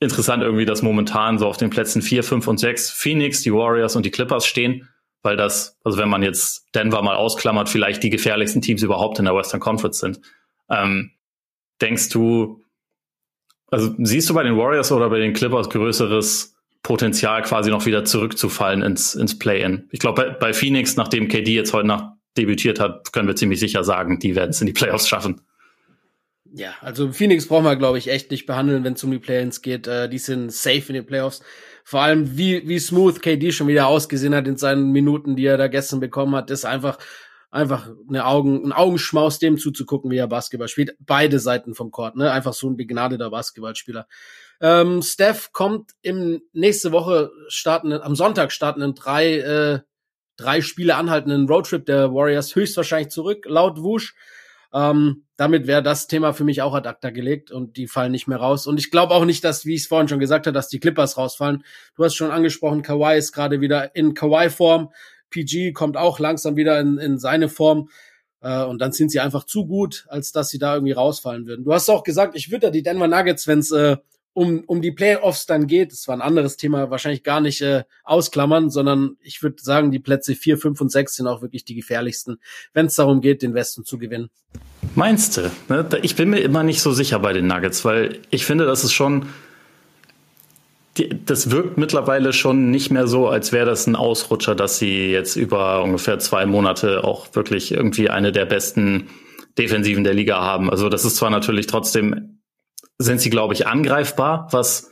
interessant 0.00 0.42
irgendwie, 0.42 0.64
dass 0.64 0.80
momentan 0.80 1.38
so 1.38 1.46
auf 1.46 1.56
den 1.56 1.70
Plätzen 1.70 2.00
vier, 2.00 2.22
fünf 2.22 2.46
und 2.46 2.58
sechs 2.58 2.90
Phoenix, 2.90 3.42
die 3.42 3.52
Warriors 3.52 3.96
und 3.96 4.06
die 4.06 4.10
Clippers 4.10 4.46
stehen 4.46 4.88
weil 5.22 5.36
das, 5.36 5.78
also 5.84 5.98
wenn 5.98 6.08
man 6.08 6.22
jetzt 6.22 6.74
Denver 6.74 7.02
mal 7.02 7.16
ausklammert, 7.16 7.68
vielleicht 7.68 8.02
die 8.02 8.10
gefährlichsten 8.10 8.62
Teams 8.62 8.82
überhaupt 8.82 9.18
in 9.18 9.24
der 9.24 9.34
Western 9.34 9.60
Conference 9.60 9.98
sind. 9.98 10.20
Ähm, 10.70 11.12
denkst 11.80 12.10
du, 12.10 12.62
also 13.70 13.94
siehst 13.98 14.30
du 14.30 14.34
bei 14.34 14.42
den 14.42 14.56
Warriors 14.56 14.92
oder 14.92 15.10
bei 15.10 15.18
den 15.18 15.34
Clippers 15.34 15.70
größeres 15.70 16.56
Potenzial, 16.82 17.42
quasi 17.42 17.70
noch 17.70 17.86
wieder 17.86 18.04
zurückzufallen 18.04 18.82
ins, 18.82 19.14
ins 19.14 19.38
Play-In? 19.38 19.88
Ich 19.90 20.00
glaube, 20.00 20.22
bei, 20.22 20.30
bei 20.30 20.52
Phoenix, 20.52 20.96
nachdem 20.96 21.28
KD 21.28 21.54
jetzt 21.54 21.72
heute 21.72 21.86
Nacht 21.86 22.14
debütiert 22.36 22.80
hat, 22.80 23.12
können 23.12 23.28
wir 23.28 23.36
ziemlich 23.36 23.60
sicher 23.60 23.84
sagen, 23.84 24.18
die 24.18 24.36
werden 24.36 24.50
es 24.50 24.60
in 24.60 24.66
die 24.66 24.72
Playoffs 24.72 25.08
schaffen. 25.08 25.40
Ja, 26.54 26.74
also 26.80 27.12
Phoenix 27.12 27.46
brauchen 27.46 27.64
wir, 27.64 27.76
glaube 27.76 27.98
ich, 27.98 28.08
echt 28.08 28.30
nicht 28.30 28.46
behandeln, 28.46 28.82
wenn 28.84 28.94
es 28.94 29.04
um 29.04 29.10
die 29.10 29.18
Play-ins 29.18 29.60
geht. 29.60 29.86
Äh, 29.86 30.08
die 30.08 30.18
sind 30.18 30.52
safe 30.52 30.84
in 30.88 30.94
den 30.94 31.06
Playoffs. 31.06 31.42
Vor 31.84 32.00
allem, 32.00 32.36
wie, 32.36 32.66
wie 32.68 32.78
smooth 32.78 33.20
KD 33.20 33.52
schon 33.52 33.68
wieder 33.68 33.86
ausgesehen 33.86 34.34
hat 34.34 34.46
in 34.46 34.56
seinen 34.56 34.92
Minuten, 34.92 35.36
die 35.36 35.46
er 35.46 35.58
da 35.58 35.68
gestern 35.68 36.00
bekommen 36.00 36.34
hat, 36.34 36.50
ist 36.50 36.64
einfach, 36.64 36.98
einfach 37.50 37.90
eine 38.08 38.26
Augen, 38.26 38.64
ein 38.64 38.72
Augenschmaus 38.72 39.38
dem 39.38 39.58
zuzugucken, 39.58 40.10
wie 40.10 40.16
er 40.16 40.26
Basketball 40.26 40.68
spielt. 40.68 40.96
Beide 41.00 41.38
Seiten 41.38 41.74
vom 41.74 41.90
Court, 41.90 42.16
ne? 42.16 42.30
Einfach 42.30 42.54
so 42.54 42.68
ein 42.68 42.76
begnadeter 42.76 43.30
Basketballspieler. 43.30 44.06
Ähm, 44.60 45.02
Steph 45.02 45.52
kommt 45.52 45.92
im 46.02 46.40
nächste 46.52 46.92
Woche 46.92 47.30
starten, 47.48 47.92
am 47.92 48.16
Sonntag 48.16 48.52
startenden 48.52 48.94
drei, 48.94 49.38
äh, 49.38 49.80
drei 50.36 50.60
Spiele 50.60 50.96
anhaltenden 50.96 51.48
Roadtrip 51.48 51.86
der 51.86 52.12
Warriors 52.12 52.54
höchstwahrscheinlich 52.54 53.10
zurück, 53.10 53.44
laut 53.46 53.80
Wush. 53.82 54.14
Ähm, 54.72 55.24
damit 55.36 55.66
wäre 55.66 55.82
das 55.82 56.08
Thema 56.08 56.32
für 56.32 56.44
mich 56.44 56.60
auch 56.60 56.74
ad 56.74 56.88
acta 56.88 57.10
gelegt 57.10 57.50
und 57.50 57.76
die 57.76 57.86
fallen 57.86 58.12
nicht 58.12 58.26
mehr 58.26 58.38
raus. 58.38 58.66
Und 58.66 58.78
ich 58.78 58.90
glaube 58.90 59.14
auch 59.14 59.24
nicht, 59.24 59.44
dass, 59.44 59.64
wie 59.64 59.74
ich 59.74 59.82
es 59.82 59.86
vorhin 59.86 60.08
schon 60.08 60.18
gesagt 60.18 60.46
habe, 60.46 60.54
dass 60.54 60.68
die 60.68 60.80
Clippers 60.80 61.16
rausfallen. 61.16 61.64
Du 61.96 62.04
hast 62.04 62.16
schon 62.16 62.30
angesprochen, 62.30 62.82
Kawhi 62.82 63.16
ist 63.16 63.32
gerade 63.32 63.60
wieder 63.60 63.94
in 63.94 64.14
Kawhi-Form. 64.14 64.92
PG 65.30 65.72
kommt 65.72 65.96
auch 65.96 66.18
langsam 66.18 66.56
wieder 66.56 66.80
in, 66.80 66.98
in 66.98 67.18
seine 67.18 67.48
Form. 67.48 67.88
Äh, 68.40 68.64
und 68.64 68.80
dann 68.80 68.92
sind 68.92 69.10
sie 69.10 69.20
einfach 69.20 69.44
zu 69.44 69.66
gut, 69.66 70.06
als 70.08 70.32
dass 70.32 70.48
sie 70.48 70.58
da 70.58 70.74
irgendwie 70.74 70.92
rausfallen 70.92 71.46
würden. 71.46 71.64
Du 71.64 71.72
hast 71.72 71.88
auch 71.88 72.02
gesagt, 72.02 72.36
ich 72.36 72.50
würde 72.50 72.66
ja 72.66 72.70
die 72.70 72.82
Denver 72.82 73.08
Nuggets, 73.08 73.46
wenn 73.46 73.60
es 73.60 73.70
äh, 73.70 73.96
um, 74.32 74.62
um 74.66 74.80
die 74.80 74.92
Playoffs 74.92 75.46
dann 75.46 75.66
geht, 75.66 75.92
das 75.92 76.06
war 76.06 76.14
ein 76.14 76.22
anderes 76.22 76.56
Thema, 76.56 76.90
wahrscheinlich 76.90 77.24
gar 77.24 77.40
nicht 77.40 77.60
äh, 77.60 77.84
ausklammern, 78.04 78.70
sondern 78.70 79.16
ich 79.20 79.42
würde 79.42 79.56
sagen, 79.60 79.90
die 79.90 79.98
Plätze 79.98 80.34
vier, 80.34 80.58
fünf 80.58 80.80
und 80.80 80.90
sechs 80.90 81.16
sind 81.16 81.26
auch 81.26 81.42
wirklich 81.42 81.64
die 81.64 81.74
gefährlichsten, 81.74 82.38
wenn 82.72 82.86
es 82.86 82.94
darum 82.94 83.20
geht, 83.20 83.42
den 83.42 83.54
Westen 83.54 83.84
zu 83.84 83.98
gewinnen. 83.98 84.30
Meinst 84.94 85.36
du? 85.36 85.50
Ne, 85.68 85.88
ich 86.02 86.16
bin 86.16 86.30
mir 86.30 86.40
immer 86.40 86.62
nicht 86.62 86.80
so 86.80 86.92
sicher 86.92 87.18
bei 87.18 87.32
den 87.32 87.46
Nuggets, 87.46 87.84
weil 87.84 88.20
ich 88.30 88.46
finde, 88.46 88.64
das 88.64 88.84
ist 88.84 88.92
schon, 88.92 89.26
das 91.24 91.50
wirkt 91.50 91.76
mittlerweile 91.76 92.32
schon 92.32 92.70
nicht 92.70 92.90
mehr 92.90 93.06
so, 93.06 93.28
als 93.28 93.52
wäre 93.52 93.66
das 93.66 93.86
ein 93.86 93.96
Ausrutscher, 93.96 94.54
dass 94.54 94.78
sie 94.78 95.10
jetzt 95.10 95.36
über 95.36 95.82
ungefähr 95.82 96.18
zwei 96.18 96.46
Monate 96.46 97.04
auch 97.04 97.34
wirklich 97.34 97.72
irgendwie 97.72 98.08
eine 98.08 98.32
der 98.32 98.46
besten 98.46 99.08
Defensiven 99.58 100.04
der 100.04 100.14
Liga 100.14 100.40
haben. 100.40 100.70
Also 100.70 100.88
das 100.88 101.04
ist 101.04 101.16
zwar 101.16 101.30
natürlich 101.30 101.66
trotzdem 101.66 102.37
sind 102.98 103.20
sie, 103.20 103.30
glaube 103.30 103.54
ich, 103.54 103.66
angreifbar, 103.66 104.48
was, 104.50 104.90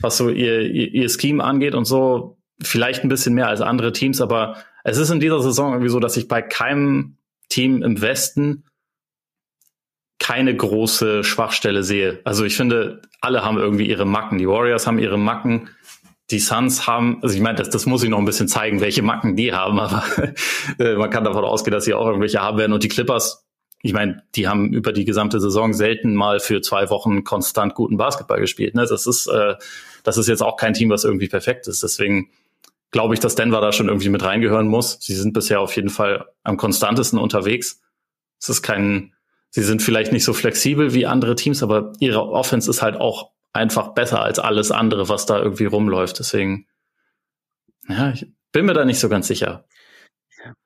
was 0.00 0.16
so 0.16 0.28
ihr, 0.28 0.62
ihr, 0.62 0.92
ihr 0.92 1.08
Scheme 1.08 1.44
angeht 1.44 1.74
und 1.74 1.84
so. 1.84 2.38
Vielleicht 2.62 3.04
ein 3.04 3.08
bisschen 3.08 3.34
mehr 3.34 3.48
als 3.48 3.60
andere 3.60 3.92
Teams, 3.92 4.20
aber 4.20 4.56
es 4.84 4.98
ist 4.98 5.10
in 5.10 5.20
dieser 5.20 5.40
Saison 5.40 5.72
irgendwie 5.72 5.90
so, 5.90 6.00
dass 6.00 6.16
ich 6.16 6.28
bei 6.28 6.42
keinem 6.42 7.16
Team 7.48 7.82
im 7.82 8.00
Westen 8.00 8.64
keine 10.18 10.54
große 10.54 11.24
Schwachstelle 11.24 11.82
sehe. 11.82 12.20
Also 12.24 12.44
ich 12.44 12.56
finde, 12.56 13.02
alle 13.20 13.44
haben 13.44 13.58
irgendwie 13.58 13.88
ihre 13.88 14.04
Macken. 14.04 14.38
Die 14.38 14.48
Warriors 14.48 14.86
haben 14.86 14.98
ihre 14.98 15.18
Macken. 15.18 15.70
Die 16.30 16.38
Suns 16.38 16.86
haben, 16.86 17.18
also 17.22 17.34
ich 17.34 17.40
meine, 17.40 17.58
das, 17.58 17.70
das 17.70 17.86
muss 17.86 18.02
ich 18.02 18.08
noch 18.08 18.18
ein 18.18 18.24
bisschen 18.24 18.48
zeigen, 18.48 18.80
welche 18.80 19.02
Macken 19.02 19.36
die 19.36 19.52
haben, 19.52 19.80
aber 19.80 20.04
äh, 20.78 20.94
man 20.94 21.10
kann 21.10 21.24
davon 21.24 21.44
ausgehen, 21.44 21.72
dass 21.72 21.84
sie 21.84 21.92
auch 21.92 22.06
irgendwelche 22.06 22.40
haben 22.40 22.56
werden. 22.56 22.72
Und 22.72 22.84
die 22.84 22.88
Clippers 22.88 23.41
ich 23.82 23.92
meine, 23.92 24.22
die 24.36 24.46
haben 24.46 24.72
über 24.72 24.92
die 24.92 25.04
gesamte 25.04 25.40
Saison 25.40 25.74
selten 25.74 26.14
mal 26.14 26.38
für 26.38 26.60
zwei 26.60 26.88
Wochen 26.88 27.24
konstant 27.24 27.74
guten 27.74 27.96
Basketball 27.96 28.40
gespielt. 28.40 28.76
Ne? 28.76 28.86
Das 28.88 29.06
ist, 29.08 29.26
äh, 29.26 29.56
das 30.04 30.16
ist 30.16 30.28
jetzt 30.28 30.42
auch 30.42 30.56
kein 30.56 30.72
Team, 30.72 30.88
was 30.90 31.02
irgendwie 31.04 31.28
perfekt 31.28 31.66
ist. 31.66 31.82
Deswegen 31.82 32.30
glaube 32.92 33.14
ich, 33.14 33.20
dass 33.20 33.34
Denver 33.34 33.60
da 33.60 33.72
schon 33.72 33.88
irgendwie 33.88 34.08
mit 34.08 34.22
reingehören 34.22 34.68
muss. 34.68 34.98
Sie 35.00 35.14
sind 35.14 35.32
bisher 35.32 35.60
auf 35.60 35.74
jeden 35.74 35.88
Fall 35.88 36.26
am 36.44 36.56
konstantesten 36.56 37.18
unterwegs. 37.18 37.80
Es 38.40 38.48
ist 38.48 38.62
kein, 38.62 39.14
sie 39.50 39.62
sind 39.62 39.82
vielleicht 39.82 40.12
nicht 40.12 40.24
so 40.24 40.32
flexibel 40.32 40.94
wie 40.94 41.06
andere 41.06 41.34
Teams, 41.34 41.62
aber 41.64 41.92
ihre 41.98 42.28
Offense 42.28 42.70
ist 42.70 42.82
halt 42.82 42.96
auch 42.96 43.32
einfach 43.52 43.94
besser 43.94 44.22
als 44.22 44.38
alles 44.38 44.70
andere, 44.70 45.08
was 45.08 45.26
da 45.26 45.38
irgendwie 45.38 45.64
rumläuft. 45.64 46.20
Deswegen, 46.20 46.66
ja, 47.88 48.12
ich 48.12 48.26
bin 48.52 48.66
mir 48.66 48.74
da 48.74 48.84
nicht 48.84 49.00
so 49.00 49.08
ganz 49.08 49.26
sicher. 49.26 49.64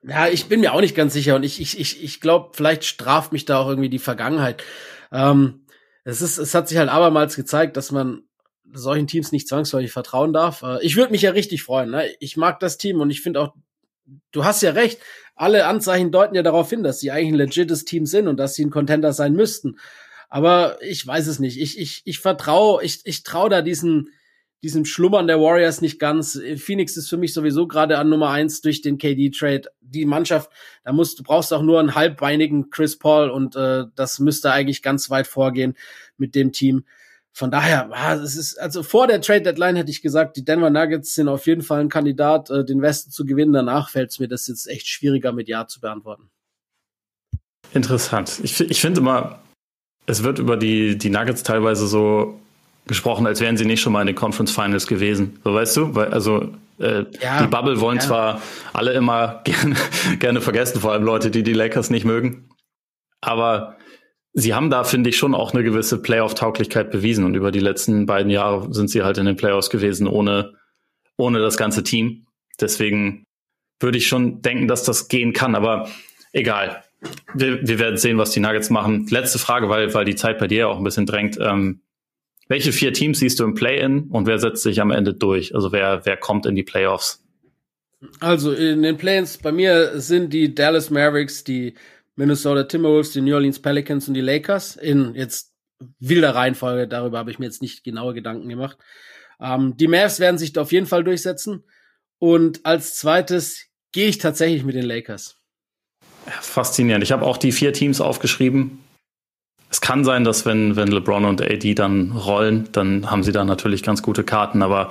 Ja, 0.02 0.28
ich 0.28 0.46
bin 0.46 0.60
mir 0.60 0.72
auch 0.72 0.80
nicht 0.80 0.94
ganz 0.94 1.12
sicher 1.12 1.36
und 1.36 1.42
ich, 1.42 1.60
ich, 1.60 1.78
ich, 1.78 2.02
ich 2.02 2.20
glaube, 2.20 2.50
vielleicht 2.54 2.84
straft 2.84 3.32
mich 3.32 3.44
da 3.44 3.58
auch 3.58 3.68
irgendwie 3.68 3.90
die 3.90 3.98
Vergangenheit. 3.98 4.62
Ähm, 5.12 5.66
es 6.04 6.22
ist, 6.22 6.38
es 6.38 6.54
hat 6.54 6.68
sich 6.68 6.78
halt 6.78 6.88
abermals 6.88 7.36
gezeigt, 7.36 7.76
dass 7.76 7.90
man 7.90 8.22
solchen 8.72 9.06
Teams 9.06 9.32
nicht 9.32 9.48
zwangsläufig 9.48 9.92
vertrauen 9.92 10.32
darf. 10.32 10.62
Äh, 10.62 10.84
ich 10.84 10.96
würde 10.96 11.12
mich 11.12 11.22
ja 11.22 11.30
richtig 11.30 11.62
freuen. 11.62 11.90
Ne? 11.90 12.08
Ich 12.20 12.36
mag 12.36 12.60
das 12.60 12.78
Team 12.78 13.00
und 13.00 13.10
ich 13.10 13.22
finde 13.22 13.40
auch, 13.40 13.54
du 14.32 14.44
hast 14.44 14.62
ja 14.62 14.70
recht. 14.70 15.00
Alle 15.34 15.66
Anzeichen 15.66 16.12
deuten 16.12 16.34
ja 16.34 16.42
darauf 16.42 16.70
hin, 16.70 16.82
dass 16.82 17.00
sie 17.00 17.10
eigentlich 17.10 17.32
ein 17.32 17.34
legites 17.34 17.84
Team 17.84 18.06
sind 18.06 18.28
und 18.28 18.38
dass 18.38 18.54
sie 18.54 18.64
ein 18.64 18.70
Contender 18.70 19.12
sein 19.12 19.34
müssten. 19.34 19.78
Aber 20.28 20.78
ich 20.82 21.06
weiß 21.06 21.26
es 21.26 21.38
nicht. 21.38 21.60
Ich, 21.60 21.78
ich, 21.78 22.02
ich 22.04 22.18
vertraue, 22.20 22.82
ich, 22.82 23.00
ich 23.04 23.22
traue 23.22 23.50
da 23.50 23.62
diesen, 23.62 24.10
diesem 24.62 24.84
Schlummern 24.84 25.26
der 25.26 25.40
Warriors 25.40 25.80
nicht 25.80 25.98
ganz. 25.98 26.40
Phoenix 26.56 26.96
ist 26.96 27.08
für 27.08 27.16
mich 27.16 27.34
sowieso 27.34 27.68
gerade 27.68 27.98
an 27.98 28.08
Nummer 28.08 28.30
eins 28.30 28.60
durch 28.60 28.80
den 28.80 28.98
KD-Trade. 28.98 29.62
Die 29.80 30.06
Mannschaft, 30.06 30.50
da 30.84 30.92
musst 30.92 31.18
du 31.18 31.22
brauchst 31.22 31.52
auch 31.52 31.62
nur 31.62 31.78
einen 31.78 31.94
halbbeinigen 31.94 32.70
Chris 32.70 32.98
Paul 32.98 33.30
und 33.30 33.54
äh, 33.56 33.84
das 33.94 34.18
müsste 34.18 34.50
eigentlich 34.50 34.82
ganz 34.82 35.10
weit 35.10 35.26
vorgehen 35.26 35.74
mit 36.16 36.34
dem 36.34 36.52
Team. 36.52 36.84
Von 37.32 37.50
daher, 37.50 37.90
ah, 37.92 38.14
es 38.14 38.34
ist, 38.34 38.56
also 38.56 38.82
vor 38.82 39.06
der 39.06 39.20
Trade 39.20 39.42
Deadline 39.42 39.76
hätte 39.76 39.90
ich 39.90 40.00
gesagt, 40.00 40.38
die 40.38 40.44
Denver 40.44 40.70
Nuggets 40.70 41.14
sind 41.14 41.28
auf 41.28 41.46
jeden 41.46 41.60
Fall 41.60 41.80
ein 41.80 41.90
Kandidat, 41.90 42.48
äh, 42.48 42.64
den 42.64 42.80
Westen 42.80 43.10
zu 43.10 43.26
gewinnen. 43.26 43.52
Danach 43.52 43.90
fällt 43.90 44.10
es 44.10 44.18
mir 44.18 44.26
das 44.26 44.46
jetzt 44.46 44.66
echt 44.66 44.86
schwieriger 44.86 45.32
mit 45.32 45.46
Ja 45.46 45.66
zu 45.66 45.80
beantworten. 45.80 46.30
Interessant. 47.74 48.40
Ich, 48.42 48.58
ich 48.58 48.80
finde 48.80 49.00
immer, 49.00 49.42
es 50.06 50.22
wird 50.22 50.38
über 50.38 50.56
die, 50.56 50.96
die 50.96 51.10
Nuggets 51.10 51.42
teilweise 51.42 51.86
so 51.86 52.40
gesprochen, 52.86 53.26
als 53.26 53.40
wären 53.40 53.56
sie 53.56 53.64
nicht 53.64 53.80
schon 53.80 53.92
mal 53.92 54.00
in 54.00 54.06
den 54.06 54.16
Conference 54.16 54.52
Finals 54.52 54.86
gewesen. 54.86 55.40
So 55.44 55.54
weißt 55.54 55.76
du? 55.76 55.94
Weil, 55.94 56.12
also 56.12 56.52
äh, 56.78 57.04
ja, 57.20 57.42
die 57.42 57.48
Bubble 57.48 57.80
wollen 57.80 57.98
ja. 57.98 58.04
zwar 58.04 58.42
alle 58.72 58.92
immer 58.92 59.42
gerne, 59.44 59.76
gerne 60.18 60.40
vergessen, 60.40 60.80
vor 60.80 60.92
allem 60.92 61.02
Leute, 61.02 61.30
die 61.30 61.42
die 61.42 61.52
Lakers 61.52 61.90
nicht 61.90 62.04
mögen. 62.04 62.48
Aber 63.20 63.76
sie 64.32 64.54
haben 64.54 64.70
da, 64.70 64.84
finde 64.84 65.10
ich, 65.10 65.16
schon 65.16 65.34
auch 65.34 65.52
eine 65.52 65.64
gewisse 65.64 66.00
Playoff-Tauglichkeit 66.00 66.90
bewiesen. 66.90 67.24
Und 67.24 67.34
über 67.34 67.50
die 67.50 67.60
letzten 67.60 68.06
beiden 68.06 68.30
Jahre 68.30 68.72
sind 68.72 68.88
sie 68.90 69.02
halt 69.02 69.18
in 69.18 69.26
den 69.26 69.36
Playoffs 69.36 69.70
gewesen, 69.70 70.06
ohne, 70.06 70.54
ohne 71.16 71.40
das 71.40 71.56
ganze 71.56 71.82
Team. 71.82 72.26
Deswegen 72.60 73.24
würde 73.80 73.98
ich 73.98 74.06
schon 74.06 74.42
denken, 74.42 74.68
dass 74.68 74.84
das 74.84 75.08
gehen 75.08 75.32
kann. 75.32 75.54
Aber 75.54 75.88
egal. 76.32 76.84
wir, 77.34 77.66
wir 77.66 77.78
werden 77.78 77.96
sehen, 77.96 78.18
was 78.18 78.30
die 78.30 78.40
Nuggets 78.40 78.70
machen. 78.70 79.06
Letzte 79.08 79.38
Frage, 79.38 79.68
weil, 79.68 79.92
weil 79.92 80.04
die 80.04 80.14
Zeit 80.14 80.38
bei 80.38 80.46
dir 80.46 80.68
auch 80.68 80.78
ein 80.78 80.84
bisschen 80.84 81.06
drängt. 81.06 81.38
Ähm, 81.40 81.80
welche 82.48 82.72
vier 82.72 82.92
Teams 82.92 83.18
siehst 83.18 83.40
du 83.40 83.44
im 83.44 83.54
Play-In 83.54 84.04
und 84.10 84.26
wer 84.26 84.38
setzt 84.38 84.62
sich 84.62 84.80
am 84.80 84.90
Ende 84.90 85.14
durch? 85.14 85.54
Also 85.54 85.72
wer, 85.72 86.04
wer 86.04 86.16
kommt 86.16 86.46
in 86.46 86.54
die 86.54 86.62
Playoffs? 86.62 87.24
Also 88.20 88.52
in 88.52 88.82
den 88.82 88.96
Play-ins 88.96 89.38
bei 89.38 89.52
mir 89.52 90.00
sind 90.00 90.32
die 90.32 90.54
Dallas 90.54 90.90
Mavericks, 90.90 91.44
die 91.44 91.74
Minnesota 92.14 92.64
Timberwolves, 92.64 93.12
die 93.12 93.20
New 93.20 93.34
Orleans 93.34 93.58
Pelicans 93.58 94.08
und 94.08 94.14
die 94.14 94.20
Lakers 94.20 94.76
in 94.76 95.14
jetzt 95.14 95.52
wilder 95.98 96.34
Reihenfolge. 96.34 96.88
Darüber 96.88 97.18
habe 97.18 97.30
ich 97.30 97.38
mir 97.38 97.46
jetzt 97.46 97.62
nicht 97.62 97.84
genaue 97.84 98.14
Gedanken 98.14 98.48
gemacht. 98.48 98.78
Ähm, 99.40 99.76
die 99.76 99.88
Mavs 99.88 100.20
werden 100.20 100.38
sich 100.38 100.52
da 100.52 100.62
auf 100.62 100.72
jeden 100.72 100.86
Fall 100.86 101.04
durchsetzen. 101.04 101.64
Und 102.18 102.64
als 102.64 102.96
zweites 102.96 103.66
gehe 103.92 104.08
ich 104.08 104.18
tatsächlich 104.18 104.64
mit 104.64 104.74
den 104.74 104.86
Lakers. 104.86 105.36
Faszinierend. 106.40 107.04
Ich 107.04 107.12
habe 107.12 107.24
auch 107.24 107.36
die 107.36 107.52
vier 107.52 107.72
Teams 107.72 108.00
aufgeschrieben. 108.00 108.78
Es 109.70 109.80
kann 109.80 110.04
sein, 110.04 110.24
dass 110.24 110.46
wenn, 110.46 110.76
wenn 110.76 110.88
LeBron 110.88 111.24
und 111.24 111.42
AD 111.42 111.74
dann 111.74 112.12
rollen, 112.12 112.68
dann 112.72 113.10
haben 113.10 113.22
sie 113.22 113.32
da 113.32 113.44
natürlich 113.44 113.82
ganz 113.82 114.02
gute 114.02 114.24
Karten. 114.24 114.62
Aber 114.62 114.90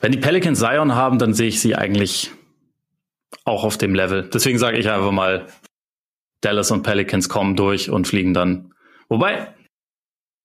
wenn 0.00 0.12
die 0.12 0.18
Pelicans 0.18 0.58
Zion 0.58 0.94
haben, 0.94 1.18
dann 1.18 1.34
sehe 1.34 1.48
ich 1.48 1.60
sie 1.60 1.74
eigentlich 1.74 2.30
auch 3.44 3.64
auf 3.64 3.76
dem 3.76 3.94
Level. 3.94 4.28
Deswegen 4.32 4.58
sage 4.58 4.78
ich 4.78 4.88
einfach 4.88 5.12
mal, 5.12 5.46
Dallas 6.40 6.70
und 6.70 6.82
Pelicans 6.82 7.28
kommen 7.28 7.56
durch 7.56 7.90
und 7.90 8.06
fliegen 8.06 8.32
dann. 8.32 8.72
Wobei, 9.08 9.48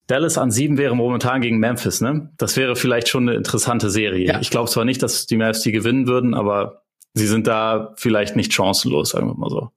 Dallas 0.08 0.38
an 0.38 0.52
sieben 0.52 0.78
wäre 0.78 0.96
momentan 0.96 1.42
gegen 1.42 1.60
Memphis, 1.60 2.02
ne? 2.02 2.32
Das 2.38 2.58
wäre 2.58 2.76
vielleicht 2.76 3.08
schon 3.08 3.30
eine 3.30 3.38
interessante 3.38 3.90
Serie. 3.90 4.28
Ja. 4.28 4.42
Ich 4.42 4.50
glaube 4.50 4.70
zwar 4.70 4.86
nicht, 4.86 5.02
dass 5.02 5.28
die 5.28 5.38
Mavs 5.38 5.62
die 5.62 5.72
gewinnen 5.72 6.08
würden, 6.08 6.34
aber 6.34 6.84
sie 7.14 7.28
sind 7.28 7.48
da 7.48 7.94
vielleicht 7.98 8.36
nicht 8.36 8.54
chancenlos, 8.54 9.12
sagen 9.12 9.28
wir 9.28 9.36
mal 9.36 9.50
so. 9.50 9.72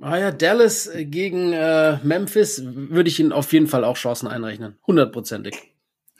Ah 0.00 0.16
ja, 0.16 0.30
Dallas 0.30 0.90
gegen 0.94 1.52
äh, 1.52 1.98
Memphis 2.02 2.62
würde 2.64 3.08
ich 3.08 3.18
ihnen 3.18 3.32
auf 3.32 3.52
jeden 3.52 3.66
Fall 3.66 3.84
auch 3.84 3.96
Chancen 3.96 4.28
einrechnen. 4.28 4.76
Hundertprozentig. 4.86 5.56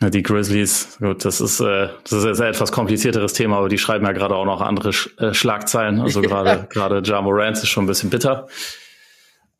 Ja, 0.00 0.10
die 0.10 0.22
Grizzlies, 0.22 0.96
gut, 1.00 1.24
das 1.24 1.40
ist, 1.40 1.60
äh, 1.60 1.88
das 2.04 2.12
ist 2.12 2.24
jetzt 2.24 2.40
ein 2.40 2.50
etwas 2.50 2.70
komplizierteres 2.70 3.32
Thema, 3.32 3.58
aber 3.58 3.68
die 3.68 3.78
schreiben 3.78 4.06
ja 4.06 4.12
gerade 4.12 4.36
auch 4.36 4.44
noch 4.44 4.60
andere 4.60 4.92
Sch 4.92 5.10
äh, 5.18 5.34
Schlagzeilen. 5.34 6.00
Also 6.00 6.20
gerade 6.22 6.68
gerade 6.70 7.02
Ja 7.04 7.20
Morant 7.20 7.56
ist 7.56 7.68
schon 7.68 7.84
ein 7.84 7.88
bisschen 7.88 8.10
bitter. 8.10 8.48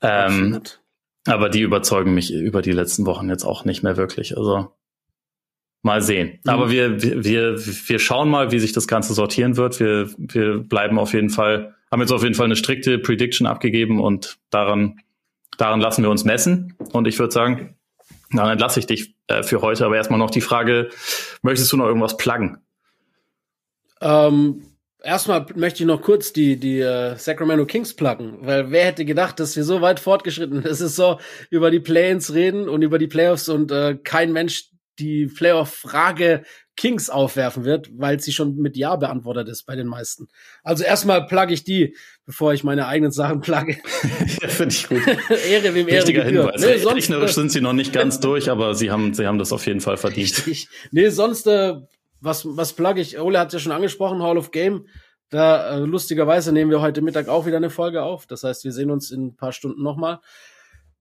Ähm, 0.01 0.61
aber 1.27 1.49
die 1.49 1.61
überzeugen 1.61 2.15
mich 2.15 2.33
über 2.33 2.63
die 2.63 2.73
letzten 2.73 3.05
Wochen 3.05 3.29
jetzt 3.29 3.45
auch 3.45 3.65
nicht 3.65 3.83
mehr 3.83 3.97
wirklich. 3.97 4.37
Also 4.37 4.73
mal 5.83 6.03
sehen. 6.03 6.39
Mhm. 6.45 6.51
Aber 6.51 6.71
wir, 6.71 7.03
wir, 7.03 7.59
wir 7.59 7.99
schauen 7.99 8.29
mal, 8.29 8.53
wie 8.53 8.59
sich 8.59 8.73
das 8.73 8.87
Ganze 8.87 9.15
sortieren 9.15 9.57
wird. 9.57 9.81
Wir, 9.81 10.09
wir 10.17 10.59
bleiben 10.59 10.99
auf 10.99 11.15
jeden 11.15 11.31
Fall, 11.31 11.75
haben 11.91 12.01
jetzt 12.01 12.13
auf 12.13 12.23
jeden 12.23 12.35
Fall 12.35 12.47
eine 12.47 12.57
strikte 12.57 12.99
Prediction 12.99 13.47
abgegeben 13.47 14.01
und 14.01 14.39
daran, 14.51 15.01
daran 15.57 15.81
lassen 15.81 16.03
wir 16.03 16.11
uns 16.11 16.25
messen. 16.25 16.75
Und 16.93 17.07
ich 17.07 17.19
würde 17.19 17.33
sagen, 17.33 17.77
dann 18.31 18.51
entlasse 18.51 18.81
ich 18.81 18.87
dich 18.87 19.15
äh, 19.27 19.43
für 19.43 19.63
heute. 19.63 19.87
Aber 19.87 19.97
erstmal 19.97 20.19
noch 20.19 20.31
die 20.31 20.41
Frage, 20.41 20.91
möchtest 21.43 21.73
du 21.73 21.77
noch 21.77 21.87
irgendwas 21.87 22.17
pluggen? 22.17 22.59
Ähm, 24.01 24.63
Erstmal 25.03 25.47
möchte 25.55 25.85
ich 25.85 25.87
noch 25.87 26.03
kurz 26.03 26.33
die, 26.33 26.59
die 26.59 26.83
uh, 26.83 27.15
Sacramento 27.17 27.65
Kings 27.67 27.95
pluggen, 27.95 28.39
weil 28.41 28.73
wer 28.73 28.87
hätte 28.87 29.05
gedacht, 29.05 29.39
dass 29.39 29.55
wir 29.55 29.63
so 29.63 29.81
weit 29.81 30.01
fortgeschritten 30.01 30.65
Es 30.65 30.81
ist 30.81 30.97
so, 30.97 31.21
über 31.51 31.71
die 31.71 31.79
Play-ins 31.79 32.35
reden 32.35 32.69
und 32.69 32.83
über 32.83 32.99
die 32.99 33.07
Playoffs 33.07 33.49
und 33.49 33.71
uh, 33.71 33.97
kein 34.03 34.33
Mensch 34.33 34.71
die 34.99 35.27
Playoff-Frage 35.27 36.45
Kings 36.77 37.11
aufwerfen 37.11 37.65
wird, 37.65 37.91
weil 37.99 38.21
sie 38.21 38.33
schon 38.33 38.57
mit 38.57 38.77
Ja 38.77 38.95
beantwortet 38.97 39.49
ist 39.49 39.65
bei 39.65 39.75
den 39.75 39.89
meisten. 39.89 40.29
Also 40.63 40.85
erstmal 40.85 41.27
plugge 41.27 41.53
ich 41.53 41.65
die, 41.65 41.97
bevor 42.25 42.55
ich 42.55 42.63
meine 42.63 42.87
eigenen 42.87 43.11
Sachen 43.11 43.41
plugge. 43.41 43.79
ja, 44.41 44.49
finde 44.49 44.75
ich 44.75 44.89
gut. 44.89 45.03
Ehre 45.51 45.75
wem 45.75 45.89
Ehre 45.89 45.99
Richtiger 45.99 46.25
Hinweis. 46.25 46.61
Nee, 46.61 46.79
sonst, 46.79 46.97
Rechnerisch 46.97 47.33
sind 47.33 47.51
sie 47.51 47.61
noch 47.61 47.73
nicht 47.73 47.93
ganz 47.93 48.21
durch, 48.21 48.49
aber 48.49 48.75
sie 48.75 48.91
haben, 48.91 49.13
sie 49.13 49.27
haben 49.27 49.39
das 49.39 49.53
auf 49.53 49.67
jeden 49.67 49.81
Fall 49.81 49.97
verdient. 49.97 50.47
Richtig. 50.47 50.69
Nee, 50.93 51.09
sonst 51.09 51.49
äh, 51.49 51.75
was, 52.21 52.47
was 52.47 52.73
plug 52.73 52.97
ich? 52.97 53.19
Ole 53.19 53.41
hat 53.41 53.53
ja 53.53 53.59
schon 53.59 53.73
angesprochen, 53.73 54.23
Hall 54.23 54.39
of 54.39 54.53
Game. 54.53 54.87
Da 55.31 55.77
äh, 55.77 55.79
lustigerweise 55.81 56.53
nehmen 56.53 56.71
wir 56.71 56.81
heute 56.81 57.03
Mittag 57.03 57.29
auch 57.29 57.45
wieder 57.45 57.59
eine 57.59 57.71
Folge 57.71 58.03
auf. 58.03 58.27
Das 58.27 58.45
heißt, 58.45 58.65
wir 58.65 58.73
sehen 58.73 58.91
uns 58.91 59.11
in 59.11 59.27
ein 59.27 59.37
paar 59.37 59.53
Stunden 59.53 59.83
nochmal. 59.83 60.21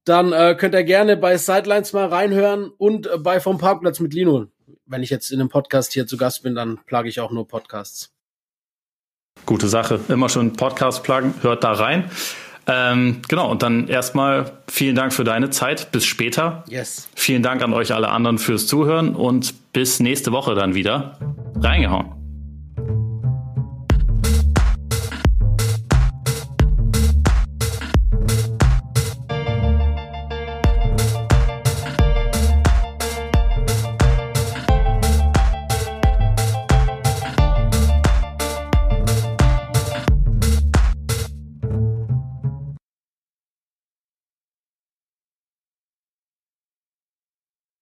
Dann 0.08 0.32
äh, 0.32 0.56
könnt 0.58 0.74
ihr 0.74 0.84
gerne 0.84 1.18
bei 1.18 1.38
Sidelines 1.38 1.92
mal 1.92 2.08
reinhören 2.08 2.72
und 2.78 3.08
äh, 3.08 3.18
bei 3.18 3.42
vom 3.42 3.58
Parkplatz 3.58 4.00
mit 4.00 4.14
Lino. 4.14 4.48
Wenn 4.86 5.04
ich 5.04 5.10
jetzt 5.10 5.32
in 5.32 5.42
einem 5.42 5.50
Podcast 5.50 5.92
hier 5.92 6.08
zu 6.08 6.16
Gast 6.16 6.44
bin, 6.44 6.56
dann 6.56 6.80
plage 6.86 7.10
ich 7.10 7.20
auch 7.20 7.32
nur 7.32 7.46
Podcasts. 7.46 8.14
Gute 9.46 9.68
Sache. 9.68 10.00
Immer 10.08 10.30
schon 10.30 10.54
Podcast 10.54 11.04
pluggen. 11.04 11.34
Hört 11.42 11.66
da 11.66 11.74
rein. 11.74 12.10
Ähm, 12.68 13.22
genau, 13.28 13.52
und 13.52 13.64
dann 13.64 13.88
erstmal 13.88 14.52
vielen 14.70 14.96
Dank 14.96 15.14
für 15.14 15.26
deine 15.26 15.50
Zeit. 15.50 15.92
Bis 15.92 16.06
später. 16.06 16.64
Yes. 16.70 17.10
Vielen 17.16 17.44
Dank 17.44 17.62
an 17.62 17.74
euch 17.74 17.94
alle 17.94 18.10
anderen 18.10 18.38
fürs 18.38 18.66
Zuhören 18.66 19.14
und 19.14 19.74
bis 19.74 20.00
nächste 20.00 20.32
Woche 20.32 20.56
dann 20.56 20.74
wieder. 20.74 21.18
Reingehauen. 21.56 22.27